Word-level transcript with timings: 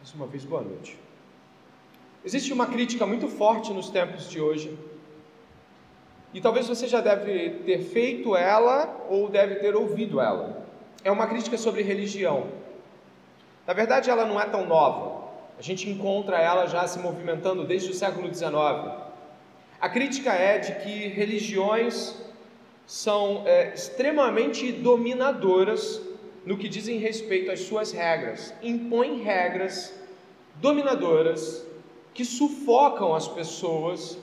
Mais 0.00 0.14
uma 0.14 0.26
vez, 0.26 0.46
boa 0.46 0.62
noite. 0.62 0.98
Existe 2.24 2.54
uma 2.54 2.64
crítica 2.64 3.04
muito 3.04 3.28
forte 3.28 3.70
nos 3.70 3.90
tempos 3.90 4.30
de 4.30 4.40
hoje, 4.40 4.74
e 6.32 6.40
talvez 6.40 6.66
você 6.66 6.88
já 6.88 7.02
deve 7.02 7.50
ter 7.66 7.82
feito 7.82 8.34
ela 8.34 9.06
ou 9.10 9.28
deve 9.28 9.56
ter 9.56 9.76
ouvido 9.76 10.18
ela. 10.18 10.66
É 11.04 11.10
uma 11.10 11.26
crítica 11.26 11.58
sobre 11.58 11.82
religião. 11.82 12.46
Na 13.66 13.74
verdade, 13.74 14.08
ela 14.08 14.24
não 14.24 14.40
é 14.40 14.46
tão 14.46 14.64
nova. 14.64 15.28
A 15.58 15.62
gente 15.62 15.90
encontra 15.90 16.38
ela 16.38 16.64
já 16.64 16.86
se 16.86 16.98
movimentando 16.98 17.66
desde 17.66 17.90
o 17.90 17.94
século 17.94 18.34
XIX. 18.34 18.50
A 19.78 19.88
crítica 19.90 20.32
é 20.32 20.58
de 20.60 20.76
que 20.76 21.08
religiões 21.08 22.16
são 22.86 23.42
é, 23.44 23.74
extremamente 23.74 24.72
dominadoras 24.72 26.00
no 26.44 26.56
que 26.56 26.68
dizem 26.68 26.98
respeito 26.98 27.50
às 27.50 27.60
suas 27.60 27.92
regras, 27.92 28.54
impõem 28.62 29.22
regras 29.22 29.94
dominadoras 30.56 31.64
que 32.14 32.24
sufocam 32.24 33.14
as 33.14 33.28
pessoas 33.28 34.18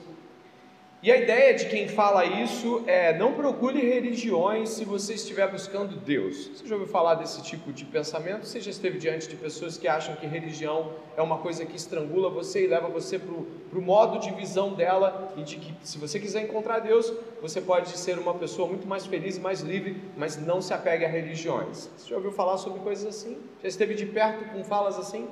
e 1.00 1.12
a 1.12 1.16
ideia 1.16 1.54
de 1.54 1.66
quem 1.66 1.86
fala 1.86 2.24
isso 2.24 2.82
é: 2.86 3.16
não 3.16 3.32
procure 3.32 3.80
religiões 3.80 4.70
se 4.70 4.84
você 4.84 5.14
estiver 5.14 5.48
buscando 5.48 5.94
Deus. 5.94 6.48
Você 6.48 6.66
já 6.66 6.74
ouviu 6.74 6.90
falar 6.90 7.14
desse 7.14 7.40
tipo 7.40 7.72
de 7.72 7.84
pensamento? 7.84 8.44
Você 8.46 8.60
já 8.60 8.70
esteve 8.70 8.98
diante 8.98 9.28
de 9.28 9.36
pessoas 9.36 9.78
que 9.78 9.86
acham 9.86 10.16
que 10.16 10.26
religião 10.26 10.92
é 11.16 11.22
uma 11.22 11.38
coisa 11.38 11.64
que 11.64 11.76
estrangula 11.76 12.28
você 12.28 12.64
e 12.64 12.66
leva 12.66 12.88
você 12.88 13.16
para 13.16 13.78
o 13.78 13.80
modo 13.80 14.18
de 14.18 14.32
visão 14.32 14.74
dela 14.74 15.32
e 15.36 15.44
de 15.44 15.56
que 15.56 15.72
se 15.84 15.98
você 15.98 16.18
quiser 16.18 16.42
encontrar 16.42 16.80
Deus, 16.80 17.12
você 17.40 17.60
pode 17.60 17.96
ser 17.96 18.18
uma 18.18 18.34
pessoa 18.34 18.66
muito 18.66 18.86
mais 18.86 19.06
feliz 19.06 19.36
e 19.36 19.40
mais 19.40 19.60
livre, 19.60 20.02
mas 20.16 20.36
não 20.36 20.60
se 20.60 20.74
apegue 20.74 21.04
a 21.04 21.08
religiões. 21.08 21.88
Você 21.96 22.08
já 22.08 22.16
ouviu 22.16 22.32
falar 22.32 22.56
sobre 22.56 22.80
coisas 22.80 23.06
assim? 23.06 23.38
Já 23.62 23.68
esteve 23.68 23.94
de 23.94 24.04
perto 24.04 24.52
com 24.52 24.64
falas 24.64 24.98
assim? 24.98 25.28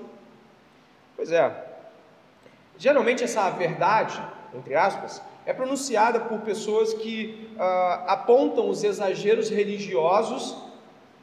Pois 1.17 1.33
é. 1.33 1.65
Geralmente 2.79 3.25
essa 3.25 3.51
verdade, 3.51 4.23
entre 4.55 4.75
aspas, 4.75 5.21
é 5.47 5.53
pronunciada 5.53 6.21
por 6.21 6.41
pessoas 6.41 6.93
que 6.93 7.49
ah, 7.59 8.05
apontam 8.09 8.69
os 8.69 8.83
exageros 8.83 9.49
religiosos 9.49 10.57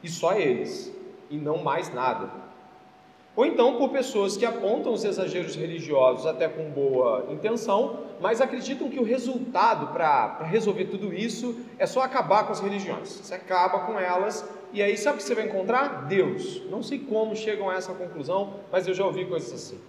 e 0.02 0.08
só 0.08 0.32
eles, 0.32 0.90
e 1.30 1.36
não 1.36 1.58
mais 1.58 1.92
nada. 1.92 2.30
Ou 3.36 3.44
então 3.44 3.76
por 3.76 3.90
pessoas 3.90 4.36
que 4.36 4.46
apontam 4.46 4.92
os 4.92 5.04
exageros 5.04 5.56
religiosos 5.56 6.24
até 6.24 6.48
com 6.48 6.70
boa 6.70 7.26
intenção, 7.30 7.98
mas 8.20 8.40
acreditam 8.40 8.88
que 8.88 8.98
o 8.98 9.02
resultado 9.02 9.92
para 9.92 10.44
resolver 10.44 10.84
tudo 10.84 11.12
isso 11.12 11.56
é 11.78 11.84
só 11.84 12.00
acabar 12.00 12.46
com 12.46 12.52
as 12.52 12.60
religiões. 12.60 13.08
Você 13.08 13.34
acaba 13.34 13.80
com 13.80 13.98
elas 13.98 14.48
e 14.72 14.80
aí 14.80 14.96
sabe 14.96 15.16
o 15.16 15.18
que 15.18 15.24
você 15.24 15.34
vai 15.34 15.46
encontrar? 15.46 16.06
Deus. 16.06 16.62
Não 16.70 16.82
sei 16.82 17.00
como 17.00 17.34
chegam 17.34 17.68
a 17.68 17.74
essa 17.74 17.92
conclusão, 17.92 18.54
mas 18.70 18.86
eu 18.86 18.94
já 18.94 19.04
ouvi 19.04 19.26
coisas 19.26 19.52
assim. 19.52 19.80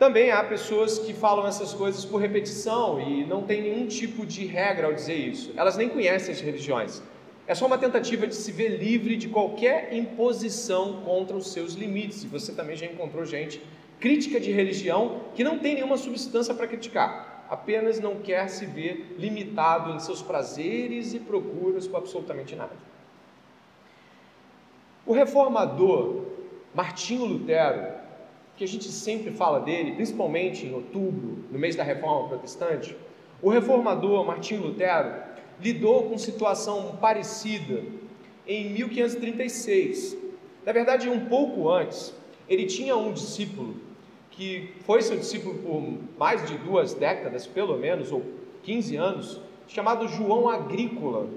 Também 0.00 0.30
há 0.30 0.42
pessoas 0.42 0.98
que 0.98 1.12
falam 1.12 1.46
essas 1.46 1.74
coisas 1.74 2.06
por 2.06 2.22
repetição 2.22 2.98
e 2.98 3.22
não 3.26 3.42
tem 3.42 3.60
nenhum 3.60 3.86
tipo 3.86 4.24
de 4.24 4.46
regra 4.46 4.86
ao 4.86 4.94
dizer 4.94 5.14
isso. 5.14 5.52
Elas 5.54 5.76
nem 5.76 5.90
conhecem 5.90 6.32
as 6.32 6.40
religiões. 6.40 7.02
É 7.46 7.54
só 7.54 7.66
uma 7.66 7.76
tentativa 7.76 8.26
de 8.26 8.34
se 8.34 8.50
ver 8.50 8.78
livre 8.78 9.14
de 9.14 9.28
qualquer 9.28 9.92
imposição 9.92 11.02
contra 11.02 11.36
os 11.36 11.52
seus 11.52 11.74
limites. 11.74 12.24
E 12.24 12.28
você 12.28 12.50
também 12.50 12.76
já 12.76 12.86
encontrou 12.86 13.26
gente 13.26 13.62
crítica 14.00 14.40
de 14.40 14.50
religião 14.50 15.20
que 15.34 15.44
não 15.44 15.58
tem 15.58 15.74
nenhuma 15.74 15.98
substância 15.98 16.54
para 16.54 16.66
criticar, 16.66 17.44
apenas 17.50 18.00
não 18.00 18.16
quer 18.20 18.48
se 18.48 18.64
ver 18.64 19.16
limitado 19.18 19.92
em 19.92 20.00
seus 20.00 20.22
prazeres 20.22 21.12
e 21.12 21.20
procuras 21.20 21.86
com 21.86 21.98
absolutamente 21.98 22.56
nada. 22.56 22.72
O 25.04 25.12
reformador 25.12 26.24
Martinho 26.74 27.26
Lutero 27.26 27.99
que 28.60 28.64
a 28.64 28.68
gente 28.68 28.88
sempre 28.92 29.30
fala 29.30 29.58
dele, 29.58 29.92
principalmente 29.92 30.66
em 30.66 30.74
outubro, 30.74 31.46
no 31.50 31.58
mês 31.58 31.76
da 31.76 31.82
Reforma 31.82 32.28
Protestante, 32.28 32.94
o 33.40 33.48
reformador 33.48 34.22
Martinho 34.22 34.64
Lutero 34.64 35.14
lidou 35.58 36.10
com 36.10 36.18
situação 36.18 36.98
parecida 37.00 37.82
em 38.46 38.68
1536. 38.68 40.14
Na 40.66 40.72
verdade, 40.72 41.08
um 41.08 41.24
pouco 41.24 41.70
antes, 41.70 42.14
ele 42.46 42.66
tinha 42.66 42.94
um 42.94 43.14
discípulo 43.14 43.76
que 44.30 44.74
foi 44.84 45.00
seu 45.00 45.16
discípulo 45.16 45.54
por 45.60 45.98
mais 46.18 46.46
de 46.46 46.58
duas 46.58 46.92
décadas, 46.92 47.46
pelo 47.46 47.78
menos, 47.78 48.12
ou 48.12 48.22
15 48.62 48.94
anos, 48.94 49.40
chamado 49.68 50.06
João 50.06 50.50
Agrícola. 50.50 51.30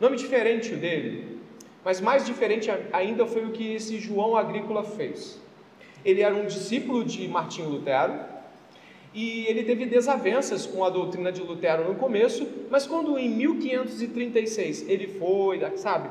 Nome 0.00 0.16
diferente 0.16 0.74
dele, 0.74 1.40
mas 1.84 2.00
mais 2.00 2.24
diferente 2.24 2.70
ainda 2.90 3.26
foi 3.26 3.44
o 3.44 3.50
que 3.50 3.74
esse 3.74 3.98
João 3.98 4.34
Agrícola 4.34 4.82
fez. 4.82 5.43
Ele 6.04 6.22
era 6.22 6.34
um 6.34 6.46
discípulo 6.46 7.04
de 7.04 7.26
Martinho 7.28 7.68
Lutero 7.68 8.14
e 9.14 9.46
ele 9.46 9.62
teve 9.62 9.86
desavenças 9.86 10.66
com 10.66 10.84
a 10.84 10.90
doutrina 10.90 11.30
de 11.30 11.40
Lutero 11.40 11.84
no 11.84 11.94
começo, 11.94 12.46
mas 12.70 12.86
quando 12.86 13.18
em 13.18 13.28
1536 13.28 14.88
ele 14.88 15.06
foi, 15.06 15.60
sabe, 15.76 16.08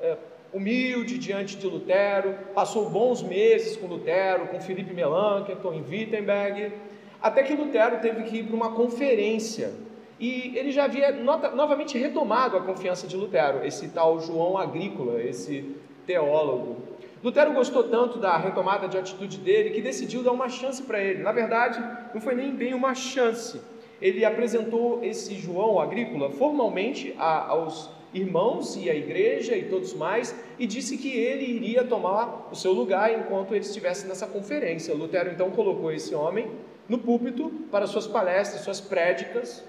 é, 0.00 0.16
humilde 0.52 1.18
diante 1.18 1.56
de 1.56 1.66
Lutero, 1.66 2.34
passou 2.54 2.88
bons 2.88 3.22
meses 3.22 3.76
com 3.76 3.86
Lutero, 3.86 4.48
com 4.48 4.60
Felipe 4.60 4.94
Melanchthon 4.94 5.74
em 5.74 5.82
Wittenberg, 5.82 6.72
até 7.20 7.42
que 7.42 7.54
Lutero 7.54 8.00
teve 8.00 8.22
que 8.24 8.38
ir 8.38 8.44
para 8.44 8.56
uma 8.56 8.72
conferência 8.72 9.72
e 10.18 10.56
ele 10.56 10.72
já 10.72 10.84
havia 10.84 11.12
nota, 11.12 11.50
novamente 11.50 11.98
retomado 11.98 12.56
a 12.56 12.62
confiança 12.62 13.06
de 13.06 13.16
Lutero, 13.16 13.64
esse 13.64 13.88
tal 13.88 14.18
João 14.20 14.56
Agrícola, 14.56 15.22
esse 15.22 15.76
teólogo. 16.06 16.76
Lutero 17.26 17.52
gostou 17.52 17.82
tanto 17.82 18.20
da 18.20 18.36
retomada 18.36 18.86
de 18.86 18.96
atitude 18.96 19.38
dele 19.38 19.70
que 19.70 19.82
decidiu 19.82 20.22
dar 20.22 20.30
uma 20.30 20.48
chance 20.48 20.80
para 20.84 21.00
ele. 21.00 21.24
Na 21.24 21.32
verdade, 21.32 21.82
não 22.14 22.20
foi 22.20 22.36
nem 22.36 22.54
bem 22.54 22.72
uma 22.72 22.94
chance. 22.94 23.60
Ele 24.00 24.24
apresentou 24.24 25.02
esse 25.02 25.34
João 25.34 25.80
agrícola 25.80 26.30
formalmente 26.30 27.16
a, 27.18 27.48
aos 27.48 27.90
irmãos 28.14 28.76
e 28.76 28.88
à 28.88 28.94
igreja 28.94 29.56
e 29.56 29.64
todos 29.64 29.92
mais 29.92 30.36
e 30.56 30.68
disse 30.68 30.96
que 30.96 31.10
ele 31.10 31.44
iria 31.44 31.82
tomar 31.82 32.48
o 32.52 32.54
seu 32.54 32.72
lugar 32.72 33.12
enquanto 33.12 33.56
ele 33.56 33.64
estivesse 33.64 34.06
nessa 34.06 34.28
conferência. 34.28 34.94
Lutero 34.94 35.28
então 35.28 35.50
colocou 35.50 35.90
esse 35.90 36.14
homem 36.14 36.48
no 36.88 36.96
púlpito 36.96 37.50
para 37.72 37.88
suas 37.88 38.06
palestras, 38.06 38.62
suas 38.62 38.80
prédicas 38.80 39.64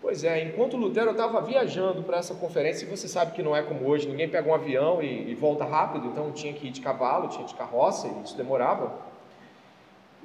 Pois 0.00 0.22
é, 0.22 0.44
enquanto 0.44 0.76
Lutero 0.76 1.10
estava 1.10 1.40
viajando 1.40 2.04
para 2.04 2.18
essa 2.18 2.32
conferência, 2.32 2.86
e 2.86 2.88
você 2.88 3.08
sabe 3.08 3.32
que 3.32 3.42
não 3.42 3.54
é 3.54 3.62
como 3.62 3.88
hoje, 3.88 4.06
ninguém 4.06 4.28
pega 4.28 4.48
um 4.48 4.54
avião 4.54 5.02
e, 5.02 5.30
e, 5.30 5.34
volta 5.34 5.64
rápido, 5.64 6.06
então 6.06 6.30
tinha 6.30 6.52
que 6.52 6.68
ir 6.68 6.70
de 6.70 6.80
cavalo, 6.80 7.28
tinha 7.28 7.44
de 7.44 7.54
carroça, 7.54 8.06
e 8.06 8.22
isso 8.22 8.36
demorava. 8.36 8.92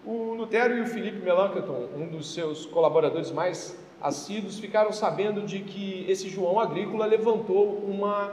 O 0.06 0.36
Lutero 0.36 0.78
e 0.78 0.82
o 0.82 0.86
Felipe 0.86 1.18
Melanchthon, 1.26 1.90
um 1.98 2.06
dos 2.06 2.34
seus 2.36 2.68
colaboradores 2.68 3.32
mais 3.32 3.76
assíduos, 4.00 4.60
ficaram 4.60 4.92
sabendo 4.92 5.42
de 5.42 5.60
que 5.60 6.06
esse 6.08 6.30
João 6.30 6.60
Agrícola 6.60 7.08
levantou 7.08 7.80
uma 7.84 8.32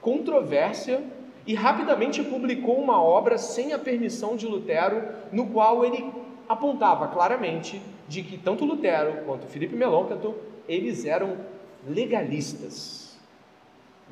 controvérsia 0.00 1.02
e 1.46 1.54
rapidamente 1.54 2.22
publicou 2.22 2.76
uma 2.76 3.02
obra 3.02 3.36
sem 3.36 3.74
a 3.74 3.78
permissão 3.78 4.36
de 4.36 4.46
Lutero, 4.46 5.02
no 5.32 5.48
qual 5.48 5.84
ele 5.84 6.10
apontava 6.48 7.08
claramente 7.08 7.82
de 8.06 8.22
que 8.22 8.38
tanto 8.38 8.64
Lutero 8.64 9.24
quanto 9.26 9.46
Felipe 9.46 9.76
Melanchthon 9.76 10.34
eles 10.68 11.04
eram 11.04 11.38
legalistas. 11.86 13.18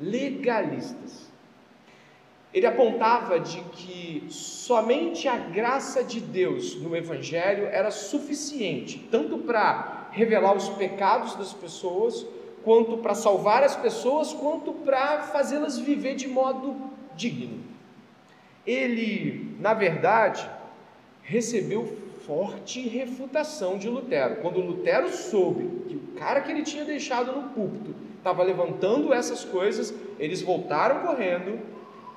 Legalistas. 0.01 1.27
Ele 2.53 2.65
apontava 2.65 3.39
de 3.39 3.61
que 3.73 4.25
somente 4.29 5.27
a 5.27 5.37
graça 5.37 6.03
de 6.03 6.19
Deus 6.19 6.75
no 6.81 6.95
Evangelho 6.95 7.67
era 7.67 7.91
suficiente, 7.91 9.07
tanto 9.11 9.37
para 9.39 10.09
revelar 10.11 10.55
os 10.55 10.69
pecados 10.69 11.35
das 11.35 11.53
pessoas, 11.53 12.25
quanto 12.63 12.97
para 12.97 13.13
salvar 13.13 13.63
as 13.63 13.75
pessoas, 13.75 14.33
quanto 14.33 14.71
para 14.71 15.23
fazê-las 15.23 15.77
viver 15.77 16.15
de 16.15 16.27
modo 16.27 16.75
digno. 17.15 17.63
Ele, 18.65 19.55
na 19.59 19.73
verdade, 19.73 20.49
recebeu 21.21 21.97
forte 22.27 22.81
refutação 22.81 23.77
de 23.77 23.87
Lutero. 23.87 24.41
Quando 24.41 24.59
Lutero 24.59 25.09
soube 25.09 25.87
que 25.87 25.95
o 25.95 26.19
cara 26.19 26.41
que 26.41 26.51
ele 26.51 26.61
tinha 26.61 26.83
deixado 26.83 27.31
no 27.31 27.49
púlpito 27.49 27.95
estava 28.17 28.43
levantando 28.43 29.13
essas 29.13 29.45
coisas, 29.45 29.93
eles 30.19 30.41
voltaram 30.41 31.07
correndo 31.07 31.59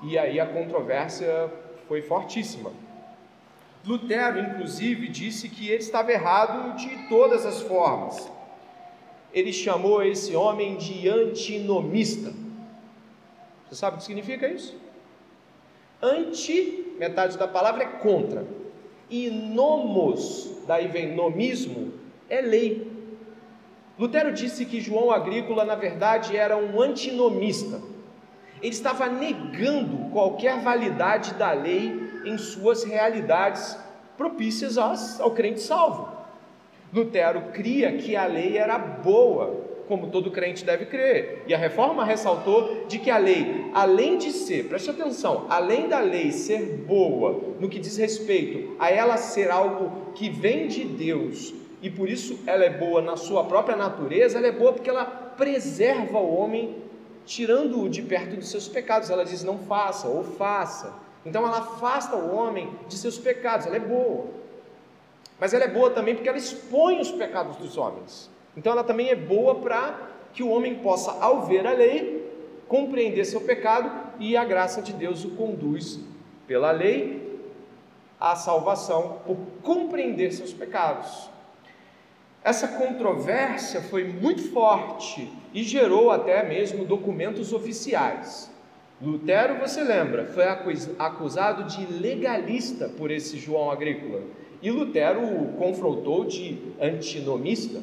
e 0.03 0.19
aí 0.19 0.41
a 0.41 0.47
controvérsia 0.47 1.49
foi 1.87 2.03
fortíssima. 2.03 2.73
Lutero, 3.87 4.41
inclusive, 4.41 5.09
disse 5.09 5.49
que 5.49 5.69
ele 5.69 5.79
estava 5.79 6.11
errado 6.13 6.77
de 6.77 7.09
todas 7.09 7.47
as 7.47 7.63
formas. 7.63 8.31
Ele 9.33 9.53
chamou 9.53 10.03
esse 10.03 10.35
homem 10.35 10.77
de 10.77 11.09
antinomista. 11.09 12.33
Você 13.69 13.77
sabe 13.77 13.95
o 13.95 13.99
que 13.99 14.05
significa 14.05 14.49
isso? 14.49 14.77
Anti, 16.03 16.95
metade 16.99 17.39
da 17.39 17.47
palavra 17.47 17.85
é 17.85 17.87
contra 17.87 18.45
e 19.11 19.29
nomos, 19.29 20.51
daí 20.67 20.87
vem 20.87 21.15
nomismo, 21.15 21.93
é 22.29 22.41
lei. 22.41 22.91
Lutero 23.99 24.33
disse 24.33 24.65
que 24.65 24.81
João 24.81 25.11
Agrícola, 25.11 25.65
na 25.65 25.75
verdade, 25.75 26.37
era 26.37 26.57
um 26.57 26.81
antinomista. 26.81 27.81
Ele 28.62 28.73
estava 28.73 29.09
negando 29.09 30.11
qualquer 30.11 30.61
validade 30.61 31.35
da 31.35 31.53
lei 31.53 32.11
em 32.25 32.39
suas 32.39 32.85
realidades 32.85 33.77
propícias 34.17 34.79
ao 34.79 35.33
crente 35.33 35.61
salvo. 35.61 36.09
Lutero 36.93 37.53
cria 37.53 37.97
que 37.97 38.15
a 38.17 38.27
lei 38.27 38.56
era 38.56 38.79
boa, 38.79 39.69
como 39.91 40.07
todo 40.07 40.31
crente 40.31 40.65
deve 40.65 40.87
crer. 40.87 41.43
E 41.49 41.53
a 41.53 41.59
reforma 41.59 42.05
ressaltou 42.05 42.87
de 42.87 42.97
que 42.97 43.11
a 43.11 43.19
lei, 43.19 43.69
além 43.75 44.19
de 44.19 44.31
ser, 44.31 44.69
preste 44.69 44.89
atenção, 44.89 45.47
além 45.51 45.89
da 45.89 45.99
lei 45.99 46.31
ser 46.31 46.77
boa 46.87 47.57
no 47.59 47.69
que 47.69 47.81
diz 47.81 47.97
respeito 47.97 48.77
a 48.79 48.89
ela 48.89 49.17
ser 49.17 49.51
algo 49.51 50.13
que 50.15 50.31
vem 50.31 50.69
de 50.69 50.85
Deus, 50.85 51.53
e 51.83 51.91
por 51.91 52.09
isso 52.09 52.39
ela 52.47 52.65
é 52.65 52.71
boa 52.71 53.03
na 53.03 53.17
sua 53.17 53.43
própria 53.45 53.75
natureza, 53.75 54.39
ela 54.39 54.47
é 54.47 54.53
boa 54.53 54.73
porque 54.73 54.89
ela 54.89 55.05
preserva 55.05 56.19
o 56.19 56.37
homem, 56.37 56.77
tirando-o 57.27 57.89
de 57.89 58.01
perto 58.01 58.37
dos 58.37 58.49
seus 58.49 58.69
pecados. 58.69 59.11
Ela 59.11 59.25
diz: 59.25 59.43
não 59.43 59.59
faça 59.59 60.07
ou 60.07 60.23
faça. 60.23 60.95
Então 61.27 61.45
ela 61.45 61.59
afasta 61.59 62.15
o 62.15 62.33
homem 62.33 62.71
de 62.87 62.97
seus 62.97 63.19
pecados, 63.19 63.67
ela 63.67 63.75
é 63.75 63.81
boa. 63.81 64.27
Mas 65.41 65.53
ela 65.53 65.65
é 65.65 65.69
boa 65.69 65.91
também 65.91 66.15
porque 66.15 66.29
ela 66.29 66.39
expõe 66.39 67.01
os 67.01 67.11
pecados 67.11 67.57
dos 67.57 67.77
homens. 67.77 68.31
Então 68.56 68.73
ela 68.73 68.85
também 68.85 69.08
é 69.08 69.17
boa 69.17 69.56
para 69.56 70.08
que 70.32 70.43
o 70.43 70.50
homem 70.50 70.76
possa, 70.76 71.12
ao 71.20 71.47
ver 71.47 71.67
a 71.67 71.73
lei, 71.73 72.29
compreender 72.69 73.25
seu 73.25 73.41
pecado 73.41 73.91
e 74.19 74.37
a 74.37 74.44
graça 74.44 74.81
de 74.81 74.93
Deus 74.93 75.25
o 75.25 75.31
conduz 75.31 76.00
pela 76.47 76.70
lei 76.70 77.41
à 78.19 78.37
salvação 78.37 79.20
por 79.26 79.37
compreender 79.62 80.32
seus 80.32 80.52
pecados. 80.52 81.31
Essa 82.43 82.69
controvérsia 82.69 83.82
foi 83.82 84.05
muito 84.05 84.50
forte 84.50 85.31
e 85.53 85.62
gerou 85.62 86.11
até 86.11 86.43
mesmo 86.43 86.85
documentos 86.85 87.53
oficiais. 87.53 88.50
Lutero, 89.00 89.58
você 89.58 89.82
lembra, 89.82 90.26
foi 90.26 90.44
acusado 90.99 91.64
de 91.64 91.87
legalista 91.87 92.88
por 92.88 93.11
esse 93.11 93.38
João 93.38 93.70
Agrícola 93.70 94.23
e 94.62 94.70
Lutero 94.70 95.23
o 95.23 95.55
confrontou 95.55 96.25
de 96.25 96.58
antinomista. 96.81 97.81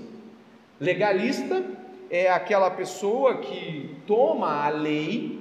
Legalista 0.79 1.63
é 2.09 2.29
aquela 2.29 2.69
pessoa 2.69 3.37
que 3.37 3.95
toma 4.05 4.63
a 4.65 4.69
lei 4.69 5.39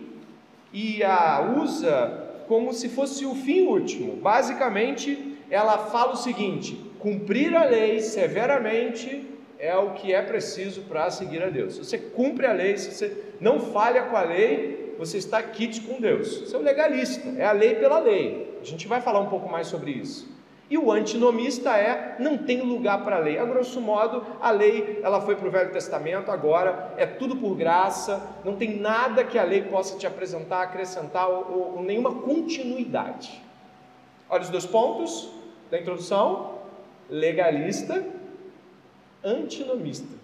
e 0.73 1.03
a 1.05 1.55
usa 1.59 2.25
como 2.49 2.73
se 2.73 2.89
fosse 2.89 3.27
o 3.27 3.35
fim 3.35 3.67
último. 3.67 4.17
Basicamente, 4.17 5.37
ela 5.51 5.79
fala 5.79 6.13
o 6.13 6.17
seguinte: 6.17 6.81
cumprir 6.99 7.55
a 7.55 7.65
lei 7.65 8.01
severamente 8.01 9.29
é 9.59 9.77
o 9.77 9.93
que 9.93 10.13
é 10.13 10.23
preciso 10.23 10.83
para 10.83 11.11
seguir 11.11 11.43
a 11.43 11.51
Deus. 11.51 11.75
Se 11.75 11.85
você 11.85 11.99
cumpre 11.99 12.47
a 12.47 12.53
lei, 12.53 12.77
se 12.79 12.93
você 12.93 13.25
não 13.41 13.61
falha 13.61 14.05
com 14.05 14.17
a 14.17 14.23
lei, 14.23 14.95
você 14.99 15.19
está 15.19 15.43
quite 15.43 15.83
com 15.83 16.01
Deus. 16.01 16.41
Você 16.41 16.57
é 16.57 16.59
o 16.59 16.63
legalista, 16.63 17.29
é 17.39 17.45
a 17.45 17.53
lei 17.53 17.75
pela 17.75 17.99
lei. 17.99 18.59
A 18.61 18.65
gente 18.65 18.89
vai 18.89 19.03
falar 19.03 19.21
um 19.21 19.29
pouco 19.29 19.49
mais 19.51 19.67
sobre 19.67 19.91
isso. 19.91 20.36
E 20.69 20.77
o 20.77 20.91
antinomista 20.91 21.77
é 21.77 22.17
não 22.19 22.37
tem 22.39 22.61
lugar 22.61 23.05
para 23.05 23.17
a 23.17 23.21
lei. 23.21 23.39
A 23.39 23.45
grosso 23.45 23.81
modo, 23.81 24.27
a 24.41 24.51
lei 24.51 25.01
ela 25.03 25.21
foi 25.21 25.37
para 25.37 25.47
o 25.47 25.51
Velho 25.51 25.71
Testamento, 25.71 26.31
agora 26.31 26.93
é 26.97 27.07
tudo 27.07 27.37
por 27.37 27.57
graça, 27.57 28.21
não 28.45 28.57
tem 28.57 28.77
nada 28.81 29.23
que 29.23 29.39
a 29.39 29.45
lei 29.45 29.63
possa 29.63 29.97
te 29.97 30.07
apresentar, 30.07 30.63
acrescentar 30.63 31.29
ou, 31.29 31.53
ou, 31.53 31.77
ou 31.77 31.83
nenhuma 31.83 32.13
continuidade. 32.13 33.41
Olha 34.29 34.43
os 34.43 34.51
dois 34.51 34.67
pontos 34.67 35.31
da 35.71 35.79
introdução: 35.79 36.59
legalista, 37.09 38.05
antinomista. 39.23 40.17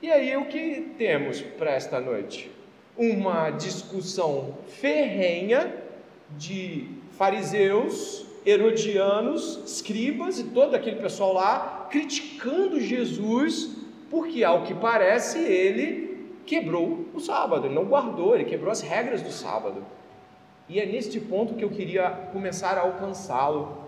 E 0.00 0.12
aí 0.12 0.36
o 0.36 0.46
que 0.46 0.94
temos 0.96 1.40
para 1.40 1.72
esta 1.72 1.98
noite? 1.98 2.52
Uma 2.96 3.50
discussão 3.50 4.58
ferrenha 4.68 5.74
de 6.36 6.88
fariseus 7.16 8.26
herodianos, 8.44 9.60
escribas 9.64 10.38
e 10.38 10.44
todo 10.44 10.74
aquele 10.74 10.96
pessoal 10.96 11.32
lá 11.32 11.86
criticando 11.90 12.80
Jesus, 12.80 13.76
porque 14.10 14.44
ao 14.44 14.64
que 14.64 14.74
parece 14.74 15.38
ele 15.38 16.28
quebrou 16.44 17.06
o 17.14 17.20
sábado, 17.20 17.66
ele 17.66 17.74
não 17.74 17.84
guardou, 17.84 18.34
ele 18.34 18.44
quebrou 18.44 18.70
as 18.70 18.80
regras 18.80 19.22
do 19.22 19.30
sábado. 19.30 19.84
E 20.68 20.80
é 20.80 20.86
neste 20.86 21.20
ponto 21.20 21.54
que 21.54 21.64
eu 21.64 21.70
queria 21.70 22.10
começar 22.32 22.76
a 22.78 22.82
alcançá-lo. 22.82 23.84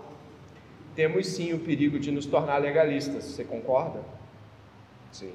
Temos 0.95 1.27
sim 1.27 1.53
o 1.53 1.59
perigo 1.59 1.99
de 1.99 2.11
nos 2.11 2.25
tornar 2.25 2.57
legalistas, 2.57 3.23
você 3.23 3.43
concorda? 3.43 3.99
Sim. 5.11 5.33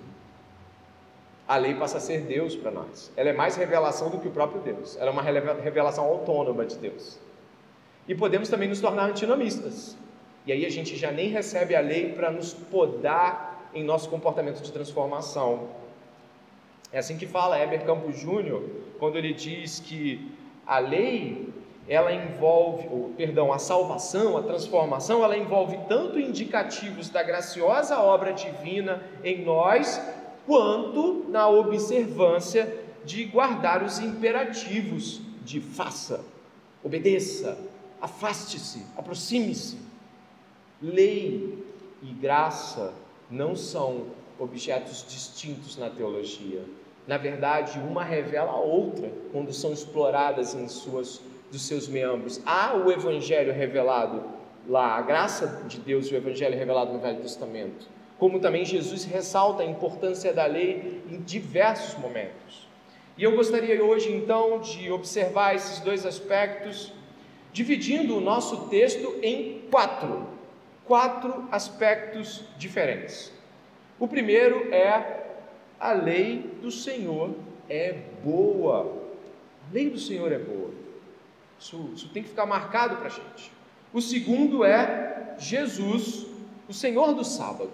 A 1.46 1.56
lei 1.56 1.74
passa 1.74 1.98
a 1.98 2.00
ser 2.00 2.22
Deus 2.22 2.56
para 2.56 2.70
nós. 2.70 3.12
Ela 3.16 3.30
é 3.30 3.32
mais 3.32 3.56
revelação 3.56 4.10
do 4.10 4.18
que 4.18 4.28
o 4.28 4.30
próprio 4.30 4.60
Deus. 4.62 4.96
Ela 4.96 5.10
é 5.10 5.12
uma 5.12 5.22
revelação 5.22 6.04
autônoma 6.04 6.64
de 6.64 6.76
Deus. 6.78 7.18
E 8.08 8.14
podemos 8.14 8.48
também 8.48 8.68
nos 8.68 8.80
tornar 8.80 9.08
antinomistas. 9.08 9.96
E 10.44 10.52
aí 10.52 10.66
a 10.66 10.70
gente 10.70 10.96
já 10.96 11.12
nem 11.12 11.28
recebe 11.28 11.76
a 11.76 11.80
lei 11.80 12.12
para 12.12 12.30
nos 12.30 12.52
podar 12.52 13.70
em 13.74 13.84
nosso 13.84 14.08
comportamento 14.08 14.60
de 14.60 14.72
transformação. 14.72 15.68
É 16.92 16.98
assim 16.98 17.16
que 17.16 17.26
fala 17.26 17.58
Heber 17.58 17.84
Campos 17.84 18.18
Júnior, 18.18 18.62
quando 18.98 19.16
ele 19.16 19.32
diz 19.32 19.80
que 19.80 20.30
a 20.66 20.78
lei, 20.78 21.48
ela 21.88 22.12
envolve, 22.12 22.86
ou, 22.90 23.12
perdão, 23.16 23.52
a 23.52 23.58
salvação, 23.58 24.36
a 24.36 24.42
transformação, 24.42 25.24
ela 25.24 25.36
envolve 25.36 25.78
tanto 25.88 26.18
indicativos 26.18 27.08
da 27.08 27.22
graciosa 27.22 27.98
obra 27.98 28.32
divina 28.32 29.02
em 29.24 29.44
nós, 29.44 30.00
quanto 30.46 31.24
na 31.28 31.48
observância 31.48 32.72
de 33.04 33.24
guardar 33.24 33.82
os 33.82 33.98
imperativos 33.98 35.20
de 35.44 35.60
faça, 35.60 36.24
obedeça, 36.84 37.58
afaste-se, 38.02 38.84
aproxime-se. 38.96 39.78
Lei 40.82 41.64
e 42.02 42.12
graça 42.12 42.92
não 43.30 43.54
são 43.54 44.06
objetos 44.38 45.06
distintos 45.08 45.78
na 45.78 45.88
teologia. 45.88 46.64
Na 47.06 47.16
verdade, 47.16 47.78
uma 47.78 48.02
revela 48.02 48.50
a 48.50 48.60
outra 48.60 49.12
quando 49.30 49.52
são 49.52 49.72
exploradas 49.72 50.54
em 50.54 50.66
suas 50.66 51.20
dos 51.52 51.62
seus 51.62 51.86
membros. 51.86 52.40
Há 52.44 52.74
o 52.74 52.90
evangelho 52.90 53.52
revelado 53.52 54.24
lá, 54.66 54.96
a 54.96 55.02
graça 55.02 55.62
de 55.68 55.78
Deus 55.78 56.06
e 56.06 56.14
o 56.14 56.16
evangelho 56.16 56.58
revelado 56.58 56.92
no 56.92 56.98
Velho 56.98 57.20
Testamento. 57.20 57.86
Como 58.18 58.40
também 58.40 58.64
Jesus 58.64 59.04
ressalta 59.04 59.62
a 59.62 59.66
importância 59.66 60.32
da 60.32 60.46
lei 60.46 61.02
em 61.10 61.20
diversos 61.20 61.98
momentos. 61.98 62.66
E 63.18 63.22
eu 63.22 63.36
gostaria 63.36 63.84
hoje 63.84 64.10
então 64.10 64.60
de 64.60 64.90
observar 64.90 65.54
esses 65.54 65.80
dois 65.80 66.06
aspectos 66.06 66.92
dividindo 67.52 68.16
o 68.16 68.20
nosso 68.20 68.68
texto 68.68 69.18
em 69.22 69.62
quatro, 69.70 70.26
quatro 70.84 71.46
aspectos 71.50 72.44
diferentes. 72.56 73.32
O 73.98 74.08
primeiro 74.08 74.72
é 74.72 75.22
a 75.78 75.92
lei 75.92 76.50
do 76.60 76.70
Senhor 76.70 77.34
é 77.68 77.92
boa. 78.24 79.02
A 79.68 79.72
lei 79.72 79.90
do 79.90 79.98
Senhor 79.98 80.32
é 80.32 80.38
boa. 80.38 80.70
Isso, 81.58 81.90
isso 81.94 82.08
tem 82.08 82.22
que 82.22 82.28
ficar 82.28 82.46
marcado 82.46 82.96
para 82.96 83.06
a 83.06 83.10
gente. 83.10 83.52
O 83.92 84.00
segundo 84.00 84.64
é 84.64 85.36
Jesus, 85.38 86.26
o 86.68 86.72
Senhor 86.72 87.14
do 87.14 87.24
sábado. 87.24 87.72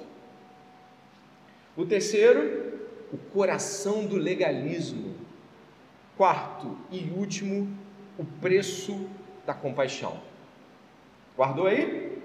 O 1.76 1.87
terceiro, 1.87 2.88
o 3.12 3.17
coração 3.17 4.05
do 4.07 4.17
legalismo. 4.17 5.14
Quarto 6.17 6.76
e 6.91 7.11
último, 7.17 7.69
o 8.19 8.25
preço 8.25 9.09
da 9.49 9.55
compaixão. 9.55 10.21
Guardou 11.35 11.67
aí? 11.67 12.19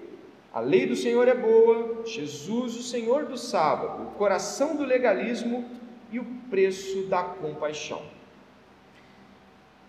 A 0.54 0.60
lei 0.60 0.86
do 0.86 0.94
Senhor 0.94 1.26
é 1.26 1.34
boa, 1.34 2.04
Jesus, 2.06 2.76
o 2.76 2.84
Senhor 2.84 3.24
do 3.24 3.38
sábado, 3.38 4.04
o 4.04 4.12
coração 4.18 4.76
do 4.76 4.84
legalismo 4.84 5.64
e 6.12 6.20
o 6.20 6.26
preço 6.50 7.04
da 7.04 7.24
compaixão. 7.24 8.02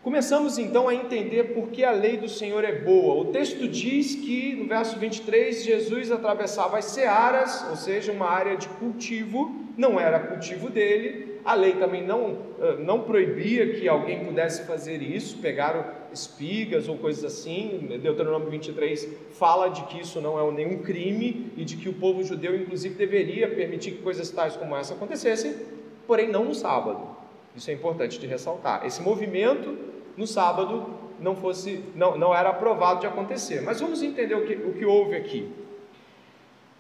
Começamos 0.00 0.59
então 0.59 0.88
a 0.88 0.95
entender 0.95 1.55
por 1.55 1.71
que 1.71 1.83
a 1.83 1.91
lei 1.91 2.17
do 2.17 2.29
Senhor 2.29 2.62
é 2.62 2.73
boa. 2.73 3.21
O 3.23 3.33
texto 3.33 3.67
diz 3.67 4.14
que, 4.14 4.55
no 4.55 4.69
verso 4.69 4.97
23, 4.97 5.64
Jesus 5.64 6.12
atravessava 6.12 6.79
as 6.79 6.85
searas, 6.85 7.67
ou 7.69 7.75
seja, 7.75 8.12
uma 8.12 8.29
área 8.29 8.57
de 8.57 8.69
cultivo, 8.69 9.53
não 9.76 9.99
era 9.99 10.21
cultivo 10.21 10.71
dele, 10.71 11.34
a 11.45 11.55
lei 11.55 11.75
também 11.75 12.03
não, 12.03 12.39
não 12.79 13.03
proibia 13.03 13.75
que 13.75 13.87
alguém 13.87 14.25
pudesse 14.25 14.67
fazer 14.67 15.03
isso, 15.03 15.39
pegar 15.39 16.09
espigas 16.11 16.89
ou 16.89 16.97
coisas 16.97 17.23
assim. 17.25 17.87
Deuteronômio 18.01 18.49
23 18.49 19.09
fala 19.33 19.69
de 19.69 19.83
que 19.85 20.01
isso 20.01 20.21
não 20.23 20.39
é 20.39 20.53
nenhum 20.53 20.79
crime 20.83 21.53
e 21.57 21.65
de 21.65 21.77
que 21.77 21.89
o 21.89 21.93
povo 21.93 22.25
judeu, 22.25 22.57
inclusive, 22.57 22.95
deveria 22.95 23.49
permitir 23.49 23.93
que 23.93 24.03
coisas 24.03 24.31
tais 24.31 24.57
como 24.57 24.75
essa 24.75 24.95
acontecessem, 24.95 25.55
porém 26.07 26.31
não 26.31 26.47
no 26.47 26.55
sábado. 26.55 27.15
Isso 27.55 27.71
é 27.71 27.75
importante 27.75 28.19
de 28.19 28.27
ressaltar. 28.27 28.87
Esse 28.87 29.03
movimento 29.03 29.77
no 30.17 30.27
sábado 30.27 30.87
não 31.21 31.37
fosse, 31.37 31.85
não, 31.95 32.17
não 32.17 32.35
era 32.35 32.49
aprovado 32.49 33.01
de 33.01 33.07
acontecer. 33.07 33.61
Mas 33.61 33.81
vamos 33.81 34.03
entender 34.03 34.35
o 34.35 34.47
que, 34.47 34.55
o 34.55 34.73
que 34.73 34.85
houve 34.87 35.15
aqui. 35.15 35.51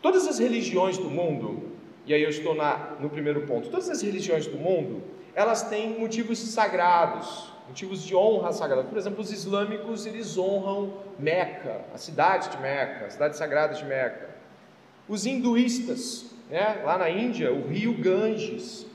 Todas 0.00 0.26
as 0.26 0.38
religiões 0.38 0.98
do 0.98 1.10
mundo, 1.10 1.73
e 2.06 2.12
aí 2.12 2.22
eu 2.22 2.30
estou 2.30 2.54
na, 2.54 2.96
no 3.00 3.08
primeiro 3.08 3.42
ponto, 3.42 3.70
todas 3.70 3.88
as 3.88 4.02
religiões 4.02 4.46
do 4.46 4.58
mundo, 4.58 5.02
elas 5.34 5.62
têm 5.68 5.98
motivos 5.98 6.38
sagrados, 6.38 7.50
motivos 7.66 8.04
de 8.04 8.14
honra 8.14 8.52
sagrada. 8.52 8.84
Por 8.84 8.98
exemplo, 8.98 9.20
os 9.20 9.32
islâmicos, 9.32 10.06
eles 10.06 10.36
honram 10.36 10.92
Meca, 11.18 11.80
a 11.92 11.98
cidade 11.98 12.50
de 12.50 12.58
Meca, 12.58 13.06
a 13.06 13.10
cidade 13.10 13.36
sagrada 13.36 13.74
de 13.74 13.84
Meca. 13.84 14.34
Os 15.08 15.26
hinduístas, 15.26 16.30
né, 16.50 16.82
lá 16.84 16.98
na 16.98 17.10
Índia, 17.10 17.52
o 17.52 17.66
rio 17.66 17.94
Ganges. 17.94 18.86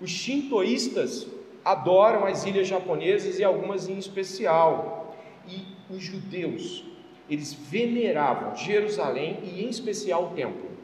Os 0.00 0.10
shintoístas 0.10 1.26
adoram 1.64 2.26
as 2.26 2.44
ilhas 2.44 2.68
japonesas 2.68 3.38
e 3.38 3.44
algumas 3.44 3.88
em 3.88 3.98
especial. 3.98 5.16
E 5.48 5.64
os 5.90 6.02
judeus, 6.02 6.84
eles 7.28 7.52
veneravam 7.52 8.54
Jerusalém 8.54 9.40
e 9.42 9.64
em 9.64 9.68
especial 9.68 10.26
o 10.26 10.34
templo. 10.34 10.75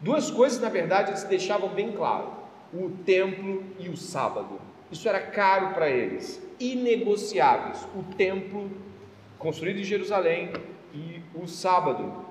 Duas 0.00 0.30
coisas, 0.30 0.60
na 0.60 0.68
verdade, 0.68 1.10
eles 1.10 1.24
deixavam 1.24 1.68
bem 1.70 1.92
claro: 1.92 2.32
o 2.72 2.90
templo 3.04 3.64
e 3.78 3.88
o 3.88 3.96
sábado. 3.96 4.60
Isso 4.90 5.08
era 5.08 5.20
caro 5.20 5.74
para 5.74 5.90
eles, 5.90 6.40
inegociáveis. 6.58 7.86
O 7.94 8.02
templo 8.14 8.70
construído 9.38 9.80
em 9.80 9.84
Jerusalém 9.84 10.52
e 10.94 11.20
o 11.34 11.46
sábado. 11.46 12.26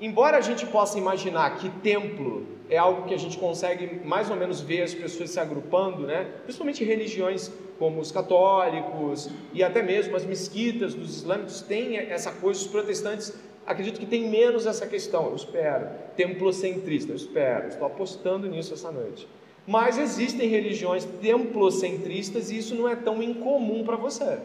Embora 0.00 0.38
a 0.38 0.40
gente 0.40 0.66
possa 0.66 0.98
imaginar 0.98 1.56
que 1.56 1.68
templo 1.68 2.46
é 2.68 2.76
algo 2.76 3.06
que 3.06 3.14
a 3.14 3.18
gente 3.18 3.38
consegue 3.38 4.00
mais 4.04 4.30
ou 4.30 4.36
menos 4.36 4.60
ver 4.60 4.82
as 4.82 4.94
pessoas 4.94 5.30
se 5.30 5.38
agrupando, 5.38 6.06
né? 6.06 6.28
principalmente 6.42 6.84
religiões 6.84 7.50
como 7.78 8.00
os 8.00 8.10
católicos 8.10 9.30
e 9.52 9.62
até 9.62 9.82
mesmo 9.82 10.16
as 10.16 10.24
mesquitas 10.24 10.94
dos 10.94 11.16
islâmicos 11.16 11.60
têm 11.62 11.96
essa 11.96 12.32
coisa, 12.32 12.60
os 12.60 12.66
protestantes 12.66 13.34
acredito 13.66 14.00
que 14.00 14.06
tem 14.06 14.28
menos 14.28 14.66
essa 14.66 14.86
questão, 14.86 15.26
eu 15.26 15.36
espero, 15.36 15.88
templocentrista, 16.16 17.12
eu 17.12 17.16
espero, 17.16 17.68
estou 17.68 17.86
apostando 17.86 18.48
nisso 18.48 18.74
essa 18.74 18.90
noite. 18.90 19.26
Mas 19.66 19.98
existem 19.98 20.48
religiões 20.48 21.04
templocentristas 21.22 22.50
e 22.50 22.58
isso 22.58 22.74
não 22.74 22.88
é 22.88 22.94
tão 22.94 23.22
incomum 23.22 23.82
para 23.84 23.96
você. 23.96 24.38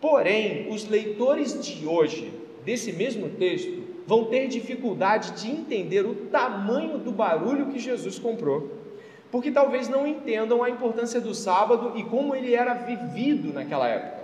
Porém, 0.00 0.68
os 0.70 0.88
leitores 0.88 1.60
de 1.64 1.86
hoje, 1.86 2.32
desse 2.64 2.92
mesmo 2.92 3.28
texto, 3.28 3.82
vão 4.06 4.24
ter 4.24 4.48
dificuldade 4.48 5.42
de 5.42 5.50
entender 5.50 6.04
o 6.04 6.14
tamanho 6.26 6.98
do 6.98 7.12
barulho 7.12 7.66
que 7.66 7.78
Jesus 7.78 8.18
comprou, 8.18 8.70
porque 9.30 9.50
talvez 9.50 9.88
não 9.88 10.06
entendam 10.06 10.62
a 10.62 10.70
importância 10.70 11.20
do 11.20 11.34
sábado 11.34 11.92
e 11.96 12.02
como 12.04 12.34
ele 12.34 12.54
era 12.54 12.74
vivido 12.74 13.52
naquela 13.52 13.88
época. 13.88 14.21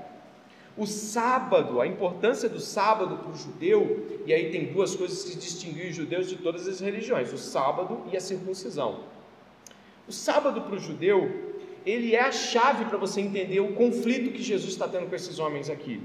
O 0.78 0.86
sábado, 0.86 1.80
a 1.80 1.86
importância 1.88 2.48
do 2.48 2.60
sábado 2.60 3.16
para 3.16 3.32
o 3.32 3.36
judeu, 3.36 4.22
e 4.24 4.32
aí 4.32 4.52
tem 4.52 4.72
duas 4.72 4.94
coisas 4.94 5.24
que 5.24 5.36
distinguem 5.36 5.90
os 5.90 5.96
judeus 5.96 6.28
de 6.28 6.36
todas 6.36 6.68
as 6.68 6.78
religiões: 6.78 7.32
o 7.32 7.36
sábado 7.36 8.02
e 8.12 8.16
a 8.16 8.20
circuncisão. 8.20 9.00
O 10.06 10.12
sábado 10.12 10.60
para 10.60 10.76
o 10.76 10.78
judeu, 10.78 11.56
ele 11.84 12.14
é 12.14 12.22
a 12.22 12.30
chave 12.30 12.84
para 12.84 12.96
você 12.96 13.20
entender 13.20 13.58
o 13.58 13.74
conflito 13.74 14.30
que 14.32 14.40
Jesus 14.40 14.72
está 14.72 14.86
tendo 14.86 15.08
com 15.08 15.16
esses 15.16 15.40
homens 15.40 15.68
aqui. 15.68 16.00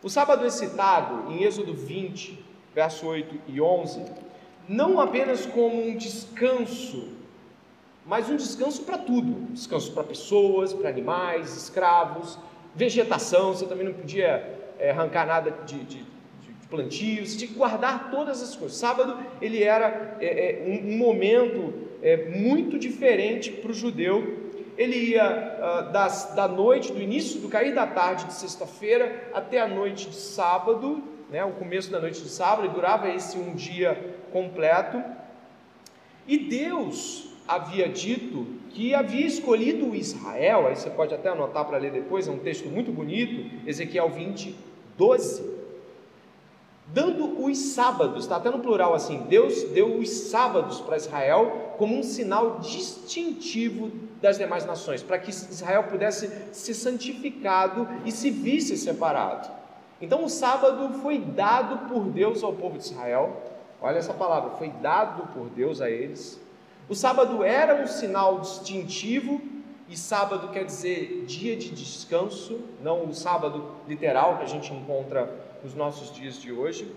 O 0.00 0.08
sábado 0.08 0.46
é 0.46 0.50
citado 0.50 1.32
em 1.32 1.42
Êxodo 1.42 1.74
20, 1.74 2.38
verso 2.72 3.06
8 3.08 3.40
e 3.48 3.60
11, 3.60 4.04
não 4.68 5.00
apenas 5.00 5.46
como 5.46 5.84
um 5.84 5.96
descanso, 5.96 7.08
mas 8.06 8.30
um 8.30 8.36
descanso 8.36 8.84
para 8.84 8.98
tudo: 8.98 9.52
descanso 9.52 9.90
para 9.92 10.04
pessoas, 10.04 10.72
para 10.72 10.90
animais, 10.90 11.56
escravos, 11.56 12.38
vegetação, 12.76 13.54
você 13.54 13.66
também 13.66 13.86
não 13.86 13.94
podia 13.94 14.58
é, 14.78 14.90
arrancar 14.90 15.26
nada 15.26 15.50
de, 15.64 15.78
de, 15.84 15.98
de 15.98 16.66
plantio, 16.68 17.26
você 17.26 17.38
tinha 17.38 17.48
que 17.48 17.56
guardar 17.56 18.10
todas 18.10 18.42
as 18.42 18.54
coisas. 18.54 18.76
Sábado 18.76 19.18
ele 19.40 19.64
era 19.64 20.16
é, 20.20 20.62
um, 20.66 20.92
um, 20.92 20.98
momento 20.98 21.86
muito 22.36 22.78
diferente 22.78 23.50
para 23.50 23.70
o 23.70 23.74
judeu. 23.74 24.44
Ele 24.76 24.96
ia 24.96 25.24
uh, 25.26 25.92
das, 25.92 26.34
da 26.34 26.46
noite, 26.46 26.92
do 26.92 27.00
início, 27.00 27.40
do 27.40 27.48
cair 27.48 27.74
da 27.74 27.86
tarde 27.86 28.26
de 28.26 28.34
sexta-feira 28.34 29.30
até 29.32 29.58
a 29.60 29.66
noite 29.66 30.10
de 30.10 30.16
sábado, 30.16 31.02
né, 31.30 31.42
o 31.44 31.52
começo 31.52 31.90
da 31.90 31.98
noite 31.98 32.22
de 32.22 32.28
sábado, 32.28 32.66
e 32.66 32.70
durava 32.70 33.08
esse 33.08 33.38
um 33.38 33.54
dia 33.54 34.14
completo. 34.30 35.02
E 36.28 36.36
Deus 36.36 37.35
havia 37.46 37.88
dito 37.88 38.46
que 38.70 38.94
havia 38.94 39.26
escolhido 39.26 39.94
Israel, 39.94 40.66
aí 40.66 40.76
você 40.76 40.90
pode 40.90 41.14
até 41.14 41.28
anotar 41.28 41.64
para 41.64 41.78
ler 41.78 41.92
depois, 41.92 42.28
é 42.28 42.30
um 42.30 42.38
texto 42.38 42.68
muito 42.68 42.92
bonito, 42.92 43.50
Ezequiel 43.66 44.10
20, 44.10 44.54
12. 44.98 45.56
Dando 46.88 47.42
os 47.44 47.58
sábados, 47.58 48.24
está 48.24 48.36
até 48.36 48.50
no 48.50 48.60
plural 48.60 48.94
assim, 48.94 49.24
Deus 49.28 49.64
deu 49.70 49.98
os 49.98 50.08
sábados 50.08 50.80
para 50.80 50.96
Israel 50.96 51.74
como 51.78 51.98
um 51.98 52.02
sinal 52.02 52.60
distintivo 52.60 53.90
das 54.20 54.38
demais 54.38 54.64
nações, 54.64 55.02
para 55.02 55.18
que 55.18 55.30
Israel 55.30 55.84
pudesse 55.84 56.30
ser 56.52 56.74
santificado 56.74 57.88
e 58.04 58.12
se 58.12 58.30
visse 58.30 58.76
separado. 58.76 59.50
Então 60.00 60.24
o 60.24 60.28
sábado 60.28 61.00
foi 61.00 61.18
dado 61.18 61.88
por 61.88 62.04
Deus 62.04 62.42
ao 62.42 62.52
povo 62.52 62.78
de 62.78 62.84
Israel. 62.84 63.42
Olha 63.80 63.98
essa 63.98 64.14
palavra, 64.14 64.50
foi 64.50 64.68
dado 64.68 65.32
por 65.32 65.48
Deus 65.48 65.80
a 65.80 65.90
eles. 65.90 66.40
O 66.88 66.94
sábado 66.94 67.42
era 67.42 67.82
um 67.82 67.86
sinal 67.86 68.38
distintivo, 68.38 69.40
e 69.88 69.96
sábado 69.96 70.52
quer 70.52 70.64
dizer 70.64 71.24
dia 71.26 71.56
de 71.56 71.70
descanso, 71.70 72.60
não 72.80 73.06
o 73.06 73.14
sábado 73.14 73.72
literal 73.88 74.38
que 74.38 74.44
a 74.44 74.48
gente 74.48 74.72
encontra 74.72 75.28
nos 75.64 75.74
nossos 75.74 76.14
dias 76.14 76.40
de 76.40 76.52
hoje. 76.52 76.92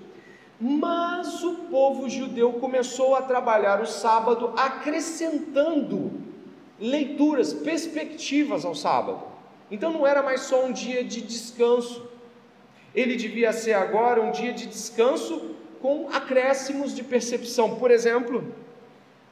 Mas 0.62 1.44
o 1.44 1.56
povo 1.72 2.08
judeu 2.08 2.54
começou 2.54 3.16
a 3.16 3.22
trabalhar 3.24 3.82
o 3.82 3.86
sábado 3.88 4.54
acrescentando 4.56 6.12
leituras, 6.80 7.52
perspectivas 7.52 8.66
ao 8.66 8.76
sábado. 8.76 9.24
Então 9.72 9.92
não 9.92 10.06
era 10.06 10.22
mais 10.22 10.42
só 10.42 10.66
um 10.66 10.72
dia 10.72 11.04
de 11.04 11.22
descanso, 11.22 12.08
ele 12.94 13.16
devia 13.16 13.54
ser 13.54 13.74
agora 13.74 14.22
um 14.22 14.32
dia 14.32 14.54
de 14.54 14.66
descanso 14.68 15.56
com 15.82 16.10
acréscimos 16.12 16.96
de 16.96 17.04
percepção. 17.04 17.76
Por 17.76 17.92
exemplo, 17.92 18.54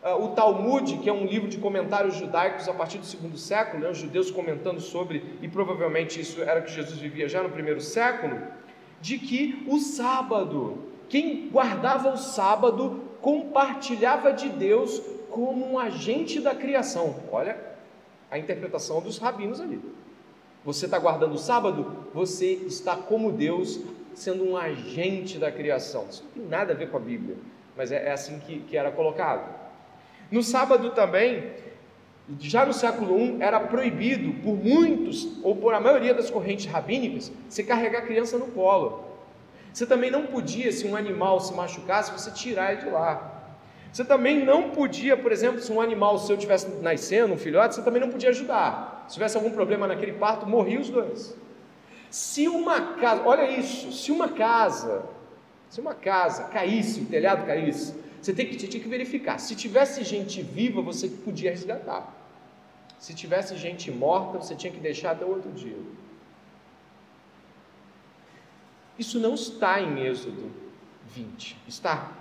o 0.04 0.30
Talmud, 0.30 0.98
que 0.98 1.10
é 1.10 1.14
um 1.14 1.26
livro 1.26 1.48
de 1.48 1.58
comentários 1.58 2.16
judaicos 2.16 2.68
a 2.68 2.74
partir 2.74 2.98
do 2.98 3.06
segundo 3.06 3.38
século, 3.38 3.84
né, 3.84 3.90
os 3.90 3.98
judeus 3.98 4.32
comentando 4.32 4.80
sobre, 4.80 5.38
e 5.42 5.48
provavelmente 5.48 6.20
isso 6.20 6.42
era 6.42 6.62
que 6.62 6.72
Jesus 6.72 7.00
vivia 7.00 7.28
já 7.28 7.42
no 7.42 7.50
primeiro 7.50 7.82
século, 7.82 8.40
de 9.02 9.18
que 9.18 9.66
o 9.68 9.80
sábado, 9.80 10.84
quem 11.10 11.50
guardava 11.50 12.14
o 12.14 12.18
sábado, 12.18 13.02
compartilhava 13.22 14.32
de 14.32 14.50
Deus 14.50 15.02
como 15.30 15.74
um 15.74 15.80
agente 15.80 16.40
da 16.40 16.56
criação. 16.56 17.16
Olha 17.32 17.58
a 18.30 18.38
interpretação 18.38 19.02
dos 19.02 19.18
rabinos 19.18 19.60
ali. 19.60 19.82
Você 20.64 20.86
está 20.86 21.00
guardando 21.00 21.34
o 21.34 21.38
sábado, 21.38 22.08
você 22.14 22.54
está 22.54 22.96
como 22.96 23.32
Deus, 23.32 23.80
sendo 24.14 24.44
um 24.44 24.58
agente 24.58 25.38
da 25.38 25.52
criação. 25.52 26.06
Isso 26.10 26.24
não 26.24 26.32
tem 26.32 26.50
nada 26.50 26.74
a 26.74 26.76
ver 26.76 26.90
com 26.90 26.98
a 26.98 27.00
Bíblia, 27.00 27.38
mas 27.76 27.92
é, 27.92 28.08
é 28.08 28.12
assim 28.12 28.40
que, 28.40 28.60
que 28.62 28.76
era 28.76 28.92
colocado. 28.92 29.67
No 30.32 30.44
sábado 30.44 30.92
também, 30.92 31.52
já 32.40 32.66
no 32.66 32.74
século 32.74 33.18
I, 33.18 33.38
era 33.40 33.60
proibido 33.60 34.34
por 34.42 34.56
muitos, 34.56 35.28
ou 35.42 35.56
por 35.56 35.74
a 35.74 35.80
maioria 35.80 36.14
das 36.14 36.30
correntes 36.30 36.66
rabínicas, 36.66 37.32
você 37.50 37.64
carregar 37.64 38.00
a 38.00 38.02
criança 38.02 38.38
no 38.38 38.48
colo. 38.48 39.06
Você 39.74 39.86
também 39.86 40.12
não 40.12 40.26
podia, 40.26 40.72
se 40.72 40.88
um 40.88 40.96
animal 40.96 41.40
se 41.40 41.54
machucasse, 41.54 42.12
você 42.12 42.32
tirar 42.32 42.74
ele 42.74 42.82
de 42.82 42.90
lá. 42.90 43.34
Você 43.92 44.04
também 44.04 44.44
não 44.44 44.72
podia, 44.72 45.16
por 45.16 45.32
exemplo, 45.32 45.62
se 45.62 45.72
um 45.72 45.80
animal 45.80 46.18
seu 46.20 46.36
tivesse 46.36 46.68
nascendo, 46.82 47.34
um 47.34 47.38
filhote, 47.38 47.76
você 47.76 47.82
também 47.82 48.02
não 48.02 48.10
podia 48.10 48.30
ajudar. 48.30 49.06
Se 49.08 49.14
tivesse 49.14 49.38
algum 49.38 49.52
problema 49.52 49.88
naquele 49.88 50.14
parto, 50.14 50.46
morriam 50.46 50.82
os 50.82 50.90
dois. 50.90 51.36
Se 52.10 52.48
uma 52.48 52.96
casa, 52.96 53.22
olha 53.26 53.50
isso, 53.50 53.92
se 53.92 54.12
uma 54.12 54.30
casa, 54.30 55.04
se 55.70 55.80
uma 55.80 55.94
casa 55.94 56.46
caísse, 56.46 57.02
o 57.02 57.06
telhado 57.06 57.46
caísse, 57.46 57.94
você, 58.28 58.34
tem 58.34 58.46
que, 58.46 58.60
você 58.60 58.68
tinha 58.68 58.84
que 58.84 58.90
verificar. 58.90 59.38
Se 59.40 59.56
tivesse 59.56 60.04
gente 60.04 60.42
viva, 60.42 60.82
você 60.82 61.08
podia 61.08 61.50
resgatar. 61.50 62.14
Se 63.00 63.14
tivesse 63.14 63.56
gente 63.56 63.90
morta, 63.90 64.40
você 64.40 64.54
tinha 64.54 64.72
que 64.72 64.80
deixar 64.80 65.12
até 65.12 65.24
outro 65.24 65.50
dia. 65.52 65.78
Isso 69.00 69.18
não 69.18 69.36
está 69.36 69.80
em 69.80 70.06
Êxodo 70.06 70.52
20, 71.06 71.56
está, 71.70 72.12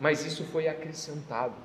mas 0.00 0.24
isso 0.24 0.44
foi 0.44 0.66
acrescentado. 0.66 1.56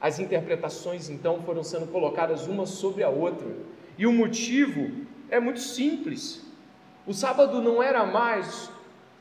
As 0.00 0.18
interpretações 0.18 1.10
então 1.10 1.42
foram 1.42 1.62
sendo 1.62 1.88
colocadas 1.88 2.46
uma 2.46 2.64
sobre 2.64 3.02
a 3.02 3.10
outra. 3.10 3.54
E 3.98 4.06
o 4.06 4.12
motivo 4.12 5.04
é 5.28 5.38
muito 5.38 5.60
simples. 5.60 6.42
O 7.06 7.12
sábado 7.12 7.60
não 7.60 7.82
era 7.82 8.06
mais 8.06 8.70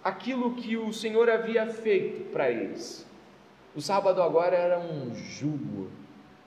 aquilo 0.02 0.56
que 0.56 0.78
o 0.78 0.94
Senhor 0.94 1.30
havia 1.30 1.68
feito 1.68 2.32
para 2.32 2.50
eles. 2.50 3.07
O 3.78 3.82
sábado 3.82 4.24
agora 4.24 4.56
era 4.56 4.80
um 4.80 5.14
jugo 5.14 5.92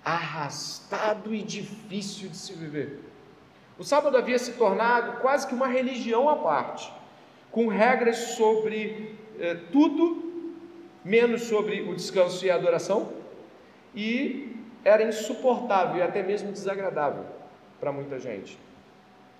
arrastado 0.04 1.32
e 1.32 1.40
difícil 1.40 2.28
de 2.28 2.37
se 2.37 2.54
viver. 2.54 2.99
O 3.78 3.84
sábado 3.84 4.16
havia 4.16 4.37
se 4.37 4.54
tornado 4.54 5.20
quase 5.20 5.46
que 5.46 5.54
uma 5.54 5.68
religião 5.68 6.28
à 6.28 6.34
parte, 6.34 6.92
com 7.52 7.68
regras 7.68 8.16
sobre 8.34 9.14
eh, 9.38 9.56
tudo, 9.70 10.58
menos 11.04 11.42
sobre 11.42 11.82
o 11.82 11.94
descanso 11.94 12.44
e 12.44 12.50
a 12.50 12.56
adoração, 12.56 13.12
e 13.94 14.56
era 14.84 15.04
insuportável 15.04 15.99
e 15.99 16.02
até 16.02 16.25
mesmo 16.25 16.50
desagradável 16.50 17.26
para 17.78 17.92
muita 17.92 18.18
gente. 18.18 18.58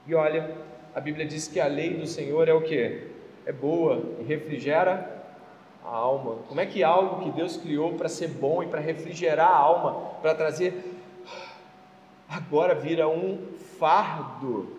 E 0.07 0.15
olha, 0.15 0.57
a 0.95 1.01
Bíblia 1.01 1.27
diz 1.27 1.49
que 1.49 1.59
a 1.59 1.67
lei 1.67 1.95
do 1.95 2.07
Senhor 2.07 2.49
é 2.49 2.55
o 2.55 2.63
que? 2.63 3.09
É 3.45 3.53
boa 3.53 4.15
e 4.21 4.23
refrigera 4.23 5.20
a 5.85 5.89
alma. 5.89 6.37
Como 6.49 6.61
é 6.61 6.67
que 6.67 6.83
algo 6.83 7.25
que 7.25 7.31
Deus 7.31 7.57
criou 7.57 7.95
para 7.95 8.09
ser 8.09 8.29
bom 8.29 8.63
e 8.63 8.67
para 8.67 8.81
refrigerar 8.81 9.49
a 9.49 9.57
alma, 9.57 10.11
para 10.21 10.35
trazer 10.35 10.85
agora 12.29 12.75
vira 12.75 13.09
um 13.09 13.39
fardo? 13.79 14.77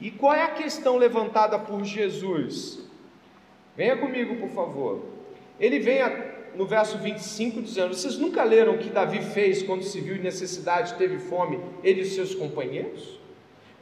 E 0.00 0.10
qual 0.10 0.34
é 0.34 0.42
a 0.42 0.50
questão 0.50 0.96
levantada 0.96 1.58
por 1.58 1.84
Jesus? 1.84 2.80
Venha 3.76 3.96
comigo, 3.96 4.36
por 4.36 4.50
favor. 4.50 5.02
Ele 5.60 5.78
vem 5.78 6.00
no 6.54 6.66
verso 6.66 6.98
25 6.98 7.62
dizendo: 7.62 7.94
Vocês 7.94 8.18
nunca 8.18 8.42
leram 8.42 8.74
o 8.74 8.78
que 8.78 8.90
Davi 8.90 9.22
fez 9.22 9.62
quando 9.62 9.82
se 9.82 10.00
viu 10.00 10.16
em 10.16 10.20
necessidade, 10.20 10.94
teve 10.94 11.18
fome, 11.18 11.60
ele 11.82 12.02
e 12.02 12.04
seus 12.04 12.34
companheiros? 12.34 13.21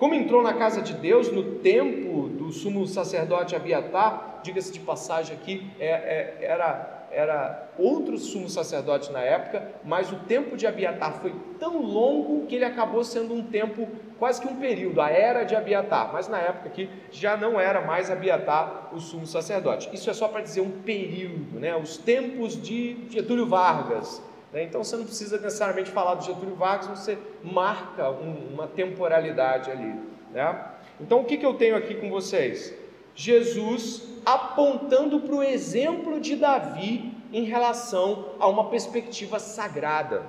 Como 0.00 0.14
entrou 0.14 0.42
na 0.42 0.54
casa 0.54 0.80
de 0.80 0.94
Deus 0.94 1.30
no 1.30 1.56
tempo 1.56 2.26
do 2.30 2.50
sumo 2.50 2.86
sacerdote 2.86 3.54
Abiatar, 3.54 4.40
diga-se 4.42 4.72
de 4.72 4.80
passagem 4.80 5.36
aqui, 5.36 5.70
é, 5.78 5.88
é, 5.88 6.38
era, 6.40 7.06
era 7.12 7.68
outro 7.76 8.16
sumo 8.16 8.48
sacerdote 8.48 9.12
na 9.12 9.20
época, 9.20 9.62
mas 9.84 10.10
o 10.10 10.16
tempo 10.20 10.56
de 10.56 10.66
Abiatar 10.66 11.20
foi 11.20 11.34
tão 11.58 11.82
longo 11.82 12.46
que 12.46 12.54
ele 12.54 12.64
acabou 12.64 13.04
sendo 13.04 13.34
um 13.34 13.42
tempo, 13.42 13.86
quase 14.18 14.40
que 14.40 14.48
um 14.48 14.56
período, 14.56 15.02
a 15.02 15.10
era 15.10 15.44
de 15.44 15.54
Abiatar, 15.54 16.10
mas 16.14 16.28
na 16.28 16.38
época 16.38 16.70
aqui 16.70 16.88
já 17.10 17.36
não 17.36 17.60
era 17.60 17.82
mais 17.82 18.10
Abiatar 18.10 18.88
o 18.94 19.00
sumo 19.00 19.26
sacerdote. 19.26 19.90
Isso 19.92 20.08
é 20.08 20.14
só 20.14 20.28
para 20.28 20.40
dizer 20.40 20.62
um 20.62 20.80
período, 20.80 21.60
né? 21.60 21.76
os 21.76 21.98
tempos 21.98 22.54
de 22.58 22.96
Getúlio 23.10 23.44
Vargas, 23.44 24.22
né? 24.52 24.64
Então 24.64 24.82
você 24.82 24.96
não 24.96 25.04
precisa 25.04 25.38
necessariamente 25.38 25.90
falar 25.90 26.14
do 26.14 26.24
Getúlio 26.24 26.54
Vargas, 26.54 26.86
você 26.88 27.18
marca 27.42 28.10
um, 28.10 28.54
uma 28.54 28.66
temporalidade 28.66 29.70
ali. 29.70 29.94
Né? 30.32 30.64
Então 31.00 31.20
o 31.20 31.24
que, 31.24 31.36
que 31.36 31.46
eu 31.46 31.54
tenho 31.54 31.76
aqui 31.76 31.94
com 31.94 32.10
vocês? 32.10 32.74
Jesus 33.14 34.08
apontando 34.24 35.20
para 35.20 35.34
o 35.34 35.42
exemplo 35.42 36.20
de 36.20 36.36
Davi 36.36 37.14
em 37.32 37.44
relação 37.44 38.30
a 38.38 38.48
uma 38.48 38.68
perspectiva 38.68 39.38
sagrada. 39.38 40.22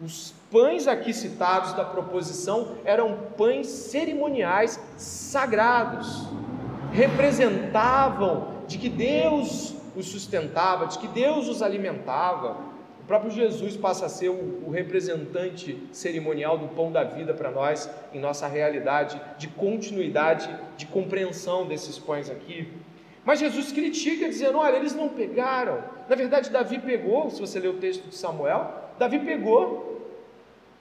Os 0.00 0.34
pães 0.50 0.88
aqui 0.88 1.12
citados 1.12 1.74
da 1.74 1.84
proposição 1.84 2.78
eram 2.84 3.18
pães 3.36 3.66
cerimoniais 3.66 4.80
sagrados, 4.96 6.26
representavam 6.90 8.48
de 8.66 8.78
que 8.78 8.88
Deus 8.88 9.74
os 9.94 10.06
sustentava, 10.06 10.86
de 10.86 10.98
que 10.98 11.08
Deus 11.08 11.48
os 11.48 11.60
alimentava, 11.60 12.69
próprio 13.10 13.32
Jesus 13.32 13.76
passa 13.76 14.06
a 14.06 14.08
ser 14.08 14.28
o, 14.28 14.62
o 14.68 14.70
representante 14.70 15.76
cerimonial 15.90 16.56
do 16.56 16.68
pão 16.68 16.92
da 16.92 17.02
vida 17.02 17.34
para 17.34 17.50
nós, 17.50 17.90
em 18.14 18.20
nossa 18.20 18.46
realidade 18.46 19.20
de 19.36 19.48
continuidade, 19.48 20.48
de 20.76 20.86
compreensão 20.86 21.66
desses 21.66 21.98
pães 21.98 22.30
aqui. 22.30 22.68
Mas 23.24 23.40
Jesus 23.40 23.72
critica, 23.72 24.28
dizendo: 24.28 24.58
olha, 24.58 24.76
eles 24.76 24.94
não 24.94 25.08
pegaram. 25.08 25.82
Na 26.08 26.14
verdade, 26.14 26.50
Davi 26.50 26.78
pegou, 26.78 27.28
se 27.30 27.40
você 27.40 27.58
ler 27.58 27.70
o 27.70 27.78
texto 27.78 28.08
de 28.08 28.14
Samuel, 28.14 28.72
Davi 28.96 29.18
pegou, 29.18 30.06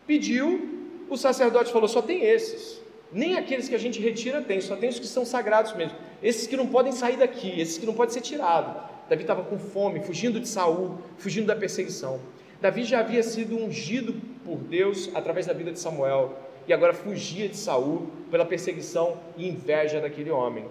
pediu, 0.06 1.08
o 1.10 1.18
sacerdote 1.18 1.72
falou: 1.72 1.88
só 1.88 2.00
tem 2.00 2.24
esses. 2.24 2.80
Nem 3.12 3.40
aqueles 3.40 3.68
que 3.68 3.74
a 3.74 3.80
gente 3.80 4.00
retira 4.00 4.40
tem, 4.40 4.62
só 4.62 4.76
tem 4.76 4.90
os 4.90 5.00
que 5.00 5.08
são 5.08 5.26
sagrados 5.26 5.74
mesmo. 5.74 5.98
Esses 6.22 6.46
que 6.46 6.56
não 6.56 6.68
podem 6.68 6.92
sair 6.92 7.18
daqui, 7.18 7.60
esses 7.60 7.80
que 7.80 7.88
não 7.88 7.96
podem 7.96 8.14
ser 8.14 8.22
tirados. 8.22 8.89
Davi 9.10 9.24
estava 9.24 9.44
com 9.44 9.58
fome, 9.58 10.02
fugindo 10.02 10.40
de 10.40 10.48
Saul, 10.48 11.00
fugindo 11.18 11.48
da 11.48 11.56
perseguição. 11.56 12.20
Davi 12.62 12.84
já 12.84 13.00
havia 13.00 13.24
sido 13.24 13.58
ungido 13.58 14.14
por 14.46 14.58
Deus 14.58 15.10
através 15.16 15.48
da 15.48 15.54
vida 15.54 15.72
de 15.72 15.80
Samuel 15.80 16.38
e 16.68 16.74
agora 16.74 16.94
fugia 16.94 17.50
de 17.50 17.58
Saul 17.58 18.08
pela 18.30 18.46
perseguição 18.46 19.18
e 19.36 19.48
inveja 19.48 20.00
daquele 20.00 20.30
homem. 20.30 20.66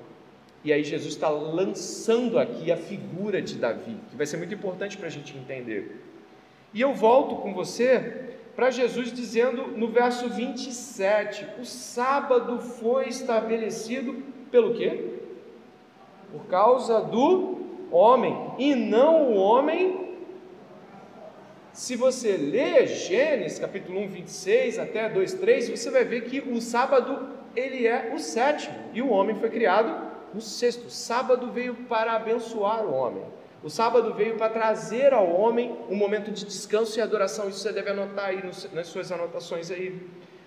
E 0.62 0.72
aí 0.72 0.84
Jesus 0.84 1.14
está 1.14 1.28
lançando 1.28 2.38
aqui 2.38 2.70
a 2.70 2.76
figura 2.76 3.42
de 3.42 3.56
Davi, 3.56 3.96
que 4.10 4.16
vai 4.16 4.26
ser 4.26 4.36
muito 4.36 4.54
importante 4.54 4.96
para 4.96 5.08
a 5.08 5.10
gente 5.10 5.36
entender. 5.36 6.04
E 6.72 6.80
eu 6.80 6.94
volto 6.94 7.36
com 7.36 7.52
você 7.52 8.36
para 8.54 8.70
Jesus 8.70 9.12
dizendo 9.12 9.68
no 9.68 9.88
verso 9.88 10.28
27, 10.28 11.46
o 11.60 11.64
sábado 11.64 12.60
foi 12.60 13.08
estabelecido 13.08 14.22
pelo 14.50 14.74
quê? 14.74 15.14
Por 16.30 16.44
causa 16.46 17.00
do 17.00 17.57
homem 17.90 18.52
e 18.58 18.74
não 18.74 19.30
o 19.30 19.36
homem. 19.36 20.16
Se 21.72 21.94
você 21.96 22.36
ler 22.36 22.86
Gênesis 22.86 23.58
capítulo 23.58 24.00
1, 24.00 24.08
26 24.08 24.78
até 24.78 25.08
2, 25.08 25.34
3, 25.34 25.70
você 25.70 25.90
vai 25.90 26.04
ver 26.04 26.22
que 26.22 26.40
o 26.40 26.60
sábado 26.60 27.28
ele 27.54 27.86
é 27.86 28.12
o 28.14 28.18
sétimo 28.18 28.74
e 28.92 29.00
o 29.00 29.10
homem 29.10 29.36
foi 29.36 29.50
criado 29.50 30.08
no 30.34 30.40
sexto. 30.40 30.86
O 30.86 30.90
sábado 30.90 31.50
veio 31.50 31.74
para 31.74 32.12
abençoar 32.12 32.84
o 32.84 32.92
homem. 32.92 33.22
O 33.62 33.68
sábado 33.68 34.14
veio 34.14 34.36
para 34.36 34.50
trazer 34.50 35.12
ao 35.12 35.28
homem 35.28 35.76
um 35.90 35.96
momento 35.96 36.30
de 36.30 36.44
descanso 36.44 36.98
e 36.98 37.02
adoração. 37.02 37.48
Isso 37.48 37.58
você 37.58 37.72
deve 37.72 37.90
anotar 37.90 38.26
aí 38.26 38.42
nas 38.72 38.86
suas 38.86 39.10
anotações 39.10 39.70
aí. 39.70 40.00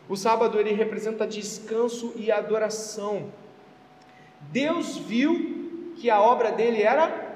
O 0.07 0.15
sábado 0.15 0.59
ele 0.59 0.73
representa 0.73 1.27
descanso 1.27 2.13
e 2.15 2.31
adoração. 2.31 3.31
Deus 4.51 4.97
viu 4.97 5.93
que 5.95 6.09
a 6.09 6.21
obra 6.21 6.51
dele 6.51 6.81
era 6.81 7.30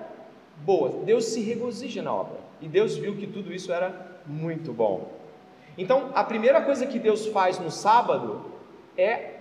boa. 0.58 1.04
Deus 1.04 1.26
se 1.26 1.41
regozija 1.41 2.02
na 2.02 2.13
obra. 2.13 2.39
E 2.62 2.68
Deus 2.68 2.96
viu 2.96 3.15
que 3.15 3.28
tudo 3.28 3.54
isso 3.54 3.72
era 3.72 4.20
muito 4.26 4.72
bom. 4.72 5.12
Então, 5.78 6.12
a 6.13 6.24
primeira 6.24 6.62
coisa 6.62 6.86
que 6.86 6.98
Deus 6.98 7.28
faz 7.28 7.60
no 7.60 7.70
sábado 7.70 8.46
é 8.98 9.36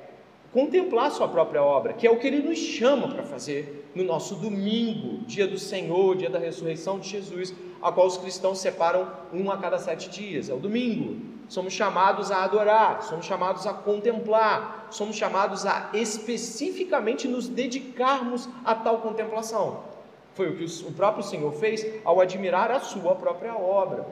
contemplar 0.52 1.10
sua 1.10 1.28
própria 1.28 1.62
obra, 1.62 1.92
que 1.92 2.06
é 2.06 2.10
o 2.10 2.18
que 2.18 2.26
ele 2.26 2.40
nos 2.40 2.58
chama 2.58 3.08
para 3.08 3.24
fazer 3.24 3.90
no 3.94 4.04
nosso 4.04 4.36
domingo, 4.36 5.24
dia 5.26 5.46
do 5.46 5.58
Senhor, 5.58 6.16
dia 6.16 6.30
da 6.30 6.38
ressurreição 6.38 6.98
de 6.98 7.08
Jesus, 7.08 7.54
a 7.80 7.92
qual 7.92 8.06
os 8.06 8.18
cristãos 8.18 8.58
separam 8.58 9.08
um 9.32 9.50
a 9.50 9.56
cada 9.58 9.78
sete 9.78 10.08
dias, 10.08 10.48
é 10.48 10.54
o 10.54 10.58
domingo. 10.58 11.34
Somos 11.48 11.72
chamados 11.72 12.30
a 12.30 12.42
adorar, 12.42 13.02
somos 13.02 13.26
chamados 13.26 13.66
a 13.66 13.74
contemplar, 13.74 14.88
somos 14.90 15.16
chamados 15.16 15.66
a 15.66 15.90
especificamente 15.92 17.28
nos 17.28 17.48
dedicarmos 17.48 18.48
a 18.64 18.74
tal 18.74 18.98
contemplação. 18.98 19.93
Foi 20.34 20.48
o 20.48 20.56
que 20.56 20.64
o 20.64 20.92
próprio 20.92 21.24
Senhor 21.24 21.52
fez 21.52 21.86
ao 22.04 22.20
admirar 22.20 22.70
a 22.70 22.80
sua 22.80 23.14
própria 23.14 23.54
obra. 23.54 24.04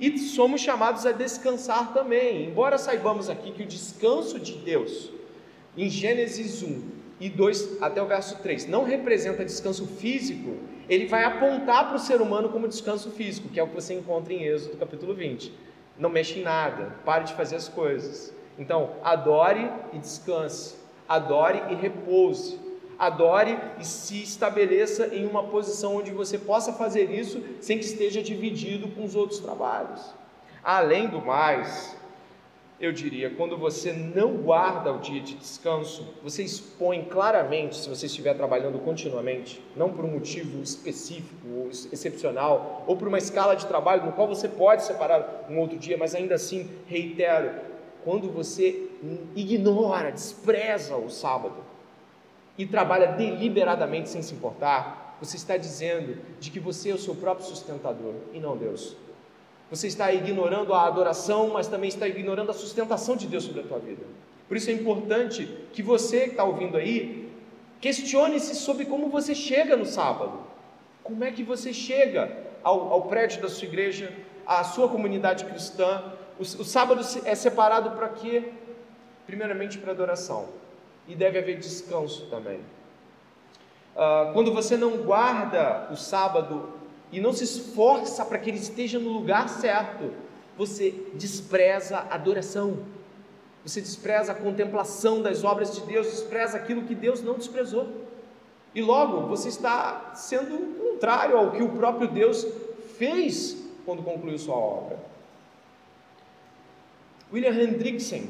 E 0.00 0.18
somos 0.18 0.60
chamados 0.60 1.06
a 1.06 1.12
descansar 1.12 1.92
também, 1.92 2.46
embora 2.46 2.76
saibamos 2.76 3.30
aqui 3.30 3.52
que 3.52 3.62
o 3.62 3.66
descanso 3.66 4.38
de 4.38 4.52
Deus, 4.52 5.10
em 5.76 5.88
Gênesis 5.88 6.62
1 6.62 6.82
e 7.20 7.30
2 7.30 7.82
até 7.82 8.02
o 8.02 8.06
verso 8.06 8.36
3, 8.42 8.66
não 8.66 8.84
representa 8.84 9.44
descanso 9.44 9.86
físico, 9.86 10.56
ele 10.88 11.06
vai 11.06 11.24
apontar 11.24 11.88
para 11.88 11.96
o 11.96 11.98
ser 11.98 12.20
humano 12.20 12.50
como 12.50 12.68
descanso 12.68 13.10
físico, 13.10 13.48
que 13.48 13.58
é 13.58 13.62
o 13.62 13.68
que 13.68 13.74
você 13.74 13.94
encontra 13.94 14.32
em 14.32 14.44
Êxodo 14.44 14.76
capítulo 14.76 15.14
20. 15.14 15.52
Não 15.98 16.10
mexe 16.10 16.40
em 16.40 16.42
nada, 16.42 16.94
pare 17.04 17.24
de 17.24 17.34
fazer 17.34 17.56
as 17.56 17.68
coisas. 17.68 18.34
Então, 18.58 18.96
adore 19.02 19.70
e 19.92 19.98
descanse, 19.98 20.76
adore 21.08 21.62
e 21.70 21.74
repouse 21.74 22.65
adore 22.98 23.58
e 23.78 23.84
se 23.84 24.22
estabeleça 24.22 25.14
em 25.14 25.26
uma 25.26 25.44
posição 25.44 25.96
onde 25.96 26.10
você 26.10 26.38
possa 26.38 26.72
fazer 26.72 27.10
isso 27.10 27.42
sem 27.60 27.78
que 27.78 27.84
esteja 27.84 28.22
dividido 28.22 28.88
com 28.88 29.04
os 29.04 29.14
outros 29.14 29.40
trabalhos. 29.40 30.00
Além 30.62 31.08
do 31.08 31.20
mais, 31.20 31.96
eu 32.78 32.92
diria, 32.92 33.30
quando 33.30 33.56
você 33.56 33.92
não 33.92 34.36
guarda 34.36 34.92
o 34.92 34.98
dia 34.98 35.20
de 35.20 35.34
descanso, 35.34 36.14
você 36.22 36.42
expõe 36.42 37.04
claramente, 37.04 37.76
se 37.76 37.88
você 37.88 38.06
estiver 38.06 38.34
trabalhando 38.34 38.78
continuamente, 38.78 39.62
não 39.74 39.90
por 39.90 40.04
um 40.04 40.10
motivo 40.10 40.62
específico 40.62 41.46
ou 41.56 41.68
excepcional, 41.68 42.84
ou 42.86 42.96
por 42.96 43.08
uma 43.08 43.16
escala 43.16 43.56
de 43.56 43.64
trabalho 43.66 44.04
no 44.04 44.12
qual 44.12 44.28
você 44.28 44.46
pode 44.46 44.84
separar 44.84 45.46
um 45.48 45.58
outro 45.58 45.78
dia, 45.78 45.96
mas 45.96 46.14
ainda 46.14 46.34
assim, 46.34 46.68
reitero, 46.86 47.50
quando 48.04 48.30
você 48.30 48.90
ignora, 49.34 50.12
despreza 50.12 50.96
o 50.96 51.08
sábado, 51.08 51.56
e 52.58 52.66
trabalha 52.66 53.08
deliberadamente 53.08 54.08
sem 54.08 54.22
se 54.22 54.34
importar, 54.34 55.16
você 55.20 55.36
está 55.36 55.56
dizendo 55.56 56.18
de 56.40 56.50
que 56.50 56.60
você 56.60 56.90
é 56.90 56.94
o 56.94 56.98
seu 56.98 57.14
próprio 57.14 57.46
sustentador 57.46 58.14
e 58.32 58.40
não 58.40 58.56
Deus. 58.56 58.96
Você 59.70 59.88
está 59.88 60.12
ignorando 60.12 60.72
a 60.72 60.86
adoração, 60.86 61.48
mas 61.48 61.66
também 61.66 61.88
está 61.88 62.06
ignorando 62.06 62.50
a 62.50 62.54
sustentação 62.54 63.16
de 63.16 63.26
Deus 63.26 63.44
sobre 63.44 63.60
a 63.60 63.64
tua 63.64 63.78
vida. 63.78 64.04
Por 64.46 64.56
isso 64.56 64.70
é 64.70 64.72
importante 64.72 65.46
que 65.72 65.82
você 65.82 66.24
que 66.24 66.30
está 66.30 66.44
ouvindo 66.44 66.76
aí, 66.76 67.30
questione-se 67.80 68.54
sobre 68.54 68.84
como 68.84 69.08
você 69.08 69.34
chega 69.34 69.76
no 69.76 69.84
sábado. 69.84 70.40
Como 71.02 71.24
é 71.24 71.32
que 71.32 71.42
você 71.42 71.72
chega 71.72 72.36
ao, 72.62 72.92
ao 72.92 73.02
prédio 73.02 73.42
da 73.42 73.48
sua 73.48 73.66
igreja, 73.66 74.12
à 74.46 74.62
sua 74.62 74.88
comunidade 74.88 75.44
cristã? 75.44 76.12
O, 76.38 76.42
o 76.42 76.64
sábado 76.64 77.00
é 77.24 77.34
separado 77.34 77.90
para 77.92 78.08
quê? 78.10 78.52
Primeiramente 79.26 79.78
para 79.78 79.92
adoração 79.92 80.48
e 81.06 81.14
deve 81.14 81.38
haver 81.38 81.58
descanso 81.58 82.26
também. 82.26 82.58
Uh, 83.94 84.32
quando 84.32 84.52
você 84.52 84.76
não 84.76 84.98
guarda 84.98 85.88
o 85.90 85.96
sábado 85.96 86.70
e 87.10 87.20
não 87.20 87.32
se 87.32 87.44
esforça 87.44 88.24
para 88.24 88.38
que 88.38 88.50
ele 88.50 88.58
esteja 88.58 88.98
no 88.98 89.10
lugar 89.10 89.48
certo, 89.48 90.12
você 90.56 90.90
despreza 91.14 91.98
a 91.98 92.14
adoração, 92.14 92.78
você 93.64 93.80
despreza 93.80 94.32
a 94.32 94.34
contemplação 94.34 95.22
das 95.22 95.44
obras 95.44 95.74
de 95.74 95.80
Deus, 95.82 96.08
despreza 96.08 96.56
aquilo 96.56 96.82
que 96.82 96.94
Deus 96.94 97.22
não 97.22 97.34
desprezou. 97.34 97.88
E 98.74 98.82
logo 98.82 99.26
você 99.26 99.48
está 99.48 100.12
sendo 100.14 100.78
contrário 100.78 101.36
ao 101.36 101.52
que 101.52 101.62
o 101.62 101.70
próprio 101.70 102.08
Deus 102.08 102.46
fez 102.98 103.56
quando 103.84 104.02
concluiu 104.02 104.38
sua 104.38 104.56
obra. 104.56 104.98
William 107.32 107.52
Hendrickson, 107.52 108.28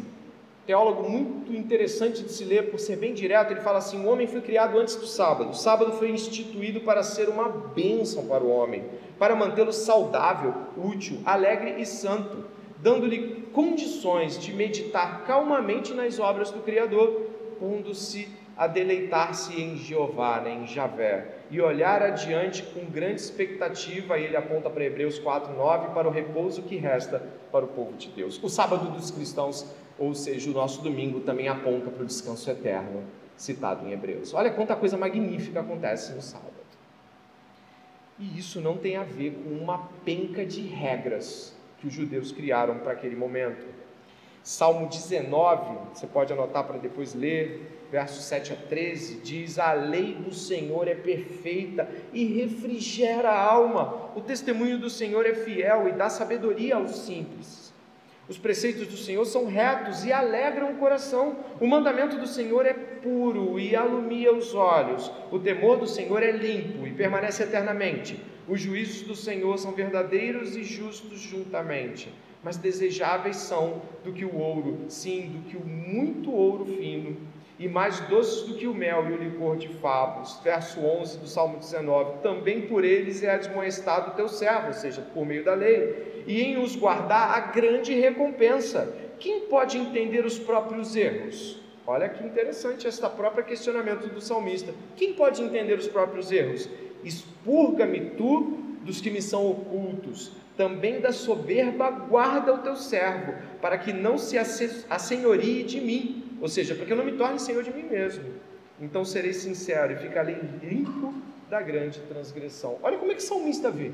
teólogo 0.66 1.08
muito 1.08 1.54
interessante 1.54 2.22
de 2.22 2.32
se 2.32 2.44
ler 2.44 2.70
por 2.70 2.80
ser 2.80 2.96
bem 2.96 3.14
direto, 3.14 3.52
ele 3.52 3.60
fala 3.60 3.78
assim: 3.78 4.04
o 4.04 4.08
homem 4.08 4.26
foi 4.26 4.40
criado 4.40 4.78
antes 4.78 4.96
do 4.96 5.06
sábado. 5.06 5.50
O 5.50 5.54
sábado 5.54 5.92
foi 5.92 6.10
instituído 6.10 6.80
para 6.80 7.02
ser 7.02 7.28
uma 7.28 7.48
bênção 7.48 8.26
para 8.26 8.42
o 8.42 8.50
homem, 8.50 8.84
para 9.18 9.36
mantê-lo 9.36 9.72
saudável, 9.72 10.54
útil, 10.76 11.20
alegre 11.24 11.80
e 11.80 11.86
santo, 11.86 12.44
dando-lhe 12.78 13.46
condições 13.52 14.38
de 14.38 14.52
meditar 14.52 15.24
calmamente 15.24 15.94
nas 15.94 16.18
obras 16.18 16.50
do 16.50 16.60
Criador, 16.60 17.22
pondo-se 17.58 18.28
a 18.56 18.66
deleitar-se 18.66 19.60
em 19.60 19.76
Jeová, 19.76 20.40
né, 20.40 20.54
em 20.54 20.66
Javé, 20.66 21.26
e 21.50 21.60
olhar 21.60 22.02
adiante 22.02 22.62
com 22.62 22.86
grande 22.86 23.20
expectativa, 23.20 24.18
e 24.18 24.24
ele 24.24 24.36
aponta 24.36 24.70
para 24.70 24.84
Hebreus 24.84 25.18
4:9 25.18 25.92
para 25.92 26.08
o 26.08 26.10
repouso 26.10 26.62
que 26.62 26.76
resta 26.76 27.22
para 27.52 27.64
o 27.64 27.68
povo 27.68 27.92
de 27.92 28.08
Deus. 28.08 28.42
O 28.42 28.48
sábado 28.48 28.90
dos 28.90 29.10
cristãos, 29.10 29.66
ou 29.98 30.14
seja, 30.14 30.50
o 30.50 30.54
nosso 30.54 30.82
domingo 30.82 31.20
também 31.20 31.48
aponta 31.48 31.90
para 31.90 32.02
o 32.02 32.06
descanso 32.06 32.50
eterno, 32.50 33.04
citado 33.36 33.86
em 33.86 33.92
Hebreus. 33.92 34.32
Olha 34.32 34.50
quanta 34.50 34.74
coisa 34.74 34.96
magnífica 34.96 35.60
acontece 35.60 36.14
no 36.14 36.22
sábado. 36.22 36.56
E 38.18 38.38
isso 38.38 38.62
não 38.62 38.78
tem 38.78 38.96
a 38.96 39.02
ver 39.02 39.32
com 39.32 39.50
uma 39.50 39.90
penca 40.02 40.46
de 40.46 40.62
regras 40.62 41.54
que 41.78 41.86
os 41.86 41.92
judeus 41.92 42.32
criaram 42.32 42.78
para 42.78 42.92
aquele 42.92 43.14
momento. 43.14 43.66
Salmo 44.42 44.88
19, 44.88 45.78
você 45.92 46.06
pode 46.06 46.32
anotar 46.32 46.64
para 46.64 46.78
depois 46.78 47.14
ler, 47.14 47.75
versos 47.90 48.24
7 48.24 48.52
a 48.52 48.56
13, 48.56 49.20
diz: 49.20 49.58
A 49.58 49.72
lei 49.72 50.14
do 50.14 50.32
Senhor 50.32 50.88
é 50.88 50.94
perfeita 50.94 51.88
e 52.12 52.24
refrigera 52.24 53.30
a 53.30 53.40
alma. 53.40 54.10
O 54.14 54.20
testemunho 54.20 54.78
do 54.78 54.90
Senhor 54.90 55.26
é 55.26 55.34
fiel 55.34 55.88
e 55.88 55.92
dá 55.92 56.08
sabedoria 56.08 56.76
aos 56.76 56.98
simples. 57.04 57.72
Os 58.28 58.38
preceitos 58.38 58.88
do 58.88 58.96
Senhor 58.96 59.24
são 59.24 59.46
retos 59.46 60.04
e 60.04 60.12
alegram 60.12 60.72
o 60.72 60.76
coração. 60.76 61.36
O 61.60 61.66
mandamento 61.66 62.16
do 62.16 62.26
Senhor 62.26 62.66
é 62.66 62.72
puro 62.72 63.58
e 63.58 63.76
alumia 63.76 64.34
os 64.34 64.54
olhos. 64.54 65.10
O 65.30 65.38
temor 65.38 65.78
do 65.78 65.86
Senhor 65.86 66.22
é 66.22 66.32
limpo 66.32 66.86
e 66.86 66.92
permanece 66.92 67.44
eternamente. 67.44 68.20
Os 68.48 68.60
juízos 68.60 69.02
do 69.02 69.14
Senhor 69.14 69.56
são 69.58 69.72
verdadeiros 69.72 70.56
e 70.56 70.64
justos 70.64 71.20
juntamente 71.20 72.12
mas 72.46 72.56
desejáveis 72.56 73.38
são 73.38 73.82
do 74.04 74.12
que 74.12 74.24
o 74.24 74.36
ouro, 74.36 74.84
sim, 74.88 75.30
do 75.30 75.50
que 75.50 75.56
o 75.56 75.66
muito 75.66 76.30
ouro 76.30 76.64
fino, 76.64 77.16
e 77.58 77.68
mais 77.68 78.00
doces 78.00 78.42
do 78.42 78.54
que 78.54 78.66
o 78.66 78.74
mel 78.74 79.06
e 79.08 79.12
o 79.12 79.16
licor 79.16 79.56
de 79.56 79.68
favos. 79.68 80.38
Verso 80.42 80.80
11 80.80 81.18
do 81.18 81.26
Salmo 81.26 81.58
19: 81.58 82.22
Também 82.22 82.62
por 82.62 82.84
eles 82.84 83.22
é 83.22 83.30
admoestado 83.30 84.10
o 84.10 84.14
teu 84.14 84.28
servo, 84.28 84.68
ou 84.68 84.72
seja, 84.72 85.00
por 85.14 85.24
meio 85.24 85.44
da 85.44 85.54
lei, 85.54 86.24
e 86.26 86.42
em 86.42 86.62
os 86.62 86.76
guardar 86.76 87.36
a 87.36 87.40
grande 87.40 87.94
recompensa. 87.94 88.94
Quem 89.18 89.42
pode 89.42 89.78
entender 89.78 90.24
os 90.24 90.38
próprios 90.38 90.94
erros? 90.94 91.62
Olha 91.86 92.08
que 92.08 92.24
interessante 92.24 92.86
este 92.86 93.08
próprio 93.10 93.44
questionamento 93.44 94.08
do 94.08 94.20
salmista. 94.20 94.74
Quem 94.96 95.14
pode 95.14 95.42
entender 95.42 95.78
os 95.78 95.86
próprios 95.86 96.32
erros? 96.32 96.68
Expurga-me 97.04 98.10
tu 98.10 98.58
dos 98.82 99.00
que 99.00 99.10
me 99.10 99.20
são 99.20 99.50
ocultos, 99.50 100.32
também 100.56 101.00
da 101.00 101.12
soberba 101.12 101.90
guarda 101.90 102.54
o 102.54 102.58
teu 102.58 102.76
servo, 102.76 103.34
para 103.60 103.76
que 103.76 103.92
não 103.92 104.16
se 104.16 104.38
assenhorie 104.38 105.64
de 105.64 105.80
mim, 105.80 106.25
ou 106.40 106.48
seja, 106.48 106.74
para 106.74 106.84
que 106.84 106.92
eu 106.92 106.96
não 106.96 107.04
me 107.04 107.12
torne 107.12 107.38
senhor 107.38 107.62
de 107.62 107.72
mim 107.72 107.84
mesmo. 107.84 108.24
Então 108.80 109.04
serei 109.04 109.32
sincero 109.32 109.92
e 109.92 109.96
ficarei 109.96 110.38
limpo 110.62 111.14
da 111.48 111.60
grande 111.62 112.00
transgressão. 112.00 112.78
Olha 112.82 112.98
como 112.98 113.12
é 113.12 113.14
que 113.14 113.22
salmista 113.22 113.70
vê. 113.70 113.92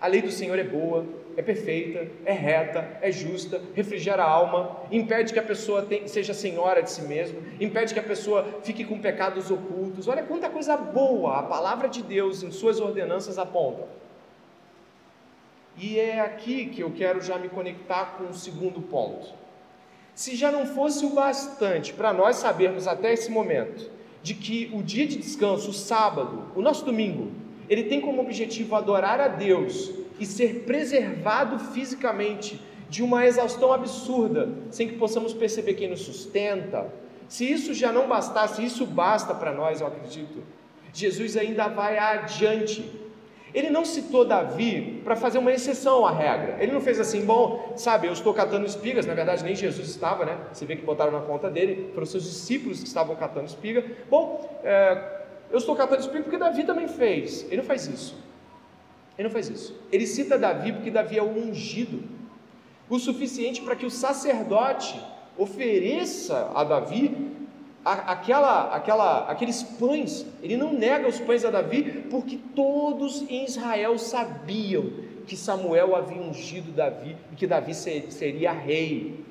A 0.00 0.08
lei 0.08 0.20
do 0.20 0.32
Senhor 0.32 0.58
é 0.58 0.64
boa, 0.64 1.06
é 1.36 1.42
perfeita, 1.42 2.10
é 2.24 2.32
reta, 2.32 2.98
é 3.00 3.12
justa, 3.12 3.60
refrigera 3.72 4.24
a 4.24 4.28
alma, 4.28 4.80
impede 4.90 5.32
que 5.32 5.38
a 5.38 5.42
pessoa 5.44 5.86
seja 6.06 6.34
senhora 6.34 6.82
de 6.82 6.90
si 6.90 7.02
mesma, 7.02 7.38
impede 7.60 7.94
que 7.94 8.00
a 8.00 8.02
pessoa 8.02 8.60
fique 8.64 8.84
com 8.84 8.98
pecados 8.98 9.48
ocultos. 9.48 10.08
Olha 10.08 10.24
quanta 10.24 10.50
coisa 10.50 10.76
boa 10.76 11.38
a 11.38 11.42
palavra 11.44 11.88
de 11.88 12.02
Deus 12.02 12.42
em 12.42 12.50
suas 12.50 12.80
ordenanças 12.80 13.38
aponta. 13.38 13.86
E 15.76 16.00
é 16.00 16.20
aqui 16.20 16.66
que 16.66 16.80
eu 16.80 16.90
quero 16.90 17.20
já 17.20 17.38
me 17.38 17.48
conectar 17.48 18.16
com 18.16 18.24
o 18.24 18.34
segundo 18.34 18.82
ponto. 18.82 19.32
Se 20.14 20.36
já 20.36 20.52
não 20.52 20.66
fosse 20.66 21.04
o 21.04 21.10
bastante 21.10 21.92
para 21.92 22.12
nós 22.12 22.36
sabermos 22.36 22.86
até 22.86 23.12
esse 23.12 23.30
momento 23.30 23.90
de 24.22 24.34
que 24.34 24.70
o 24.72 24.82
dia 24.82 25.06
de 25.06 25.16
descanso, 25.16 25.70
o 25.70 25.74
sábado, 25.74 26.44
o 26.54 26.62
nosso 26.62 26.84
domingo, 26.84 27.32
ele 27.68 27.84
tem 27.84 28.00
como 28.00 28.20
objetivo 28.20 28.76
adorar 28.76 29.20
a 29.20 29.28
Deus 29.28 29.90
e 30.20 30.26
ser 30.26 30.64
preservado 30.64 31.58
fisicamente 31.58 32.60
de 32.88 33.02
uma 33.02 33.24
exaustão 33.26 33.72
absurda, 33.72 34.50
sem 34.70 34.86
que 34.86 34.96
possamos 34.96 35.32
perceber 35.32 35.74
quem 35.74 35.88
nos 35.88 36.02
sustenta. 36.02 36.92
Se 37.26 37.50
isso 37.50 37.72
já 37.72 37.90
não 37.90 38.06
bastasse, 38.06 38.62
isso 38.62 38.84
basta 38.84 39.34
para 39.34 39.52
nós, 39.52 39.80
eu 39.80 39.86
acredito. 39.86 40.42
Jesus 40.92 41.38
ainda 41.38 41.68
vai 41.68 41.96
adiante 41.96 42.84
ele 43.54 43.70
não 43.70 43.84
citou 43.84 44.24
Davi 44.24 45.00
para 45.04 45.14
fazer 45.14 45.38
uma 45.38 45.52
exceção 45.52 46.06
à 46.06 46.10
regra. 46.10 46.56
Ele 46.60 46.72
não 46.72 46.80
fez 46.80 46.98
assim, 46.98 47.24
bom, 47.24 47.74
sabe, 47.76 48.06
eu 48.06 48.12
estou 48.12 48.32
catando 48.32 48.64
espigas, 48.64 49.04
na 49.04 49.14
verdade 49.14 49.44
nem 49.44 49.54
Jesus 49.54 49.88
estava, 49.88 50.24
né? 50.24 50.38
Você 50.52 50.64
vê 50.64 50.76
que 50.76 50.84
botaram 50.84 51.12
na 51.12 51.20
conta 51.20 51.50
dele, 51.50 51.90
foram 51.92 52.06
seus 52.06 52.24
discípulos 52.24 52.80
que 52.80 52.86
estavam 52.86 53.14
catando 53.16 53.46
espiga. 53.46 53.84
Bom, 54.08 54.58
é, 54.64 55.22
eu 55.50 55.58
estou 55.58 55.76
catando 55.76 56.00
espiga 56.00 56.22
porque 56.22 56.38
Davi 56.38 56.64
também 56.64 56.88
fez. 56.88 57.44
Ele 57.44 57.58
não 57.58 57.64
faz 57.64 57.86
isso. 57.86 58.16
Ele 59.18 59.28
não 59.28 59.32
faz 59.32 59.48
isso. 59.48 59.78
Ele 59.92 60.06
cita 60.06 60.38
Davi 60.38 60.72
porque 60.72 60.90
Davi 60.90 61.18
é 61.18 61.22
o 61.22 61.28
ungido, 61.28 62.02
o 62.88 62.98
suficiente 62.98 63.60
para 63.60 63.76
que 63.76 63.84
o 63.84 63.90
sacerdote 63.90 64.98
ofereça 65.36 66.50
a 66.54 66.64
Davi 66.64 67.32
aquela, 67.84 68.74
aquela, 68.74 69.30
aqueles 69.30 69.62
pães, 69.62 70.26
ele 70.42 70.56
não 70.56 70.72
nega 70.72 71.08
os 71.08 71.18
pães 71.18 71.44
a 71.44 71.50
Davi, 71.50 72.04
porque 72.10 72.38
todos 72.54 73.22
em 73.22 73.44
Israel 73.44 73.98
sabiam 73.98 74.90
que 75.26 75.36
Samuel 75.36 75.94
havia 75.96 76.20
ungido 76.20 76.72
Davi 76.72 77.16
e 77.32 77.36
que 77.36 77.46
Davi 77.46 77.74
seria 77.74 78.52
rei. 78.52 79.24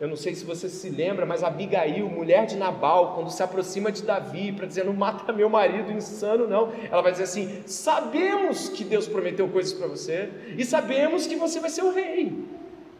Eu 0.00 0.08
não 0.08 0.16
sei 0.16 0.34
se 0.34 0.44
você 0.44 0.68
se 0.68 0.90
lembra, 0.90 1.24
mas 1.24 1.44
Abigail, 1.44 2.08
mulher 2.08 2.44
de 2.46 2.56
Nabal, 2.56 3.14
quando 3.14 3.30
se 3.30 3.40
aproxima 3.42 3.92
de 3.92 4.02
Davi 4.02 4.50
para 4.50 4.66
dizer 4.66 4.84
não 4.84 4.92
mata 4.92 5.32
meu 5.32 5.48
marido 5.48 5.92
insano, 5.92 6.48
não, 6.48 6.72
ela 6.90 7.02
vai 7.02 7.12
dizer 7.12 7.24
assim: 7.24 7.62
sabemos 7.66 8.68
que 8.68 8.82
Deus 8.82 9.06
prometeu 9.06 9.48
coisas 9.48 9.72
para 9.72 9.86
você 9.86 10.28
e 10.58 10.64
sabemos 10.64 11.26
que 11.26 11.36
você 11.36 11.60
vai 11.60 11.70
ser 11.70 11.82
o 11.82 11.92
rei. 11.92 12.32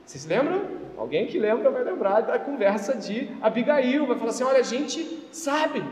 Vocês 0.06 0.24
lembram? 0.26 0.81
Alguém 1.02 1.26
que 1.26 1.36
lembra 1.36 1.68
vai 1.68 1.82
lembrar 1.82 2.20
da 2.20 2.38
conversa 2.38 2.94
de 2.96 3.28
Abigail, 3.40 4.06
vai 4.06 4.16
falar 4.16 4.30
assim: 4.30 4.44
olha, 4.44 4.60
a 4.60 4.62
gente 4.62 5.04
sabe 5.32 5.82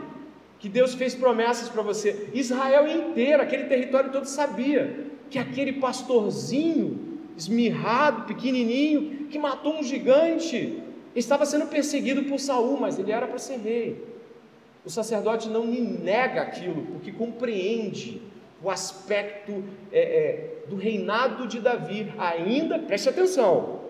que 0.60 0.68
Deus 0.68 0.94
fez 0.94 1.16
promessas 1.16 1.68
para 1.68 1.82
você. 1.82 2.28
Israel 2.32 2.86
inteiro, 2.86 3.42
aquele 3.42 3.64
território 3.64 4.12
todo 4.12 4.26
sabia 4.26 5.08
que 5.28 5.36
aquele 5.36 5.72
pastorzinho 5.72 7.18
esmirrado, 7.36 8.22
pequenininho, 8.22 9.26
que 9.26 9.36
matou 9.36 9.80
um 9.80 9.82
gigante, 9.82 10.80
estava 11.16 11.44
sendo 11.44 11.66
perseguido 11.66 12.22
por 12.22 12.38
Saul, 12.38 12.78
mas 12.78 12.96
ele 12.96 13.10
era 13.10 13.26
para 13.26 13.38
ser 13.38 13.56
rei. 13.56 14.04
O 14.84 14.90
sacerdote 14.90 15.48
não 15.48 15.66
nega 15.66 16.40
aquilo, 16.40 16.82
porque 16.92 17.10
compreende 17.10 18.22
o 18.62 18.70
aspecto 18.70 19.64
é, 19.90 20.00
é, 20.00 20.68
do 20.68 20.76
reinado 20.76 21.48
de 21.48 21.58
Davi, 21.58 22.12
ainda, 22.16 22.78
preste 22.78 23.08
atenção, 23.08 23.89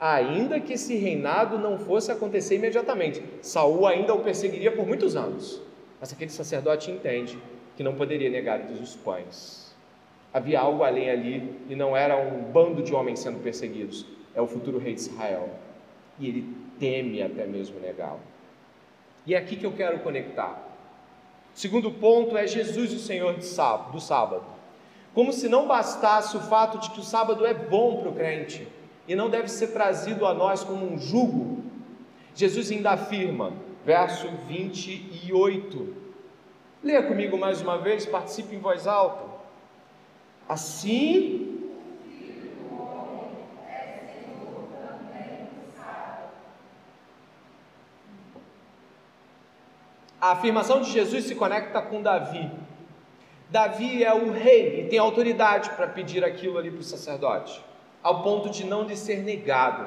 ainda 0.00 0.60
que 0.60 0.74
esse 0.74 0.96
reinado 0.96 1.58
não 1.58 1.78
fosse 1.78 2.12
acontecer 2.12 2.56
imediatamente. 2.56 3.22
Saul 3.40 3.86
ainda 3.86 4.14
o 4.14 4.20
perseguiria 4.20 4.72
por 4.72 4.86
muitos 4.86 5.16
anos. 5.16 5.60
Mas 6.00 6.12
aquele 6.12 6.30
sacerdote 6.30 6.90
entende 6.90 7.38
que 7.76 7.82
não 7.82 7.94
poderia 7.94 8.30
negar 8.30 8.60
os 8.60 8.94
pães. 8.96 9.74
Havia 10.32 10.60
algo 10.60 10.82
além 10.82 11.10
ali 11.10 11.60
e 11.68 11.74
não 11.74 11.96
era 11.96 12.16
um 12.16 12.42
bando 12.52 12.82
de 12.82 12.94
homens 12.94 13.20
sendo 13.20 13.42
perseguidos, 13.42 14.04
é 14.34 14.40
o 14.40 14.46
futuro 14.46 14.78
rei 14.78 14.94
de 14.94 15.00
Israel. 15.00 15.48
E 16.18 16.28
ele 16.28 16.56
teme 16.78 17.22
até 17.22 17.46
mesmo 17.46 17.80
negá-lo. 17.80 18.20
E 19.26 19.34
é 19.34 19.38
aqui 19.38 19.56
que 19.56 19.64
eu 19.64 19.72
quero 19.72 20.00
conectar. 20.00 20.62
Segundo 21.54 21.90
ponto 21.90 22.36
é 22.36 22.46
Jesus, 22.46 22.92
o 22.92 22.98
Senhor 22.98 23.34
do 23.34 24.00
sábado. 24.00 24.44
Como 25.14 25.32
se 25.32 25.48
não 25.48 25.66
bastasse 25.66 26.36
o 26.36 26.40
fato 26.40 26.78
de 26.78 26.90
que 26.90 27.00
o 27.00 27.02
sábado 27.02 27.46
é 27.46 27.54
bom 27.54 27.96
para 27.96 28.10
o 28.10 28.14
crente, 28.14 28.68
e 29.06 29.14
não 29.14 29.30
deve 29.30 29.48
ser 29.48 29.68
trazido 29.68 30.26
a 30.26 30.34
nós 30.34 30.64
como 30.64 30.84
um 30.84 30.98
jugo. 30.98 31.64
Jesus 32.34 32.70
ainda 32.70 32.90
afirma, 32.90 33.52
verso 33.84 34.28
28. 34.48 35.94
Leia 36.82 37.02
comigo 37.02 37.38
mais 37.38 37.60
uma 37.60 37.78
vez, 37.78 38.04
participe 38.04 38.54
em 38.54 38.58
voz 38.58 38.86
alta. 38.86 39.24
Assim 40.48 41.46
A 50.26 50.32
afirmação 50.32 50.80
de 50.80 50.90
Jesus 50.90 51.24
se 51.24 51.36
conecta 51.36 51.80
com 51.80 52.02
Davi. 52.02 52.50
Davi 53.48 54.02
é 54.02 54.12
o 54.12 54.32
rei 54.32 54.80
e 54.80 54.88
tem 54.88 54.98
autoridade 54.98 55.70
para 55.70 55.86
pedir 55.86 56.24
aquilo 56.24 56.58
ali 56.58 56.68
para 56.68 56.80
o 56.80 56.82
sacerdote 56.82 57.62
ao 58.06 58.22
ponto 58.22 58.48
de 58.48 58.64
não 58.64 58.84
lhe 58.84 58.96
ser 58.96 59.24
negado. 59.24 59.84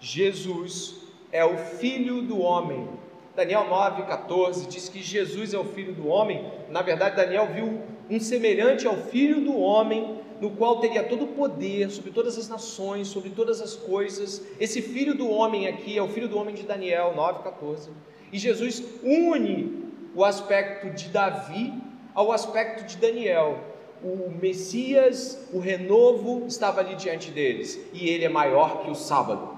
Jesus 0.00 1.02
é 1.30 1.44
o 1.44 1.58
filho 1.58 2.22
do 2.22 2.40
homem. 2.40 2.88
Daniel 3.36 3.66
9,14 3.66 4.66
diz 4.68 4.88
que 4.88 5.02
Jesus 5.02 5.52
é 5.52 5.58
o 5.58 5.64
filho 5.64 5.92
do 5.92 6.08
homem. 6.08 6.50
Na 6.70 6.80
verdade, 6.80 7.16
Daniel 7.16 7.48
viu 7.48 7.82
um 8.08 8.18
semelhante 8.18 8.86
ao 8.86 8.96
filho 8.96 9.42
do 9.42 9.54
homem, 9.54 10.18
no 10.40 10.52
qual 10.52 10.80
teria 10.80 11.02
todo 11.02 11.26
o 11.26 11.28
poder 11.28 11.90
sobre 11.90 12.10
todas 12.10 12.38
as 12.38 12.48
nações, 12.48 13.08
sobre 13.08 13.28
todas 13.28 13.60
as 13.60 13.76
coisas. 13.76 14.42
Esse 14.58 14.80
filho 14.80 15.14
do 15.14 15.28
homem 15.28 15.68
aqui 15.68 15.98
é 15.98 16.02
o 16.02 16.08
filho 16.08 16.26
do 16.26 16.38
homem 16.38 16.54
de 16.54 16.62
Daniel 16.62 17.12
9,14. 17.14 17.90
E 18.32 18.38
Jesus 18.38 18.82
une 19.02 19.90
o 20.14 20.24
aspecto 20.24 20.88
de 20.88 21.10
Davi 21.10 21.70
ao 22.14 22.32
aspecto 22.32 22.86
de 22.86 22.96
Daniel. 22.96 23.73
O 24.04 24.30
Messias, 24.30 25.48
o 25.50 25.58
renovo, 25.58 26.44
estava 26.46 26.80
ali 26.80 26.94
diante 26.94 27.30
deles, 27.30 27.80
e 27.94 28.06
ele 28.06 28.24
é 28.24 28.28
maior 28.28 28.84
que 28.84 28.90
o 28.90 28.94
sábado. 28.94 29.56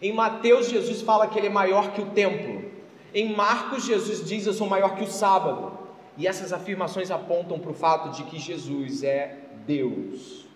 Em 0.00 0.12
Mateus, 0.12 0.70
Jesus 0.70 1.02
fala 1.02 1.26
que 1.26 1.36
ele 1.36 1.48
é 1.48 1.50
maior 1.50 1.92
que 1.92 2.00
o 2.00 2.06
templo. 2.06 2.64
Em 3.12 3.34
Marcos, 3.34 3.84
Jesus 3.84 4.24
diz: 4.24 4.46
Eu 4.46 4.52
sou 4.52 4.68
maior 4.68 4.94
que 4.94 5.02
o 5.02 5.10
sábado. 5.10 5.78
E 6.16 6.26
essas 6.26 6.52
afirmações 6.52 7.10
apontam 7.10 7.58
para 7.58 7.70
o 7.70 7.74
fato 7.74 8.10
de 8.16 8.22
que 8.24 8.38
Jesus 8.38 9.02
é 9.02 9.36
Deus. 9.66 10.46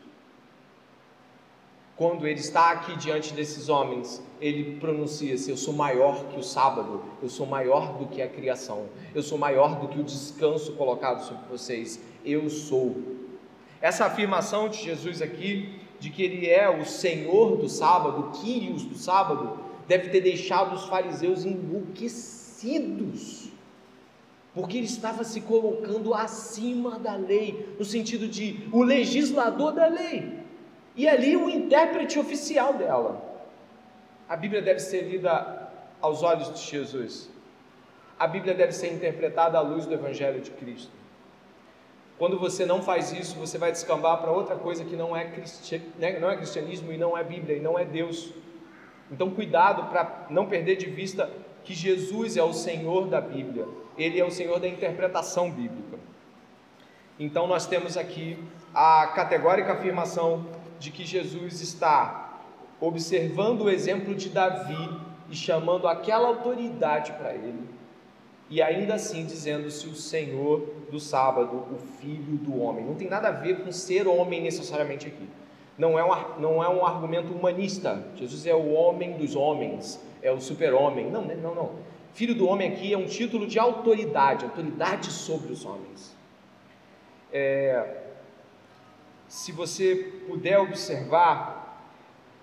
Quando 1.97 2.27
ele 2.27 2.41
está 2.41 2.73
aqui 2.73 2.97
diante 2.97 3.33
desses 3.35 3.69
homens, 3.69 4.21
ele 4.41 4.81
pronuncia-se: 4.81 5.49
Eu 5.49 5.57
sou 5.57 5.73
maior 5.73 6.25
que 6.27 6.37
o 6.37 6.43
sábado, 6.43 7.05
eu 7.23 7.29
sou 7.29 7.47
maior 7.47 7.97
do 7.97 8.07
que 8.07 8.21
a 8.21 8.29
criação, 8.29 8.87
eu 9.15 9.23
sou 9.23 9.39
maior 9.39 9.79
do 9.79 9.87
que 9.87 10.01
o 10.01 10.03
descanso 10.03 10.73
colocado 10.73 11.25
sobre 11.25 11.45
vocês, 11.49 12.01
eu 12.25 12.51
sou. 12.51 12.97
Essa 13.81 14.07
afirmação 14.07 14.69
de 14.69 14.83
Jesus 14.83 15.23
aqui, 15.23 15.79
de 16.01 16.11
que 16.11 16.25
ele 16.25 16.49
é 16.49 16.69
o 16.69 16.85
Senhor 16.85 17.59
do 17.59 17.69
sábado, 17.69 18.23
o 18.23 18.33
Quírios 18.33 18.85
do 18.85 18.97
sábado, 18.97 19.57
deve 19.87 20.09
ter 20.09 20.21
deixado 20.21 20.75
os 20.75 20.87
fariseus 20.87 21.45
enlouquecidos, 21.45 23.53
porque 24.53 24.79
ele 24.79 24.87
estava 24.87 25.23
se 25.23 25.43
colocando 25.43 26.13
acima 26.13 26.99
da 26.99 27.15
lei, 27.15 27.73
no 27.79 27.85
sentido 27.85 28.27
de 28.27 28.69
o 28.73 28.83
legislador 28.83 29.73
da 29.73 29.87
lei 29.87 30.43
e 30.95 31.09
ali 31.09 31.37
o 31.37 31.49
intérprete 31.49 32.19
oficial 32.19 32.75
dela. 32.75 33.23
A 34.29 34.37
Bíblia 34.37 34.63
deve 34.63 34.81
ser 34.81 35.03
lida 35.03 35.71
aos 36.01 36.23
olhos 36.23 36.53
de 36.53 36.61
Jesus. 36.61 37.31
A 38.19 38.27
Bíblia 38.27 38.55
deve 38.55 38.73
ser 38.73 38.93
interpretada 38.93 39.59
à 39.59 39.61
luz 39.61 39.87
do 39.87 39.95
Evangelho 39.95 40.41
de 40.41 40.51
Cristo. 40.53 40.93
Quando 42.17 42.39
você 42.39 42.65
não 42.65 42.81
faz 42.81 43.13
isso, 43.13 43.37
você 43.37 43.59
vai 43.59 43.73
descambar 43.73 44.19
para 44.19 44.31
outra 44.31 44.55
coisa 44.55 44.85
que 44.85 44.95
não 44.95 45.17
é, 45.17 45.25
cristi... 45.25 45.83
Né, 45.99 46.19
não 46.21 46.31
é 46.31 46.37
cristianismo 46.37 46.93
e 46.93 46.97
não 46.97 47.19
é 47.19 47.25
Bíblia 47.25 47.57
e 47.57 47.61
não 47.61 47.77
é 47.77 47.85
Deus. 47.85 48.33
Então, 49.11 49.31
cuidado 49.31 49.91
para 49.91 50.27
não 50.31 50.47
perder 50.47 50.77
de 50.77 50.87
vista 50.87 51.29
que 51.65 51.75
Jesus 51.75 52.37
é 52.37 52.43
o 52.43 52.53
Senhor 52.53 53.09
da 53.09 53.21
Bíblia, 53.21 53.67
Ele 53.99 54.21
é 54.21 54.25
o 54.25 54.31
Senhor 54.31 54.61
da 54.61 54.69
interpretação 54.69 55.51
bíblica. 55.51 55.99
Então, 57.19 57.47
nós 57.47 57.67
temos 57.67 57.97
aqui 57.97 58.39
a 58.73 59.09
categórica 59.09 59.73
afirmação 59.73 60.47
de 60.79 60.91
que 60.91 61.05
Jesus 61.05 61.61
está 61.61 62.41
observando 62.81 63.63
o 63.63 63.71
exemplo 63.71 64.15
de 64.15 64.29
Davi 64.29 64.91
e 65.31 65.35
chamando 65.35 65.89
aquela 65.89 66.29
autoridade 66.29 67.13
para 67.13 67.33
ele, 67.35 67.69
e 68.51 68.61
ainda 68.61 68.95
assim 68.95 69.25
dizendo-se 69.25 69.87
o 69.87 69.95
Senhor 69.95 70.69
do 70.91 71.01
sábado, 71.01 71.65
o 71.73 71.79
Filho 72.01 72.37
do 72.37 72.61
homem. 72.61 72.85
Não 72.85 72.95
tem 72.95 73.09
nada 73.09 73.29
a 73.29 73.33
ver 73.33 73.65
com 73.65 73.73
ser 73.73 74.07
homem 74.07 74.43
necessariamente 74.43 75.07
aqui. 75.07 75.27
Não 75.79 75.99
é 75.99 76.05
um, 76.05 76.41
não 76.41 76.63
é 76.63 76.69
um 76.69 76.85
argumento 76.85 77.33
humanista. 77.33 78.07
Jesus 78.15 78.47
é 78.47 78.55
o 78.55 78.73
homem 78.73 79.17
dos 79.17 79.35
homens, 79.35 80.01
é 80.23 80.31
o 80.31 80.41
super-homem. 80.41 81.11
Não, 81.11 81.23
não, 81.23 81.55
não. 81.55 81.71
Filho 82.13 82.35
do 82.35 82.47
homem 82.47 82.71
aqui 82.71 82.93
é 82.93 82.99
um 82.99 83.07
título 83.07 83.47
de 83.47 83.59
autoridade, 83.59 84.45
autoridade 84.45 85.11
sobre 85.11 85.53
os 85.53 85.65
homens. 85.65 86.15
É, 87.33 88.04
se 89.35 89.51
você 89.51 90.13
puder 90.29 90.61
observar 90.61 91.91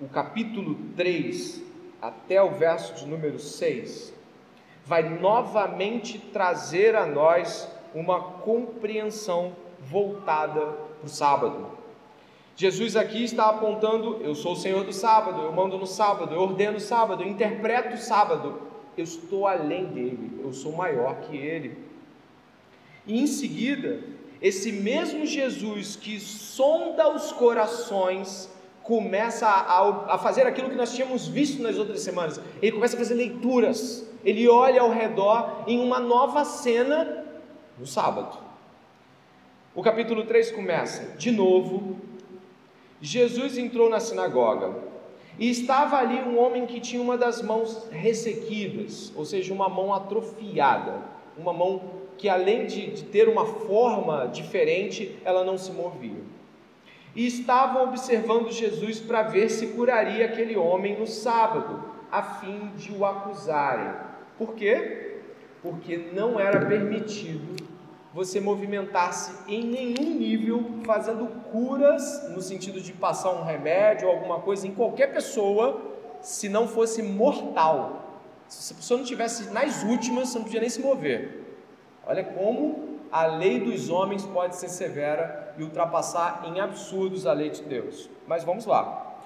o 0.02 0.10
capítulo 0.10 0.76
3 0.98 1.64
até 2.02 2.44
o 2.44 2.52
verso 2.52 2.94
de 2.96 3.08
número 3.08 3.40
6, 3.40 4.14
vai 4.86 5.02
novamente 5.02 6.20
trazer 6.20 6.94
a 6.98 7.06
nós 7.06 7.66
uma 7.96 8.20
compreensão 8.20 9.56
voltada 9.80 10.60
para 11.00 11.06
o 11.06 11.08
sábado. 11.08 11.68
Jesus 12.58 12.98
aqui 12.98 13.24
está 13.24 13.48
apontando: 13.48 14.18
eu 14.22 14.36
sou 14.36 14.52
o 14.52 14.58
Senhor 14.58 14.84
do 14.84 14.92
sábado, 14.92 15.44
eu 15.44 15.54
mando 15.54 15.78
no 15.78 15.88
sábado, 15.88 16.36
eu 16.36 16.42
ordeno 16.42 16.76
o 16.76 16.82
sábado, 16.82 17.24
eu 17.24 17.30
interpreto 17.30 17.96
o 17.96 17.98
sábado, 17.98 18.64
eu 18.98 19.06
estou 19.06 19.48
além 19.48 19.86
dele, 19.86 20.42
eu 20.44 20.52
sou 20.52 20.74
maior 20.74 21.22
que 21.22 21.38
ele. 21.38 21.78
E 23.08 23.22
em 23.22 23.28
seguida, 23.28 24.04
esse 24.42 24.72
mesmo 24.72 25.26
Jesus 25.26 25.96
que 25.96 26.20
sonda 26.20 27.14
os 27.14 27.32
corações, 27.32 28.50
começa 28.84 29.48
a, 29.48 30.16
a, 30.16 30.18
fazer 30.18 30.48
aquilo 30.48 30.70
que 30.70 30.76
nós 30.76 30.94
tínhamos 30.94 31.28
visto 31.28 31.62
nas 31.62 31.78
outras 31.78 32.02
semanas. 32.02 32.42
Ele 32.62 32.72
começa 32.72 32.96
a 32.96 33.00
fazer 33.00 33.14
leituras, 33.14 34.10
ele 34.26 34.50
olha 34.50 34.82
ao 34.82 34.90
redor 34.90 35.64
em 35.68 35.80
uma 35.80 36.00
nova 36.00 36.44
cena 36.44 37.24
no 37.78 37.86
sábado. 37.86 38.38
O 39.76 39.84
capítulo 39.84 40.26
3 40.26 40.52
começa: 40.52 41.16
De 41.18 41.32
novo, 41.32 41.98
Jesus 43.00 43.58
entrou 43.58 43.90
na 43.90 44.00
sinagoga 44.00 44.74
e 45.38 45.50
estava 45.50 45.98
ali 45.98 46.20
um 46.20 46.40
homem 46.40 46.66
que 46.66 46.80
tinha 46.80 47.02
uma 47.02 47.18
das 47.18 47.42
mãos 47.42 47.88
ressequidas, 47.90 49.14
ou 49.16 49.24
seja, 49.24 49.54
uma 49.54 49.70
mão 49.70 49.94
atrofiada, 49.94 51.02
uma 51.38 51.54
mão 51.54 52.01
que 52.22 52.30
além 52.30 52.68
de, 52.68 52.92
de 52.92 53.04
ter 53.06 53.28
uma 53.28 53.48
forma 53.48 54.28
diferente, 54.28 55.18
ela 55.26 55.44
não 55.44 55.58
se 55.58 55.72
movia. 55.72 56.22
E 57.16 57.26
estavam 57.26 57.86
observando 57.86 58.52
Jesus 58.52 59.00
para 59.00 59.24
ver 59.24 59.50
se 59.50 59.70
curaria 59.70 60.26
aquele 60.26 60.56
homem 60.56 61.00
no 61.00 61.08
sábado, 61.08 61.84
a 62.12 62.22
fim 62.22 62.70
de 62.78 62.92
o 62.92 63.04
acusarem. 63.04 63.92
Por 64.38 64.54
quê? 64.54 65.18
Porque 65.64 65.98
não 66.14 66.40
era 66.40 66.64
permitido 66.64 67.56
você 68.14 68.40
movimentar-se 68.40 69.52
em 69.52 69.64
nenhum 69.64 70.14
nível 70.14 70.64
fazendo 70.86 71.26
curas 71.52 72.30
no 72.30 72.42
sentido 72.42 72.80
de 72.80 72.94
passar 72.94 73.32
um 73.32 73.44
remédio 73.44 74.08
ou 74.08 74.14
alguma 74.14 74.42
coisa 74.42 74.68
em 74.68 74.76
qualquer 74.76 75.12
pessoa, 75.12 75.82
se 76.22 76.48
não 76.48 76.68
fosse 76.68 77.02
mortal. 77.02 78.22
Se 78.48 78.74
a 78.74 78.76
pessoa 78.76 79.00
não 79.00 79.06
tivesse 79.06 79.50
nas 79.52 79.82
últimas, 79.82 80.30
você 80.30 80.38
não 80.38 80.46
podia 80.46 80.60
nem 80.60 80.70
se 80.70 80.82
mover. 80.82 81.41
Olha 82.06 82.24
como 82.24 83.00
a 83.12 83.26
lei 83.26 83.60
dos 83.60 83.90
homens 83.90 84.26
pode 84.26 84.56
ser 84.56 84.70
severa 84.70 85.54
e 85.58 85.64
ultrapassar 85.64 86.44
em 86.46 86.60
absurdos 86.60 87.28
a 87.28 87.34
lei 87.34 87.50
de 87.50 87.62
Deus. 87.64 88.10
Mas 88.28 88.44
vamos 88.44 88.66
lá. 88.66 89.18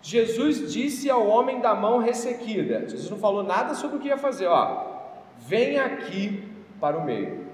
Jesus 0.00 0.72
disse 0.72 1.08
ao 1.08 1.26
homem 1.26 1.60
da 1.60 1.74
mão 1.74 1.98
ressequida: 1.98 2.88
Jesus 2.88 3.10
não 3.10 3.18
falou 3.18 3.42
nada 3.42 3.74
sobre 3.74 3.96
o 3.96 4.00
que 4.00 4.08
ia 4.08 4.18
fazer, 4.18 4.46
ó. 4.46 4.92
Vem 5.38 5.78
aqui 5.78 6.48
para 6.80 6.98
o 6.98 7.04
meio. 7.04 7.46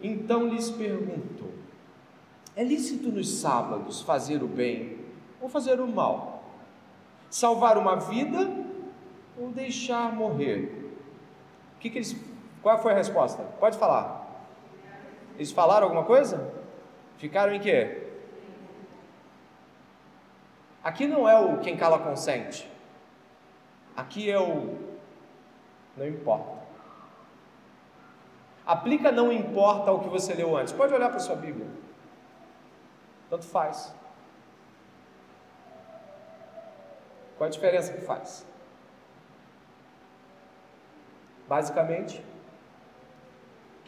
Então 0.00 0.48
lhes 0.48 0.70
pergunto: 0.70 1.50
é 2.54 2.64
lícito 2.64 3.08
nos 3.10 3.38
sábados 3.38 4.02
fazer 4.02 4.42
o 4.42 4.48
bem 4.48 4.98
ou 5.40 5.48
fazer 5.48 5.80
o 5.80 5.86
mal? 5.86 6.42
Salvar 7.30 7.78
uma 7.78 7.96
vida 7.96 8.50
ou 9.38 9.48
deixar 9.50 10.14
morrer? 10.14 10.90
O 11.76 11.80
que, 11.80 11.90
que 11.90 11.98
eles 11.98 12.12
qual 12.62 12.78
foi 12.78 12.92
a 12.92 12.96
resposta? 12.96 13.42
Pode 13.60 13.78
falar. 13.78 14.26
Eles 15.36 15.52
falaram 15.52 15.84
alguma 15.84 16.04
coisa? 16.04 16.52
Ficaram 17.16 17.52
em 17.52 17.60
quê? 17.60 18.04
Aqui 20.82 21.06
não 21.06 21.28
é 21.28 21.38
o 21.38 21.58
quem 21.58 21.76
cala 21.76 21.98
consente. 21.98 22.70
Aqui 23.96 24.30
é 24.30 24.38
o 24.38 24.78
não 25.96 26.06
importa. 26.06 26.58
Aplica 28.64 29.10
não 29.10 29.32
importa 29.32 29.90
o 29.92 30.00
que 30.00 30.08
você 30.08 30.34
leu 30.34 30.56
antes. 30.56 30.72
Pode 30.72 30.92
olhar 30.94 31.08
para 31.08 31.18
sua 31.18 31.36
Bíblia. 31.36 31.66
Tanto 33.28 33.46
faz. 33.46 33.94
Qual 37.36 37.46
a 37.46 37.50
diferença 37.50 37.92
que 37.92 38.00
faz? 38.00 38.46
Basicamente, 41.48 42.24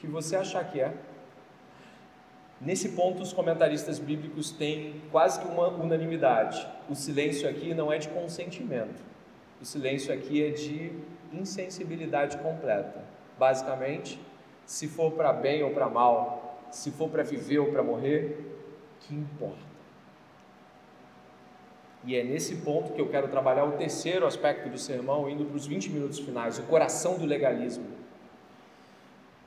que 0.01 0.07
você 0.07 0.35
achar 0.35 0.65
que 0.65 0.81
é. 0.81 0.95
Nesse 2.61 2.91
ponto, 2.91 3.23
os 3.23 3.33
comentaristas 3.33 3.99
bíblicos 3.99 4.51
têm 4.51 5.01
quase 5.11 5.41
que 5.41 5.47
uma 5.47 5.69
unanimidade. 5.69 6.67
O 6.89 6.95
silêncio 6.95 7.49
aqui 7.49 7.75
não 7.75 7.93
é 7.93 7.99
de 7.99 8.09
consentimento. 8.09 9.03
O 9.61 9.65
silêncio 9.65 10.13
aqui 10.13 10.43
é 10.43 10.51
de 10.51 10.93
insensibilidade 11.33 12.39
completa. 12.39 13.03
Basicamente, 13.39 14.21
se 14.67 14.89
for 14.89 15.13
para 15.13 15.33
bem 15.33 15.63
ou 15.63 15.71
para 15.71 15.89
mal, 15.89 16.59
se 16.71 16.91
for 16.91 17.09
para 17.09 17.23
viver 17.23 17.59
ou 17.59 17.71
para 17.71 17.83
morrer, 17.83 18.39
que 19.01 19.15
importa? 19.15 19.71
E 22.05 22.17
é 22.17 22.25
nesse 22.25 22.57
ponto 22.57 22.93
que 22.93 23.01
eu 23.01 23.09
quero 23.09 23.29
trabalhar 23.29 23.65
o 23.65 23.73
terceiro 23.73 24.27
aspecto 24.27 24.71
do 24.71 24.79
sermão, 24.79 25.29
indo 25.29 25.45
para 25.45 25.57
os 25.57 25.67
20 25.67 25.91
minutos 25.91 26.19
finais, 26.19 26.59
o 26.59 26.63
coração 26.63 27.19
do 27.19 27.27
legalismo. 27.27 28.00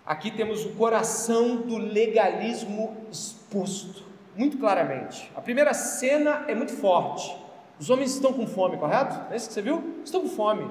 Aqui 0.06 0.32
temos 0.32 0.66
o 0.66 0.72
coração 0.72 1.58
do 1.58 1.78
legalismo 1.78 2.98
exposto, 3.10 4.04
muito 4.36 4.58
claramente. 4.58 5.32
A 5.34 5.40
primeira 5.40 5.74
cena 5.74 6.44
é 6.48 6.54
muito 6.54 6.74
forte. 6.74 7.36
Os 7.80 7.90
homens 7.90 8.14
estão 8.14 8.34
com 8.34 8.46
fome, 8.46 8.78
correto? 8.78 9.32
É 9.32 9.36
isso 9.36 9.48
que 9.48 9.54
você 9.54 9.62
viu? 9.62 10.02
Estão 10.04 10.22
com 10.22 10.28
fome. 10.28 10.70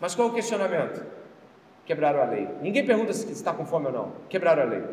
Mas 0.00 0.14
qual 0.14 0.28
é 0.28 0.30
o 0.30 0.34
questionamento? 0.34 1.04
Quebraram 1.84 2.20
a 2.20 2.24
lei. 2.24 2.48
Ninguém 2.62 2.86
pergunta 2.86 3.12
se 3.12 3.30
está 3.32 3.52
com 3.52 3.66
fome 3.66 3.86
ou 3.86 3.92
não. 3.92 4.12
Quebraram 4.28 4.62
a 4.62 4.66
lei. 4.66 4.84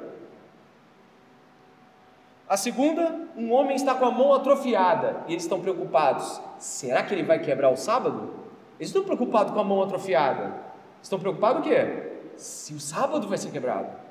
A 2.47 2.57
segunda, 2.57 3.19
um 3.35 3.51
homem 3.51 3.75
está 3.75 3.95
com 3.95 4.05
a 4.05 4.11
mão 4.11 4.33
atrofiada 4.33 5.23
e 5.27 5.33
eles 5.33 5.43
estão 5.43 5.59
preocupados. 5.59 6.41
Será 6.59 7.03
que 7.03 7.13
ele 7.13 7.23
vai 7.23 7.39
quebrar 7.39 7.69
o 7.69 7.77
sábado? 7.77 8.33
Eles 8.79 8.89
estão 8.89 9.03
preocupados 9.03 9.53
com 9.53 9.59
a 9.59 9.63
mão 9.63 9.81
atrofiada. 9.81 10.53
Estão 11.01 11.19
preocupados 11.19 11.61
o 11.61 11.69
quê? 11.69 12.12
Se 12.37 12.73
o 12.73 12.79
sábado 12.79 13.27
vai 13.27 13.37
ser 13.37 13.51
quebrado. 13.51 14.03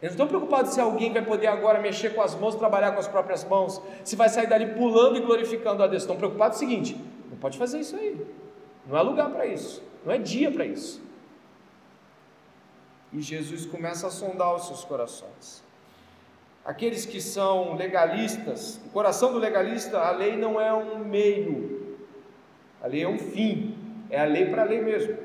Eles 0.00 0.16
não 0.16 0.24
estão 0.24 0.28
preocupados 0.28 0.72
se 0.72 0.80
alguém 0.80 1.12
vai 1.12 1.24
poder 1.24 1.48
agora 1.48 1.80
mexer 1.80 2.14
com 2.14 2.22
as 2.22 2.34
mãos, 2.34 2.54
trabalhar 2.54 2.92
com 2.92 3.00
as 3.00 3.08
próprias 3.08 3.44
mãos, 3.44 3.82
se 4.04 4.14
vai 4.14 4.28
sair 4.28 4.46
dali 4.46 4.66
pulando 4.74 5.16
e 5.16 5.20
glorificando 5.20 5.82
a 5.82 5.88
Deus. 5.88 6.04
Estão 6.04 6.16
preocupados 6.16 6.56
o 6.56 6.60
seguinte: 6.60 6.96
não 7.28 7.36
pode 7.36 7.58
fazer 7.58 7.80
isso 7.80 7.96
aí. 7.96 8.24
Não 8.86 8.96
é 8.96 9.02
lugar 9.02 9.30
para 9.30 9.44
isso. 9.46 9.82
Não 10.04 10.12
é 10.12 10.18
dia 10.18 10.52
para 10.52 10.64
isso. 10.64 11.02
E 13.12 13.20
Jesus 13.20 13.66
começa 13.66 14.06
a 14.06 14.10
sondar 14.10 14.54
os 14.54 14.66
seus 14.66 14.84
corações. 14.84 15.64
Aqueles 16.64 17.06
que 17.06 17.20
são 17.20 17.74
legalistas, 17.74 18.78
o 18.86 18.90
coração 18.90 19.32
do 19.32 19.38
legalista, 19.38 19.98
a 19.98 20.10
lei 20.10 20.36
não 20.36 20.60
é 20.60 20.72
um 20.72 20.98
meio, 20.98 21.96
a 22.82 22.86
lei 22.86 23.02
é 23.02 23.08
um 23.08 23.18
fim, 23.18 23.74
é 24.10 24.20
a 24.20 24.24
lei 24.24 24.46
para 24.46 24.62
a 24.62 24.64
lei 24.66 24.80
mesmo. 24.80 25.16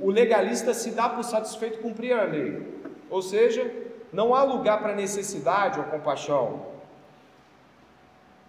O 0.00 0.10
legalista 0.10 0.72
se 0.72 0.92
dá 0.92 1.08
por 1.08 1.24
satisfeito 1.24 1.80
cumprir 1.80 2.12
a 2.12 2.22
lei, 2.22 2.80
ou 3.10 3.20
seja, 3.20 3.68
não 4.12 4.32
há 4.32 4.44
lugar 4.44 4.80
para 4.80 4.94
necessidade 4.94 5.80
ou 5.80 5.86
compaixão. 5.86 6.66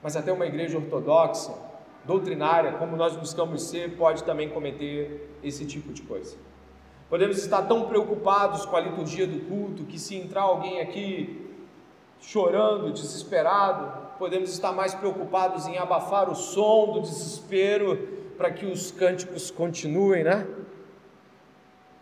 Mas 0.02 0.16
até 0.16 0.32
uma 0.32 0.46
igreja 0.46 0.78
ortodoxa, 0.78 1.54
doutrinária, 2.06 2.74
como 2.74 2.96
nós 2.96 3.16
buscamos 3.16 3.64
ser, 3.64 3.98
pode 3.98 4.24
também 4.24 4.50
cometer 4.50 5.38
esse 5.44 5.66
tipo 5.66 5.92
de 5.92 6.04
coisa. 6.04 6.38
Podemos 7.10 7.38
estar 7.38 7.64
tão 7.64 7.88
preocupados 7.88 8.66
com 8.66 8.76
a 8.76 8.80
liturgia 8.82 9.26
do 9.26 9.40
culto 9.48 9.86
que 9.86 9.98
se 9.98 10.16
entrar 10.16 10.42
alguém 10.42 10.82
aqui 10.82 11.50
chorando, 12.20 12.92
desesperado, 12.92 14.18
podemos 14.18 14.52
estar 14.52 14.72
mais 14.72 14.94
preocupados 14.94 15.68
em 15.68 15.78
abafar 15.78 16.30
o 16.30 16.36
som 16.36 16.94
do 16.94 17.02
desespero 17.02 17.98
para 18.38 18.52
que 18.52 18.66
os 18.66 18.92
cânticos 18.92 19.52
continuem, 19.52 20.24
né? 20.24 20.48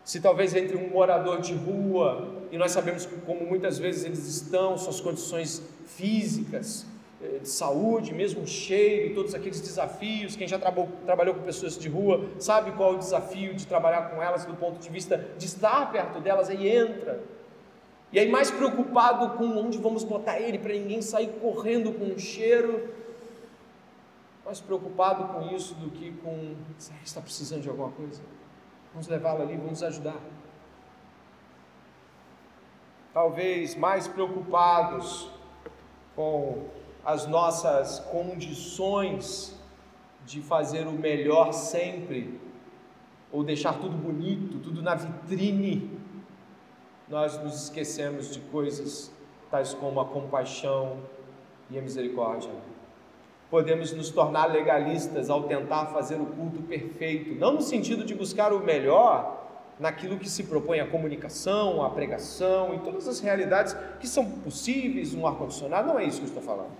Se 0.04 0.20
talvez 0.20 0.56
entre 0.56 0.76
um 0.76 0.90
morador 0.90 1.40
de 1.40 1.54
rua, 1.54 2.28
e 2.52 2.58
nós 2.58 2.72
sabemos 2.72 3.08
como 3.26 3.46
muitas 3.46 3.78
vezes 3.78 4.04
eles 4.04 4.28
estão, 4.28 4.78
suas 4.78 5.00
condições 5.00 5.62
físicas, 5.86 6.86
eh, 7.22 7.40
de 7.40 7.50
saúde, 7.50 8.14
mesmo 8.14 8.48
cheiro, 8.48 9.14
todos 9.14 9.36
aqueles 9.36 9.62
desafios. 9.62 10.36
Quem 10.36 10.48
já 10.48 10.58
trabalhou 10.58 11.36
com 11.36 11.42
pessoas 11.42 11.78
de 11.78 11.88
rua 11.88 12.26
sabe 12.40 12.72
qual 12.72 12.94
é 12.94 12.96
o 12.96 12.98
desafio 12.98 13.54
de 13.54 13.68
trabalhar 13.68 14.10
com 14.10 14.22
elas 14.22 14.44
do 14.44 14.56
ponto 14.56 14.80
de 14.80 14.90
vista 14.90 15.18
de 15.38 15.46
estar 15.46 15.92
perto 15.92 16.20
delas, 16.20 16.50
aí 16.50 16.68
entra. 16.68 17.24
E 18.12 18.20
aí, 18.20 18.28
mais 18.28 18.52
preocupado 18.52 19.38
com 19.38 19.46
onde 19.58 19.78
vamos 19.78 20.04
botar 20.04 20.40
ele 20.40 20.58
para 20.58 20.74
ninguém 20.74 21.02
sair 21.02 21.30
correndo 21.40 21.94
com 21.94 22.06
um 22.06 22.18
cheiro, 22.18 22.90
mais 24.44 24.60
preocupado 24.60 25.32
com 25.34 25.56
isso 25.56 25.76
do 25.76 25.90
que 25.92 26.12
com 26.24 26.56
será 26.78 26.98
que 26.98 27.08
está 27.08 27.22
precisando 27.22 27.62
de 27.62 27.70
alguma 27.70 27.92
coisa? 27.92 28.22
Vamos 28.92 29.08
levá-lo 29.08 29.42
ali, 29.44 29.56
vamos 29.56 29.82
ajudar. 29.82 30.20
Talvez 33.14 33.76
mais 33.76 34.08
preocupados 34.08 35.30
com 36.16 36.66
as 37.04 37.26
nossas 37.26 38.00
condições 38.00 39.58
de 40.26 40.42
fazer 40.42 40.88
o 40.88 40.92
melhor 40.92 41.52
sempre, 41.54 42.40
ou 43.32 43.44
deixar 43.44 43.80
tudo 43.80 43.96
bonito, 43.96 44.60
tudo 44.60 44.82
na 44.82 44.96
vitrine, 44.96 46.00
nós 47.08 47.42
nos 47.42 47.64
esquecemos 47.64 48.34
de 48.34 48.40
coisas 48.40 49.12
tais 49.50 49.74
como 49.74 50.00
a 50.00 50.06
compaixão 50.06 51.02
e 51.70 51.80
a 51.80 51.82
misericórdia. 51.82 52.52
Podemos 53.52 53.92
nos 53.92 54.10
tornar 54.10 54.46
legalistas 54.46 55.30
ao 55.30 55.44
tentar 55.44 55.88
fazer 55.88 56.16
o 56.16 56.26
culto 56.26 56.64
perfeito, 56.64 57.36
não 57.36 57.54
no 57.54 57.62
sentido 57.62 58.04
de 58.04 58.16
buscar 58.16 58.52
o 58.52 58.60
melhor 58.60 59.40
naquilo 59.80 60.18
que 60.18 60.30
se 60.30 60.46
propõe 60.46 60.80
a 60.80 60.88
comunicação, 60.88 61.84
a 61.84 61.90
pregação 61.92 62.74
e 62.74 62.80
todas 62.80 63.08
as 63.08 63.20
realidades 63.20 63.76
que 64.00 64.08
são 64.08 64.26
possíveis, 64.26 65.14
um 65.14 65.28
ar-condicionado, 65.28 65.88
não 65.88 66.00
é 66.00 66.06
isso 66.06 66.18
que 66.18 66.24
eu 66.24 66.30
estou 66.30 66.44
falando 66.44 66.72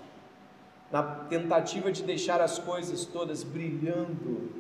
na 0.92 1.02
tentativa 1.02 1.92
de 1.92 2.04
deixar 2.04 2.42
as 2.42 2.60
coisas 2.60 3.06
todas 3.06 3.44
brilhando 3.44 4.52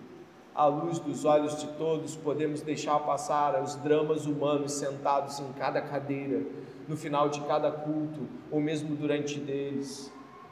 à 0.55 0.65
luz 0.65 0.97
dos 0.99 1.25
olhos 1.25 1.59
de 1.59 1.67
todos, 1.73 2.15
podemos 2.15 2.61
deixar 2.61 2.97
passar 2.99 3.61
os 3.61 3.75
dramas 3.75 4.25
humanos 4.25 4.71
sentados 4.71 5.39
em 5.39 5.51
cada 5.53 5.81
cadeira, 5.81 6.41
no 6.87 6.95
final 6.95 7.29
de 7.29 7.41
cada 7.41 7.69
culto, 7.71 8.27
ou 8.49 8.61
mesmo 8.61 8.95
durante 8.95 9.39
deles. 9.39 10.11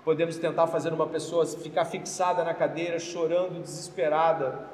Podemos 0.10 0.38
tentar 0.38 0.66
fazer 0.66 0.92
uma 0.92 1.06
pessoa 1.06 1.46
ficar 1.46 1.86
fixada 1.86 2.44
na 2.44 2.52
cadeira, 2.52 2.98
chorando, 2.98 3.62
desesperada, 3.62 4.68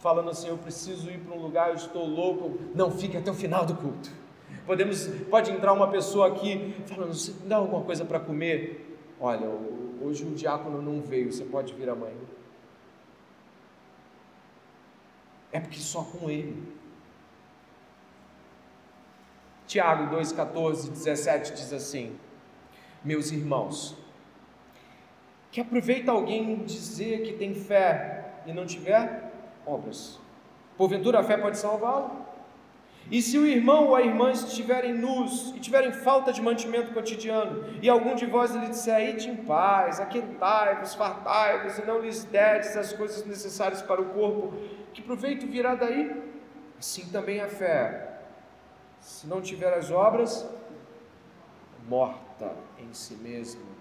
falando 0.00 0.30
assim: 0.30 0.48
Eu 0.48 0.58
preciso 0.58 1.08
ir 1.08 1.18
para 1.18 1.32
um 1.32 1.40
lugar, 1.40 1.68
eu 1.68 1.76
estou 1.76 2.04
louco. 2.04 2.58
Não, 2.74 2.90
fique 2.90 3.16
até 3.16 3.30
o 3.30 3.34
final 3.34 3.64
do 3.64 3.76
culto. 3.76 4.10
Podemos, 4.66 5.06
pode 5.30 5.52
entrar 5.52 5.72
uma 5.74 5.86
pessoa 5.86 6.26
aqui 6.26 6.74
falando: 6.86 7.14
Você 7.14 7.32
dá 7.46 7.58
alguma 7.58 7.84
coisa 7.84 8.04
para 8.04 8.18
comer? 8.18 8.98
Olha, 9.20 9.48
hoje 10.02 10.24
o 10.24 10.34
diácono 10.34 10.82
não 10.82 11.00
veio, 11.00 11.32
você 11.32 11.44
pode 11.44 11.72
vir 11.72 11.88
amanhã. 11.88 12.16
É 15.52 15.60
porque 15.60 15.78
só 15.78 16.02
com 16.02 16.28
ele. 16.28 16.60
Tiago 19.68 20.10
2, 20.10 20.32
14, 20.32 20.90
17 20.90 21.52
diz 21.52 21.72
assim: 21.72 22.16
Meus 23.04 23.30
irmãos, 23.30 23.96
que 25.50 25.60
aproveita 25.60 26.12
alguém 26.12 26.64
dizer 26.64 27.22
que 27.22 27.32
tem 27.32 27.54
fé 27.54 28.34
e 28.46 28.52
não 28.52 28.66
tiver 28.66 29.32
obras? 29.66 30.18
Porventura 30.76 31.20
a 31.20 31.22
fé 31.22 31.36
pode 31.36 31.58
salvá-lo? 31.58 32.30
E 33.10 33.20
se 33.20 33.36
o 33.36 33.46
irmão 33.46 33.88
ou 33.88 33.96
a 33.96 34.02
irmã 34.02 34.30
estiverem 34.30 34.94
nus 34.94 35.52
e 35.56 35.58
tiverem 35.58 35.92
falta 35.92 36.32
de 36.32 36.40
mantimento 36.40 36.92
cotidiano, 36.92 37.64
e 37.82 37.88
algum 37.88 38.14
de 38.14 38.24
vós 38.24 38.54
lhe 38.54 38.68
disser, 38.68 39.10
ide 39.10 39.28
em 39.28 39.36
paz, 39.36 39.98
aquentai-vos, 39.98 40.94
fartai-vos, 40.94 41.78
e 41.78 41.84
não 41.84 41.98
lhes 41.98 42.22
derdes 42.22 42.76
as 42.76 42.92
coisas 42.92 43.26
necessárias 43.26 43.82
para 43.82 44.00
o 44.00 44.10
corpo, 44.10 44.54
que 44.92 45.02
proveito 45.02 45.44
virá 45.46 45.74
daí? 45.74 46.22
Assim 46.78 47.06
também 47.10 47.40
a 47.40 47.48
fé, 47.48 48.20
se 49.00 49.26
não 49.26 49.40
tiver 49.40 49.74
as 49.74 49.90
obras, 49.90 50.48
morta 51.88 52.54
em 52.78 52.92
si 52.92 53.14
mesma. 53.14 53.79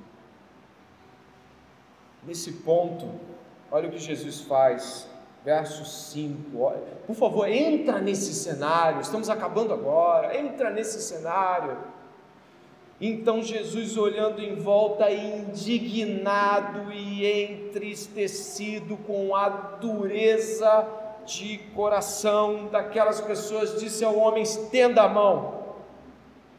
Nesse 2.26 2.52
ponto, 2.52 3.08
olha 3.72 3.88
o 3.88 3.92
que 3.92 4.00
Jesus 4.00 4.42
faz 4.42 5.08
verso 5.44 5.86
5. 5.86 6.74
Por 7.08 7.16
favor, 7.16 7.48
entra 7.48 8.00
nesse 8.00 8.34
cenário. 8.34 9.02
Estamos 9.02 9.30
acabando 9.30 9.74
agora. 9.74 10.38
Entra 10.38 10.70
nesse 10.70 11.02
cenário. 11.02 11.78
Então 13.02 13.42
Jesus, 13.42 13.96
olhando 13.96 14.42
em 14.42 14.56
volta, 14.56 15.10
indignado 15.10 16.92
e 16.92 17.26
entristecido 17.26 18.98
com 18.98 19.34
a 19.34 19.48
dureza 19.48 20.86
de 21.26 21.60
coração 21.74 22.68
daquelas 22.70 23.22
pessoas, 23.22 23.80
disse 23.80 24.04
ao 24.04 24.18
homem: 24.18 24.44
estenda 24.44 25.04
a 25.04 25.08
mão. 25.08 25.60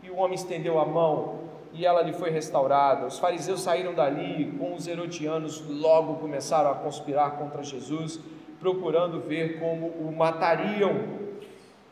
E 0.02 0.10
o 0.10 0.16
homem 0.16 0.34
estendeu 0.34 0.78
a 0.78 0.86
mão 0.86 1.39
e 1.72 1.86
ela 1.86 2.02
lhe 2.02 2.12
foi 2.12 2.30
restaurada. 2.30 3.06
Os 3.06 3.18
fariseus 3.18 3.62
saíram 3.62 3.94
dali, 3.94 4.52
com 4.58 4.74
os 4.74 4.86
herodianos 4.86 5.62
logo 5.68 6.16
começaram 6.16 6.70
a 6.70 6.74
conspirar 6.74 7.32
contra 7.38 7.62
Jesus 7.62 8.20
procurando 8.60 9.20
ver 9.20 9.58
como 9.58 9.86
o 9.88 10.14
matariam. 10.14 11.18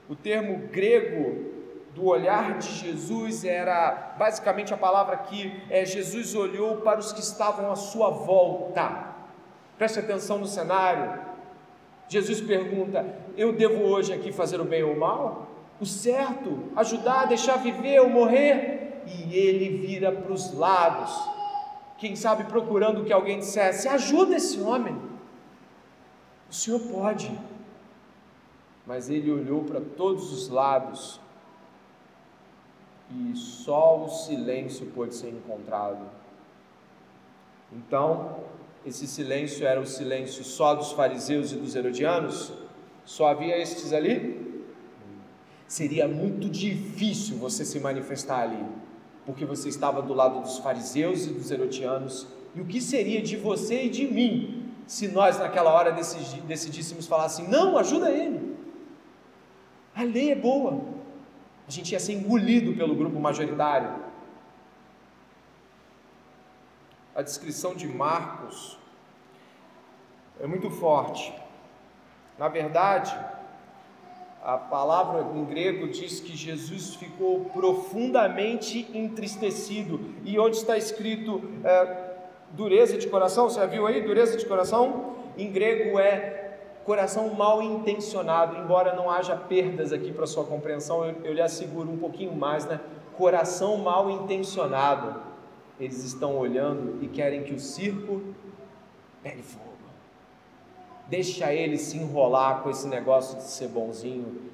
O 0.09 0.15
termo 0.15 0.69
grego 0.69 1.49
do 1.95 2.07
olhar 2.07 2.59
de 2.59 2.69
Jesus 2.69 3.45
era 3.45 4.15
basicamente 4.19 4.73
a 4.73 4.77
palavra 4.77 5.17
que 5.17 5.61
é 5.71 5.85
Jesus 5.85 6.35
olhou 6.35 6.77
para 6.77 7.01
os 7.01 7.11
que 7.11 7.21
estavam 7.21 7.73
à 7.73 7.77
sua 7.77 8.11
volta. 8.11 9.09
Preste 9.77 9.99
atenção 9.99 10.39
no 10.39 10.47
cenário. 10.47 11.21
Jesus 12.09 12.41
pergunta: 12.41 13.05
Eu 13.37 13.53
devo 13.53 13.83
hoje 13.85 14.13
aqui 14.13 14.31
fazer 14.31 14.61
o 14.61 14.65
bem 14.65 14.83
ou 14.83 14.93
o 14.93 15.01
mal? 15.01 15.49
O 15.81 15.87
certo, 15.87 16.71
ajudar, 16.77 17.27
deixar 17.27 17.57
viver 17.57 18.01
ou 18.01 18.09
morrer? 18.09 18.88
E 19.09 19.35
ele 19.35 19.79
vira 19.79 20.13
para 20.13 20.33
os 20.33 20.53
lados, 20.53 21.11
quem 21.97 22.15
sabe 22.15 22.45
procurando 22.45 23.05
que 23.05 23.13
alguém 23.13 23.39
dissesse: 23.39 23.89
Ajuda 23.89 24.37
esse 24.37 24.61
homem. 24.61 24.97
O 26.51 26.55
senhor 26.55 26.81
pode. 26.81 27.31
Mas 28.87 29.09
ele 29.09 29.31
olhou 29.31 29.65
para 29.65 29.81
todos 29.81 30.33
os 30.33 30.49
lados 30.49 31.21
e 33.11 33.37
só 33.37 34.05
o 34.05 34.09
silêncio 34.09 34.87
pôde 34.95 35.15
ser 35.15 35.31
encontrado. 35.31 36.05
Então, 37.73 38.39
esse 38.85 39.07
silêncio 39.07 39.67
era 39.67 39.81
o 39.81 39.87
silêncio 39.87 40.45
só 40.45 40.75
dos 40.75 40.93
fariseus 40.93 41.53
e 41.53 41.57
dos 41.57 41.75
herodianos? 41.75 42.53
Só 43.05 43.29
havia 43.29 43.59
estes 43.59 43.93
ali? 43.93 44.63
Seria 45.67 46.09
muito 46.09 46.49
difícil 46.49 47.37
você 47.37 47.65
se 47.65 47.79
manifestar 47.81 48.41
ali, 48.41 48.65
porque 49.29 49.45
você 49.45 49.69
estava 49.69 50.01
do 50.01 50.15
lado 50.15 50.41
dos 50.41 50.57
fariseus 50.57 51.27
e 51.27 51.35
dos 51.35 51.51
herodianos. 51.51 52.27
E 52.55 52.63
o 52.63 52.65
que 52.65 52.81
seria 52.81 53.21
de 53.21 53.37
você 53.37 53.85
e 53.85 53.91
de 53.91 54.07
mim 54.07 54.73
se 54.87 55.07
nós 55.07 55.39
naquela 55.39 55.71
hora 55.71 55.93
decidíssemos 55.93 57.07
falar 57.07 57.27
assim: 57.27 57.47
não, 57.47 57.77
ajuda 57.77 58.11
ele. 58.11 58.57
A 59.95 60.03
lei 60.03 60.33
é 60.33 60.35
boa. 60.35 60.81
A 61.67 61.71
gente 61.71 61.93
ia 61.93 62.01
ser 62.01 62.15
engolido 62.15 62.73
pelo 62.75 62.95
grupo 62.95 63.21
majoritário. 63.21 64.03
A 67.15 67.21
descrição 67.21 67.75
de 67.75 67.87
Marcos 67.87 68.79
é 70.41 70.47
muito 70.47 70.71
forte. 70.71 71.35
Na 72.39 72.49
verdade, 72.49 73.15
a 74.49 74.57
palavra 74.57 75.27
em 75.37 75.45
grego 75.45 75.89
diz 75.89 76.21
que 76.21 76.35
Jesus 76.35 76.95
ficou 76.95 77.41
profundamente 77.53 78.89
entristecido. 78.95 80.01
E 80.25 80.39
onde 80.39 80.57
está 80.57 80.75
escrito 80.79 81.43
é, 81.63 82.15
dureza 82.53 82.97
de 82.97 83.07
coração, 83.09 83.51
você 83.51 83.61
já 83.61 83.67
viu 83.67 83.87
aí? 83.87 84.01
Dureza 84.01 84.39
de 84.39 84.47
coração? 84.47 85.17
Em 85.37 85.53
grego 85.53 85.99
é 85.99 86.61
coração 86.87 87.29
mal 87.35 87.61
intencionado, 87.61 88.57
embora 88.57 88.97
não 88.97 89.11
haja 89.11 89.37
perdas 89.37 89.93
aqui 89.93 90.15
para 90.15 90.27
sua 90.27 90.47
compreensão, 90.47 91.05
eu, 91.05 91.15
eu 91.25 91.35
lhe 91.35 91.43
asseguro 91.43 91.91
um 91.91 91.99
pouquinho 91.99 92.35
mais, 92.35 92.65
né? 92.65 92.81
Coração 93.19 93.77
mal 93.77 94.11
intencionado. 94.11 95.21
Eles 95.79 96.03
estão 96.03 96.39
olhando 96.39 97.05
e 97.05 97.09
querem 97.09 97.43
que 97.43 97.53
o 97.53 97.61
circo 97.61 98.23
pegue 99.23 99.43
fogo. 99.43 99.68
Deixa 101.09 101.53
ele 101.53 101.79
se 101.79 101.97
enrolar 101.97 102.63
com 102.63 102.71
esse 102.71 102.87
negócio 102.87 103.37
de 103.37 103.45
ser 103.45 103.69
bonzinho 103.69 104.51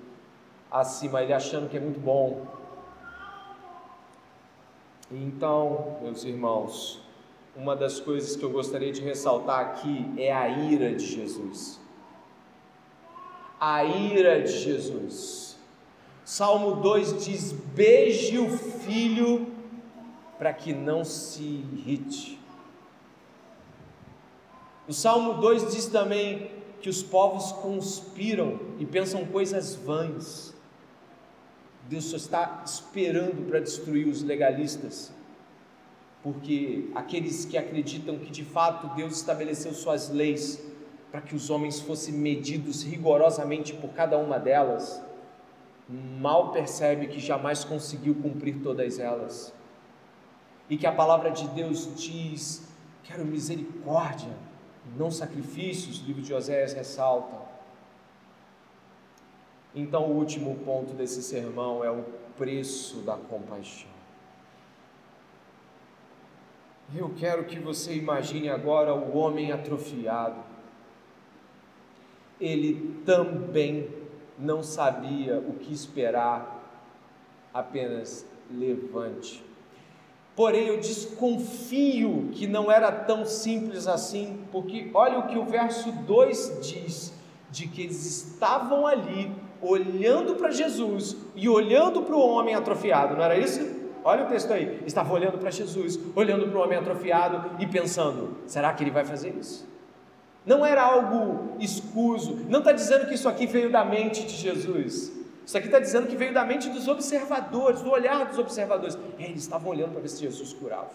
acima, 0.70 1.22
ele 1.22 1.32
achando 1.32 1.68
que 1.68 1.76
é 1.76 1.80
muito 1.80 2.00
bom. 2.00 2.46
Então, 5.10 5.98
meus 6.02 6.24
irmãos, 6.24 7.02
uma 7.56 7.76
das 7.76 8.00
coisas 8.00 8.36
que 8.36 8.42
eu 8.42 8.50
gostaria 8.50 8.92
de 8.92 9.00
ressaltar 9.00 9.60
aqui 9.60 10.12
é 10.16 10.32
a 10.32 10.48
ira 10.48 10.94
de 10.94 11.04
Jesus 11.04 11.84
a 13.66 13.82
ira 13.82 14.42
de 14.42 14.52
Jesus. 14.52 15.56
Salmo 16.22 16.76
2 16.76 17.24
diz: 17.24 17.52
beije 17.52 18.38
o 18.38 18.50
filho 18.50 19.46
para 20.36 20.52
que 20.52 20.74
não 20.74 21.02
se 21.02 21.42
irrite. 21.42 22.38
O 24.86 24.92
Salmo 24.92 25.34
2 25.40 25.72
diz 25.72 25.86
também 25.86 26.50
que 26.82 26.90
os 26.90 27.02
povos 27.02 27.52
conspiram 27.52 28.60
e 28.78 28.84
pensam 28.84 29.24
coisas 29.24 29.74
vãs. 29.74 30.52
Deus 31.88 32.04
só 32.04 32.16
está 32.16 32.62
esperando 32.66 33.48
para 33.48 33.60
destruir 33.60 34.06
os 34.06 34.22
legalistas, 34.22 35.10
porque 36.22 36.90
aqueles 36.94 37.46
que 37.46 37.56
acreditam 37.56 38.18
que 38.18 38.30
de 38.30 38.44
fato 38.44 38.94
Deus 38.94 39.16
estabeleceu 39.16 39.72
suas 39.72 40.10
leis 40.10 40.62
para 41.10 41.22
que 41.22 41.34
os 41.34 41.48
homens 41.48 41.80
fossem 41.80 42.12
medidos 42.12 42.82
rigorosamente 42.82 43.72
por 43.72 43.90
cada 43.90 44.18
uma 44.18 44.38
delas, 44.38 45.02
mal 45.88 46.52
percebe 46.52 47.06
que 47.06 47.20
jamais 47.20 47.64
conseguiu 47.64 48.14
cumprir 48.16 48.60
todas 48.62 48.98
elas. 48.98 49.54
E 50.68 50.76
que 50.76 50.86
a 50.86 50.92
palavra 50.92 51.30
de 51.30 51.46
Deus 51.48 51.88
diz: 51.94 52.66
quero 53.02 53.24
misericórdia, 53.24 54.32
não 54.96 55.10
sacrifícios, 55.10 56.00
o 56.00 56.04
livro 56.04 56.22
de 56.22 56.32
Oséias 56.32 56.72
ressalta. 56.72 57.36
Então, 59.74 60.04
o 60.04 60.16
último 60.16 60.56
ponto 60.64 60.92
desse 60.92 61.22
sermão 61.22 61.84
é 61.84 61.90
o 61.90 62.04
preço 62.36 62.98
da 62.98 63.16
compaixão. 63.16 63.90
Eu 66.94 67.12
quero 67.18 67.44
que 67.44 67.58
você 67.58 67.94
imagine 67.94 68.48
agora 68.48 68.94
o 68.94 69.16
homem 69.16 69.50
atrofiado 69.50 70.54
ele 72.40 73.00
também 73.04 73.88
não 74.38 74.62
sabia 74.62 75.38
o 75.38 75.54
que 75.54 75.72
esperar, 75.72 76.62
apenas 77.52 78.26
levante. 78.50 79.42
Porém, 80.36 80.66
eu 80.66 80.80
desconfio 80.80 82.30
que 82.32 82.46
não 82.46 82.70
era 82.70 82.90
tão 82.90 83.24
simples 83.24 83.86
assim, 83.86 84.40
porque 84.50 84.90
olha 84.92 85.20
o 85.20 85.26
que 85.28 85.38
o 85.38 85.44
verso 85.44 85.92
2 85.92 86.58
diz: 86.60 87.14
de 87.50 87.68
que 87.68 87.82
eles 87.82 88.04
estavam 88.04 88.84
ali 88.86 89.30
olhando 89.62 90.34
para 90.34 90.50
Jesus 90.50 91.16
e 91.36 91.48
olhando 91.48 92.02
para 92.02 92.14
o 92.14 92.20
homem 92.20 92.54
atrofiado, 92.54 93.16
não 93.16 93.22
era 93.22 93.38
isso? 93.38 93.84
Olha 94.02 94.24
o 94.24 94.28
texto 94.28 94.52
aí. 94.52 94.82
Estava 94.84 95.14
olhando 95.14 95.38
para 95.38 95.50
Jesus, 95.50 95.98
olhando 96.14 96.48
para 96.48 96.58
o 96.58 96.62
homem 96.62 96.76
atrofiado 96.76 97.52
e 97.58 97.66
pensando: 97.66 98.36
será 98.46 98.72
que 98.72 98.82
ele 98.82 98.90
vai 98.90 99.04
fazer 99.04 99.34
isso? 99.38 99.66
Não 100.44 100.66
era 100.66 100.82
algo 100.82 101.56
escuso. 101.58 102.36
Não 102.48 102.58
está 102.58 102.72
dizendo 102.72 103.06
que 103.06 103.14
isso 103.14 103.28
aqui 103.28 103.46
veio 103.46 103.70
da 103.70 103.84
mente 103.84 104.26
de 104.26 104.34
Jesus. 104.34 105.23
Isso 105.44 105.58
aqui 105.58 105.66
está 105.66 105.78
dizendo 105.78 106.06
que 106.06 106.16
veio 106.16 106.32
da 106.32 106.44
mente 106.44 106.70
dos 106.70 106.88
observadores, 106.88 107.82
do 107.82 107.90
olhar 107.90 108.26
dos 108.26 108.38
observadores. 108.38 108.98
eles 109.18 109.42
estavam 109.42 109.70
olhando 109.70 109.92
para 109.92 110.00
ver 110.00 110.08
se 110.08 110.20
Jesus 110.20 110.52
curava. 110.52 110.90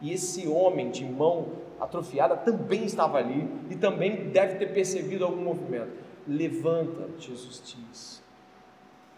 E 0.00 0.12
esse 0.12 0.48
homem 0.48 0.90
de 0.90 1.04
mão 1.04 1.48
atrofiada 1.78 2.36
também 2.36 2.84
estava 2.84 3.18
ali 3.18 3.48
e 3.70 3.76
também 3.76 4.30
deve 4.30 4.56
ter 4.56 4.72
percebido 4.72 5.24
algum 5.24 5.42
movimento. 5.42 5.92
Levanta, 6.26 7.08
Jesus 7.18 7.62
diz. 7.64 8.22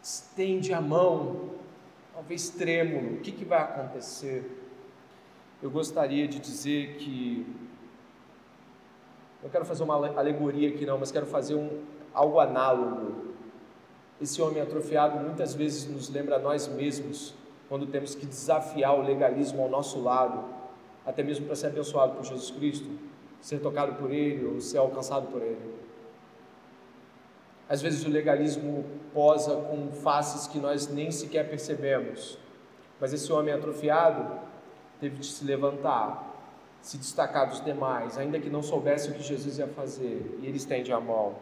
Estende 0.03 0.75
a 0.75 0.81
mão, 0.81 1.51
talvez 2.13 2.51
trêmulo. 2.51 3.15
O 3.15 3.21
que, 3.21 3.31
que 3.31 3.45
vai 3.45 3.61
acontecer? 3.61 4.59
Eu 5.63 5.71
gostaria 5.71 6.27
de 6.27 6.41
dizer 6.41 6.97
que 6.97 7.47
não 9.43 9.51
quero 9.51 9.65
fazer 9.65 9.83
uma 9.83 9.95
alegoria 9.95 10.69
aqui 10.69 10.87
não, 10.87 10.99
mas 10.99 11.11
quero 11.11 11.27
fazer 11.27 11.55
um, 11.55 11.83
algo 12.15 12.39
análogo. 12.39 13.32
Esse 14.21 14.41
homem 14.41 14.63
atrofiado 14.63 15.19
muitas 15.19 15.55
vezes 15.55 15.87
nos 15.87 16.09
lembra 16.09 16.37
a 16.37 16.39
nós 16.39 16.69
mesmos, 16.69 17.35
quando 17.69 17.87
temos 17.87 18.15
que 18.15 18.27
desafiar 18.27 18.99
o 18.99 19.03
legalismo 19.03 19.63
ao 19.63 19.69
nosso 19.69 20.01
lado, 20.01 20.45
até 21.07 21.23
mesmo 21.23 21.47
para 21.47 21.57
ser 21.57 21.69
abençoado 21.69 22.15
por 22.15 22.25
Jesus 22.25 22.51
Cristo, 22.51 22.89
ser 23.41 23.59
tocado 23.59 23.95
por 23.95 24.11
Ele 24.13 24.45
ou 24.47 24.61
ser 24.61 24.79
alcançado 24.79 25.27
por 25.29 25.43
Ele. 25.43 25.75
Às 27.69 27.81
vezes 27.81 28.05
o 28.05 28.11
legalismo 28.11 28.85
posa 29.15 29.57
com 29.57 29.91
faces 29.91 30.47
que 30.47 30.59
nós 30.59 30.89
nem 30.89 31.11
sequer 31.11 31.49
percebemos, 31.49 32.39
mas 33.01 33.13
esse 33.13 33.33
homem 33.33 33.53
atrofiado 33.53 34.39
teve 35.01 35.17
de 35.17 35.27
se 35.27 35.45
levantar, 35.45 36.31
se 36.81 36.99
destacar 36.99 37.49
dos 37.49 37.65
demais, 37.65 38.19
ainda 38.19 38.39
que 38.39 38.51
não 38.51 38.63
soubesse 38.63 39.11
o 39.11 39.15
que 39.15 39.23
Jesus 39.23 39.59
ia 39.59 39.67
fazer, 39.67 40.39
e 40.41 40.47
ele 40.47 40.59
estende 40.59 40.93
a 40.93 41.01
mão. 41.01 41.35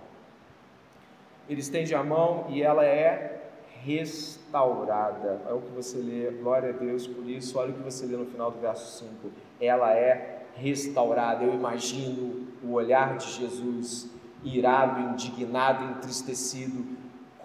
Ele 1.50 1.60
estende 1.60 1.94
a 1.94 2.02
mão 2.02 2.46
e 2.48 2.62
ela 2.62 2.84
é 2.84 3.42
restaurada. 3.84 5.42
É 5.48 5.52
o 5.52 5.60
que 5.60 5.72
você 5.72 5.98
lê, 5.98 6.30
glória 6.30 6.70
a 6.70 6.72
Deus 6.72 7.06
por 7.06 7.28
isso. 7.28 7.58
Olha 7.58 7.72
o 7.72 7.74
que 7.74 7.82
você 7.82 8.06
lê 8.06 8.16
no 8.16 8.24
final 8.24 8.50
do 8.50 8.60
verso 8.60 9.04
5. 9.04 9.30
Ela 9.60 9.92
é 9.92 10.44
restaurada. 10.54 11.44
Eu 11.44 11.52
imagino 11.52 12.46
o 12.62 12.72
olhar 12.72 13.18
de 13.18 13.30
Jesus, 13.32 14.08
irado, 14.42 15.00
indignado, 15.00 15.84
entristecido, 15.84 16.86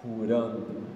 curando 0.00 0.86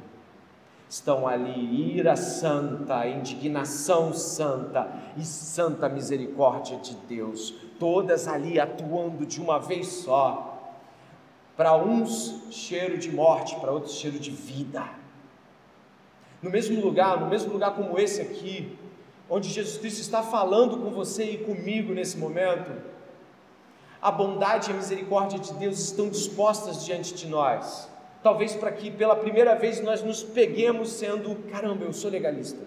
estão 0.91 1.27
ali 1.29 1.97
ira 1.97 2.17
santa, 2.17 3.07
indignação 3.07 4.13
santa 4.13 4.91
e 5.17 5.25
santa 5.25 5.89
misericórdia 5.89 6.79
de 6.79 6.97
Deus, 7.09 7.55
todas 7.79 8.27
ali 8.27 8.59
atuando 8.59 9.25
de 9.25 9.41
uma 9.41 9.61
vez 9.61 9.87
só. 9.87 10.50
Para 11.61 11.77
uns, 11.77 12.41
cheiro 12.51 12.97
de 12.97 13.13
morte, 13.13 13.55
para 13.57 13.71
outros, 13.71 13.97
cheiro 13.97 14.19
de 14.19 14.31
vida. 14.31 14.83
No 16.41 16.49
mesmo 16.49 16.81
lugar, 16.81 17.21
no 17.21 17.29
mesmo 17.29 17.53
lugar 17.53 17.75
como 17.75 17.99
esse 17.99 18.23
aqui, 18.23 18.79
onde 19.29 19.51
Jesus 19.51 19.77
Cristo 19.77 20.01
está 20.01 20.23
falando 20.23 20.79
com 20.79 20.91
você 20.91 21.33
e 21.33 21.37
comigo 21.45 21.93
nesse 21.93 22.17
momento, 22.17 22.73
a 24.01 24.11
bondade 24.11 24.71
e 24.71 24.73
a 24.73 24.77
misericórdia 24.77 25.39
de 25.39 25.53
Deus 25.53 25.79
estão 25.79 26.09
dispostas 26.09 26.83
diante 26.87 27.13
de 27.13 27.29
nós. 27.29 27.91
Talvez 28.23 28.55
para 28.55 28.73
que 28.73 28.91
pela 28.91 29.15
primeira 29.15 29.55
vez 29.55 29.83
nós 29.83 30.03
nos 30.03 30.23
peguemos 30.23 30.91
sendo, 30.91 31.37
caramba, 31.51 31.85
eu 31.85 31.93
sou 31.93 32.11
legalista. 32.11 32.65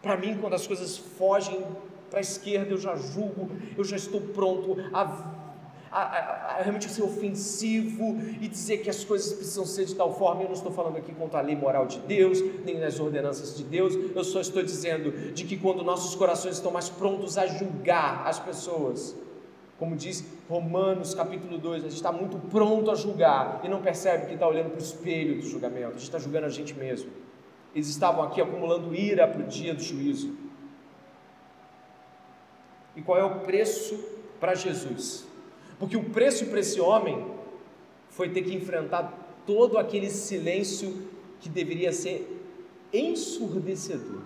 Para 0.00 0.16
mim, 0.16 0.38
quando 0.40 0.54
as 0.54 0.68
coisas 0.68 0.96
fogem 0.96 1.66
para 2.08 2.20
a 2.20 2.22
esquerda, 2.22 2.70
eu 2.70 2.78
já 2.78 2.94
julgo, 2.94 3.50
eu 3.76 3.82
já 3.82 3.96
estou 3.96 4.20
pronto 4.20 4.76
a, 4.94 5.47
a, 5.90 6.00
a, 6.00 6.58
a, 6.58 6.62
realmente 6.62 6.90
ser 6.90 7.02
ofensivo 7.02 8.16
e 8.40 8.48
dizer 8.48 8.78
que 8.78 8.90
as 8.90 9.04
coisas 9.04 9.32
precisam 9.32 9.64
ser 9.64 9.86
de 9.86 9.94
tal 9.94 10.14
forma. 10.14 10.42
Eu 10.42 10.48
não 10.48 10.54
estou 10.54 10.72
falando 10.72 10.96
aqui 10.96 11.12
contra 11.12 11.38
a 11.38 11.42
lei 11.42 11.56
moral 11.56 11.86
de 11.86 11.98
Deus, 12.00 12.40
nem 12.64 12.78
nas 12.78 12.98
ordenanças 12.98 13.56
de 13.56 13.64
Deus, 13.64 13.94
eu 14.14 14.24
só 14.24 14.40
estou 14.40 14.62
dizendo 14.62 15.32
de 15.32 15.44
que 15.44 15.56
quando 15.56 15.82
nossos 15.82 16.14
corações 16.14 16.56
estão 16.56 16.72
mais 16.72 16.88
prontos 16.88 17.38
a 17.38 17.46
julgar 17.46 18.26
as 18.26 18.38
pessoas, 18.38 19.16
como 19.78 19.94
diz 19.94 20.24
Romanos 20.48 21.14
capítulo 21.14 21.56
2, 21.56 21.84
a 21.84 21.88
gente 21.88 21.96
está 21.96 22.10
muito 22.10 22.36
pronto 22.48 22.90
a 22.90 22.94
julgar 22.94 23.60
e 23.62 23.68
não 23.68 23.80
percebe 23.80 24.26
que 24.26 24.34
está 24.34 24.48
olhando 24.48 24.70
para 24.70 24.80
o 24.80 24.82
espelho 24.82 25.36
do 25.36 25.48
julgamento, 25.48 25.88
a 25.88 25.90
gente 25.92 26.02
está 26.02 26.18
julgando 26.18 26.46
a 26.46 26.50
gente 26.50 26.74
mesmo. 26.74 27.10
Eles 27.74 27.88
estavam 27.88 28.24
aqui 28.24 28.40
acumulando 28.40 28.94
ira 28.94 29.28
para 29.28 29.40
o 29.40 29.44
dia 29.44 29.74
do 29.74 29.82
juízo. 29.82 30.36
E 32.96 33.02
qual 33.02 33.16
é 33.16 33.22
o 33.22 33.40
preço 33.40 33.94
para 34.40 34.54
Jesus? 34.56 35.27
Porque 35.78 35.96
o 35.96 36.10
preço 36.10 36.46
para 36.46 36.60
esse 36.60 36.80
homem 36.80 37.24
foi 38.10 38.30
ter 38.30 38.42
que 38.42 38.54
enfrentar 38.54 39.42
todo 39.46 39.78
aquele 39.78 40.10
silêncio 40.10 41.08
que 41.40 41.48
deveria 41.48 41.92
ser 41.92 42.42
ensurdecedor. 42.92 44.22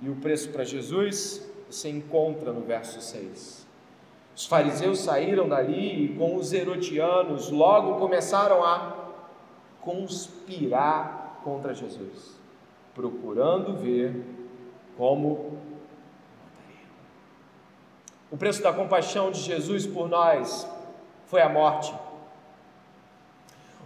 E 0.00 0.08
o 0.08 0.16
preço 0.16 0.50
para 0.50 0.64
Jesus 0.64 1.48
você 1.70 1.88
encontra 1.88 2.52
no 2.52 2.60
verso 2.60 3.00
6. 3.00 3.66
Os 4.34 4.46
fariseus 4.46 5.00
saíram 5.00 5.48
dali 5.48 6.04
e 6.04 6.16
com 6.16 6.36
os 6.36 6.52
herodianos 6.52 7.50
logo 7.50 7.98
começaram 7.98 8.64
a 8.64 9.10
conspirar 9.80 11.40
contra 11.44 11.74
Jesus, 11.74 12.36
procurando 12.94 13.76
ver 13.76 14.24
como 14.96 15.58
o 18.32 18.36
preço 18.36 18.62
da 18.62 18.72
compaixão 18.72 19.30
de 19.30 19.40
Jesus 19.40 19.86
por 19.86 20.08
nós 20.08 20.66
foi 21.26 21.40
a 21.40 21.48
morte. 21.48 21.94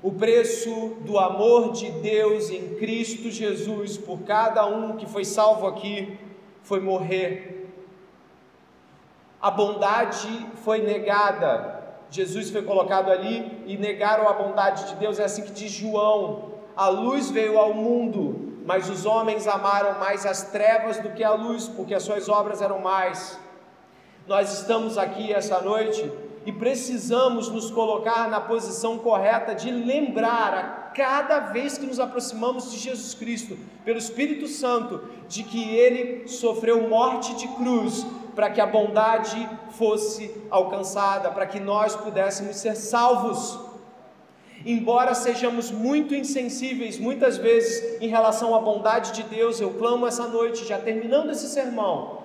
O 0.03 0.13
preço 0.13 0.97
do 1.01 1.19
amor 1.19 1.73
de 1.73 1.91
Deus 1.91 2.49
em 2.49 2.77
Cristo 2.77 3.31
Jesus 3.31 3.99
por 3.99 4.21
cada 4.21 4.65
um 4.65 4.97
que 4.97 5.05
foi 5.07 5.25
salvo 5.25 5.67
aqui 5.67 6.19
foi 6.63 6.81
morrer 6.81 7.57
a 9.47 9.51
bondade 9.51 10.47
foi 10.65 10.81
negada. 10.83 11.81
Jesus 12.11 12.51
foi 12.51 12.63
colocado 12.63 13.11
ali 13.11 13.63
e 13.67 13.77
negaram 13.77 14.29
a 14.29 14.33
bondade 14.33 14.89
de 14.89 14.97
Deus. 14.97 15.21
É 15.21 15.25
assim 15.25 15.43
que 15.43 15.53
diz 15.53 15.71
João: 15.71 16.53
a 16.77 16.89
luz 16.89 17.31
veio 17.31 17.57
ao 17.57 17.73
mundo, 17.73 18.59
mas 18.65 18.89
os 18.89 19.07
homens 19.07 19.47
amaram 19.47 20.01
mais 20.01 20.27
as 20.27 20.51
trevas 20.51 20.99
do 20.99 21.11
que 21.11 21.23
a 21.23 21.33
luz, 21.33 21.69
porque 21.69 21.95
as 21.95 22.03
suas 22.03 22.29
obras 22.29 22.61
eram 22.61 22.81
mais. 22.81 23.39
Nós 24.27 24.53
estamos 24.53 24.99
aqui 24.99 25.33
essa 25.33 25.61
noite 25.61 26.11
e 26.45 26.51
precisamos 26.51 27.49
nos 27.49 27.71
colocar 27.71 28.29
na 28.29 28.41
posição 28.41 28.99
correta 28.99 29.55
de 29.55 29.71
lembrar 29.71 30.53
a 30.53 30.63
cada 30.91 31.39
vez 31.39 31.79
que 31.79 31.87
nos 31.87 32.01
aproximamos 32.01 32.73
de 32.73 32.79
Jesus 32.79 33.15
Cristo, 33.15 33.57
pelo 33.85 33.99
Espírito 33.99 34.49
Santo, 34.49 35.01
de 35.29 35.45
que 35.45 35.71
ele 35.77 36.27
sofreu 36.27 36.89
morte 36.89 37.37
de 37.37 37.47
cruz 37.55 38.05
para 38.35 38.51
que 38.51 38.61
a 38.61 38.67
bondade 38.67 39.49
fosse 39.71 40.35
alcançada, 40.51 41.31
para 41.31 41.47
que 41.47 41.61
nós 41.61 41.95
pudéssemos 41.95 42.57
ser 42.57 42.75
salvos. 42.75 43.57
Embora 44.65 45.15
sejamos 45.15 45.71
muito 45.71 46.17
insensíveis 46.17 46.99
muitas 46.99 47.37
vezes 47.37 48.03
em 48.03 48.09
relação 48.09 48.57
à 48.57 48.61
bondade 48.61 49.13
de 49.13 49.23
Deus, 49.23 49.61
eu 49.61 49.75
clamo 49.75 50.05
essa 50.05 50.27
noite, 50.27 50.67
já 50.67 50.79
terminando 50.79 51.31
esse 51.31 51.47
sermão, 51.47 52.16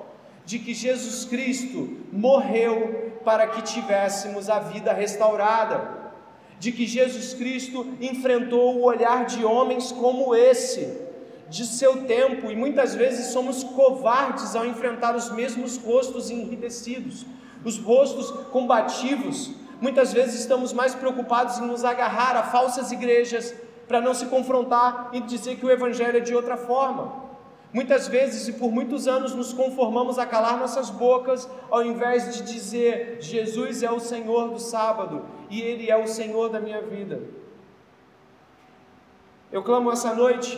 de 0.45 0.59
que 0.59 0.73
Jesus 0.73 1.25
Cristo 1.25 1.97
morreu 2.11 3.19
para 3.23 3.47
que 3.47 3.61
tivéssemos 3.61 4.49
a 4.49 4.59
vida 4.59 4.91
restaurada, 4.93 6.01
de 6.59 6.71
que 6.71 6.85
Jesus 6.85 7.33
Cristo 7.33 7.87
enfrentou 7.99 8.77
o 8.77 8.83
olhar 8.83 9.25
de 9.25 9.43
homens 9.43 9.91
como 9.91 10.35
esse, 10.35 11.01
de 11.49 11.65
seu 11.65 12.05
tempo 12.05 12.49
e 12.49 12.55
muitas 12.55 12.95
vezes 12.95 13.27
somos 13.27 13.63
covardes 13.63 14.55
ao 14.55 14.65
enfrentar 14.65 15.15
os 15.15 15.31
mesmos 15.31 15.77
rostos 15.77 16.29
enridecidos, 16.29 17.25
os 17.65 17.77
rostos 17.77 18.31
combativos. 18.51 19.51
Muitas 19.81 20.13
vezes 20.13 20.39
estamos 20.39 20.71
mais 20.71 20.93
preocupados 20.95 21.57
em 21.57 21.65
nos 21.65 21.83
agarrar 21.83 22.35
a 22.35 22.43
falsas 22.43 22.91
igrejas 22.91 23.53
para 23.87 23.99
não 23.99 24.13
se 24.13 24.27
confrontar 24.27 25.09
e 25.11 25.19
dizer 25.19 25.57
que 25.57 25.65
o 25.65 25.71
evangelho 25.71 26.17
é 26.17 26.21
de 26.21 26.33
outra 26.33 26.55
forma. 26.55 27.30
Muitas 27.73 28.07
vezes 28.07 28.47
e 28.49 28.53
por 28.53 28.69
muitos 28.69 29.07
anos 29.07 29.33
nos 29.33 29.53
conformamos 29.53 30.19
a 30.19 30.25
calar 30.25 30.59
nossas 30.59 30.89
bocas, 30.89 31.49
ao 31.69 31.83
invés 31.83 32.35
de 32.35 32.43
dizer: 32.53 33.17
Jesus 33.21 33.81
é 33.81 33.89
o 33.89 33.99
Senhor 33.99 34.49
do 34.49 34.59
sábado 34.59 35.25
e 35.49 35.61
Ele 35.61 35.89
é 35.89 35.95
o 35.95 36.07
Senhor 36.07 36.49
da 36.49 36.59
minha 36.59 36.81
vida. 36.81 37.21
Eu 39.51 39.63
clamo 39.63 39.91
essa 39.91 40.13
noite 40.13 40.57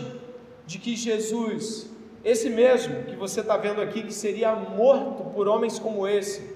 de 0.66 0.80
que 0.80 0.96
Jesus, 0.96 1.90
esse 2.24 2.50
mesmo 2.50 3.04
que 3.04 3.16
você 3.16 3.42
está 3.42 3.58
vendo 3.58 3.82
aqui, 3.82 4.04
que 4.04 4.14
seria 4.14 4.56
morto 4.56 5.24
por 5.32 5.48
homens 5.48 5.78
como 5.78 6.08
esse, 6.08 6.56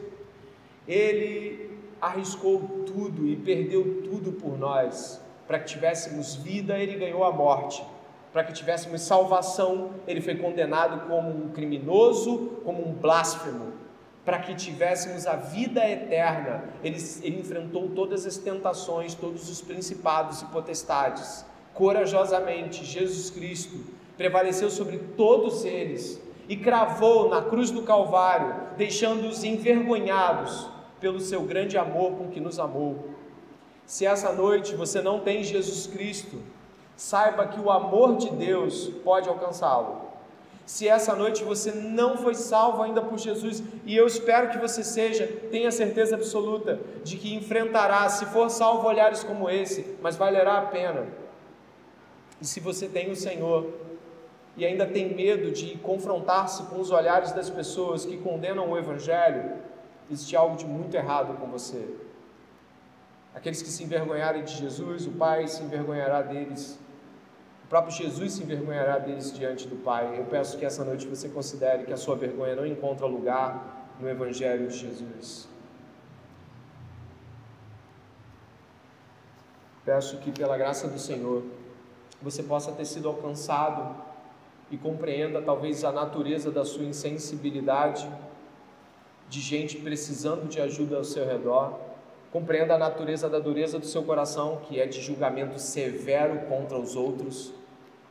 ele 0.88 1.72
arriscou 2.00 2.84
tudo 2.86 3.28
e 3.28 3.36
perdeu 3.36 4.02
tudo 4.04 4.32
por 4.32 4.58
nós, 4.58 5.22
para 5.48 5.60
que 5.60 5.66
tivéssemos 5.66 6.36
vida, 6.36 6.78
ele 6.78 6.96
ganhou 6.96 7.24
a 7.24 7.32
morte. 7.32 7.84
Para 8.32 8.44
que 8.44 8.54
tivéssemos 8.54 9.02
salvação, 9.02 9.92
ele 10.08 10.22
foi 10.22 10.36
condenado 10.36 11.08
como 11.08 11.30
um 11.30 11.50
criminoso, 11.50 12.60
como 12.64 12.88
um 12.88 12.92
blasfemo. 12.92 13.74
Para 14.26 14.40
que 14.40 14.54
tivéssemos 14.54 15.26
a 15.26 15.38
vida 15.38 15.88
eterna, 15.90 16.66
ele, 16.84 16.98
ele 17.24 17.40
enfrentou 17.40 17.90
todas 17.90 18.26
as 18.26 18.38
tentações, 18.38 19.16
todos 19.16 19.50
os 19.50 19.62
principados 19.62 20.42
e 20.42 20.46
potestades. 20.46 21.46
Corajosamente, 21.74 22.84
Jesus 22.84 23.30
Cristo 23.30 23.78
prevaleceu 24.18 24.70
sobre 24.70 24.98
todos 25.16 25.64
eles 25.64 26.22
e 26.50 26.58
cravou 26.58 27.30
na 27.30 27.42
cruz 27.42 27.72
do 27.72 27.84
Calvário, 27.84 28.56
deixando-os 28.78 29.44
envergonhados 29.44 30.70
pelo 31.00 31.20
seu 31.20 31.44
grande 31.44 31.78
amor 31.78 32.14
com 32.14 32.30
que 32.30 32.40
nos 32.40 32.60
amou. 32.60 33.10
Se 33.86 34.06
essa 34.06 34.34
noite 34.34 34.76
você 34.76 35.02
não 35.02 35.20
tem 35.20 35.44
Jesus 35.44 35.88
Cristo, 35.88 36.38
saiba 36.98 37.48
que 37.48 37.60
o 37.60 37.72
amor 37.72 38.18
de 38.18 38.30
Deus 38.32 38.90
pode 39.06 39.30
alcançá-lo. 39.30 40.08
Se 40.66 40.86
essa 40.86 41.16
noite 41.16 41.46
você 41.46 41.72
não 41.72 42.18
foi 42.18 42.36
salvo 42.36 42.82
ainda 42.82 43.02
por 43.02 43.18
Jesus, 43.18 43.64
e 43.86 43.96
eu 43.96 44.06
espero 44.06 44.50
que 44.50 44.58
você 44.58 44.84
seja, 44.84 45.26
tenha 45.50 45.72
certeza 45.72 46.16
absoluta 46.16 46.82
de 47.06 47.16
que 47.16 47.34
enfrentará, 47.34 48.10
se 48.10 48.26
for 48.26 48.50
salvo, 48.50 48.86
olhares 48.86 49.24
como 49.24 49.50
esse, 49.50 49.96
mas 50.02 50.18
valerá 50.18 50.58
a 50.58 50.66
pena. 50.66 51.08
E 52.42 52.46
se 52.46 52.60
você 52.60 52.88
tem 52.90 53.10
o 53.10 53.16
Senhor, 53.16 53.66
e 54.58 54.66
ainda 54.66 54.86
tem 54.86 55.14
medo 55.14 55.52
de 55.52 55.78
confrontar-se 55.78 56.64
com 56.64 56.82
os 56.82 56.92
olhares 56.92 57.32
das 57.32 57.50
pessoas 57.50 58.06
que 58.06 58.18
condenam 58.18 58.70
o 58.70 58.78
Evangelho, 58.78 59.54
existe 60.12 60.36
algo 60.36 60.58
de 60.58 60.66
muito 60.66 60.98
errado 60.98 61.38
com 61.38 61.46
você. 61.48 61.88
Aqueles 63.34 63.62
que 63.62 63.70
se 63.70 63.84
envergonharem 63.84 64.44
de 64.44 64.52
Jesus, 64.52 65.06
o 65.06 65.12
Pai 65.12 65.48
se 65.48 65.62
envergonhará 65.62 66.24
deles. 66.24 66.80
O 67.68 67.70
próprio 67.70 67.94
Jesus 67.94 68.32
se 68.32 68.44
envergonhará 68.44 68.98
deles 68.98 69.30
diante 69.34 69.68
do 69.68 69.76
Pai. 69.76 70.18
Eu 70.18 70.24
peço 70.24 70.58
que 70.58 70.66
essa 70.66 70.86
noite 70.86 71.06
você 71.06 71.28
considere 71.28 71.84
que 71.84 71.92
a 71.92 71.98
sua 71.98 72.16
vergonha 72.16 72.56
não 72.56 72.66
encontra 72.66 73.06
lugar 73.06 73.92
no 74.00 74.10
Evangelho 74.10 74.70
de 74.70 74.78
Jesus. 74.78 75.50
Peço 79.84 80.16
que, 80.20 80.32
pela 80.32 80.58
graça 80.58 80.88
do 80.88 80.98
Senhor, 80.98 81.44
você 82.22 82.42
possa 82.42 82.72
ter 82.72 82.86
sido 82.86 83.10
alcançado 83.10 83.98
e 84.72 84.78
compreenda 84.78 85.42
talvez 85.42 85.84
a 85.84 85.92
natureza 85.92 86.50
da 86.50 86.64
sua 86.64 86.86
insensibilidade, 86.86 88.10
de 89.28 89.42
gente 89.42 89.78
precisando 89.80 90.48
de 90.48 90.62
ajuda 90.62 90.96
ao 90.96 91.04
seu 91.04 91.26
redor. 91.26 91.78
Compreenda 92.32 92.76
a 92.76 92.78
natureza 92.78 93.30
da 93.30 93.40
dureza 93.40 93.80
do 93.80 93.86
seu 93.86 94.04
coração, 94.04 94.62
que 94.68 94.80
é 94.80 94.86
de 94.86 95.02
julgamento 95.02 95.60
severo 95.60 96.42
contra 96.48 96.78
os 96.78 96.96
outros, 96.96 97.54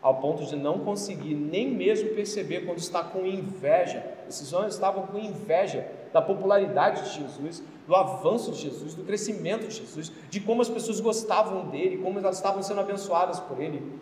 ao 0.01 0.17
ponto 0.21 0.45
de 0.45 0.57
não 0.57 0.81
conseguir 0.81 1.35
nem 1.35 1.71
mesmo 1.71 2.11
perceber 2.11 2.65
quando 2.65 2.79
está 2.79 3.03
com 3.03 3.27
inveja. 3.27 4.05
Esses 4.29 4.53
homens 4.53 4.75
estavam 4.75 5.07
com 5.07 5.19
inveja 5.19 5.87
da 6.13 6.23
popularidade 6.23 7.03
de 7.03 7.21
Jesus, 7.21 7.63
do 7.87 7.95
avanço 7.95 8.53
de 8.53 8.63
Jesus, 8.63 8.95
do 8.95 9.05
crescimento 9.05 9.69
de 9.69 9.75
Jesus, 9.75 10.11
de 10.31 10.41
como 10.41 10.63
as 10.63 10.69
pessoas 10.69 10.99
gostavam 11.01 11.69
dele, 11.69 11.99
como 11.99 12.19
elas 12.19 12.37
estavam 12.37 12.63
sendo 12.63 12.81
abençoadas 12.81 13.39
por 13.41 13.61
ele. 13.61 14.01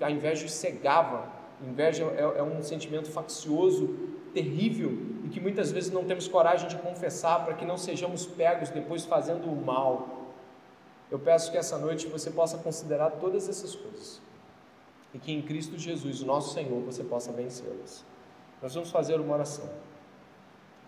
A 0.00 0.10
inveja 0.10 0.46
os 0.46 0.52
cegava 0.52 1.36
Inveja 1.64 2.04
é, 2.16 2.38
é 2.38 2.42
um 2.42 2.62
sentimento 2.62 3.10
faccioso, 3.10 3.94
terrível, 4.34 4.98
e 5.26 5.28
que 5.28 5.40
muitas 5.40 5.72
vezes 5.72 5.90
não 5.90 6.04
temos 6.04 6.28
coragem 6.28 6.68
de 6.68 6.76
confessar 6.76 7.44
para 7.44 7.54
que 7.54 7.64
não 7.64 7.76
sejamos 7.76 8.24
pegos 8.24 8.70
depois 8.70 9.04
fazendo 9.04 9.50
o 9.50 9.56
mal. 9.56 10.32
Eu 11.10 11.18
peço 11.18 11.50
que 11.50 11.58
essa 11.58 11.76
noite 11.76 12.06
você 12.06 12.30
possa 12.30 12.56
considerar 12.58 13.10
todas 13.10 13.48
essas 13.48 13.74
coisas 13.74 14.22
e 15.12 15.18
que 15.18 15.32
em 15.32 15.42
Cristo 15.42 15.76
Jesus, 15.76 16.22
o 16.22 16.26
nosso 16.26 16.54
Senhor, 16.54 16.80
você 16.82 17.02
possa 17.02 17.32
vencê-las. 17.32 18.04
Nós 18.62 18.72
vamos 18.72 18.92
fazer 18.92 19.18
uma 19.18 19.34
oração 19.34 19.68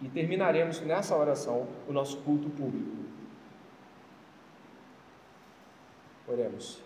e 0.01 0.09
terminaremos 0.09 0.81
nessa 0.83 1.17
oração 1.17 1.67
o 1.89 1.93
nosso 1.93 2.19
culto 2.19 2.49
público. 2.51 2.97
Oremos. 6.29 6.79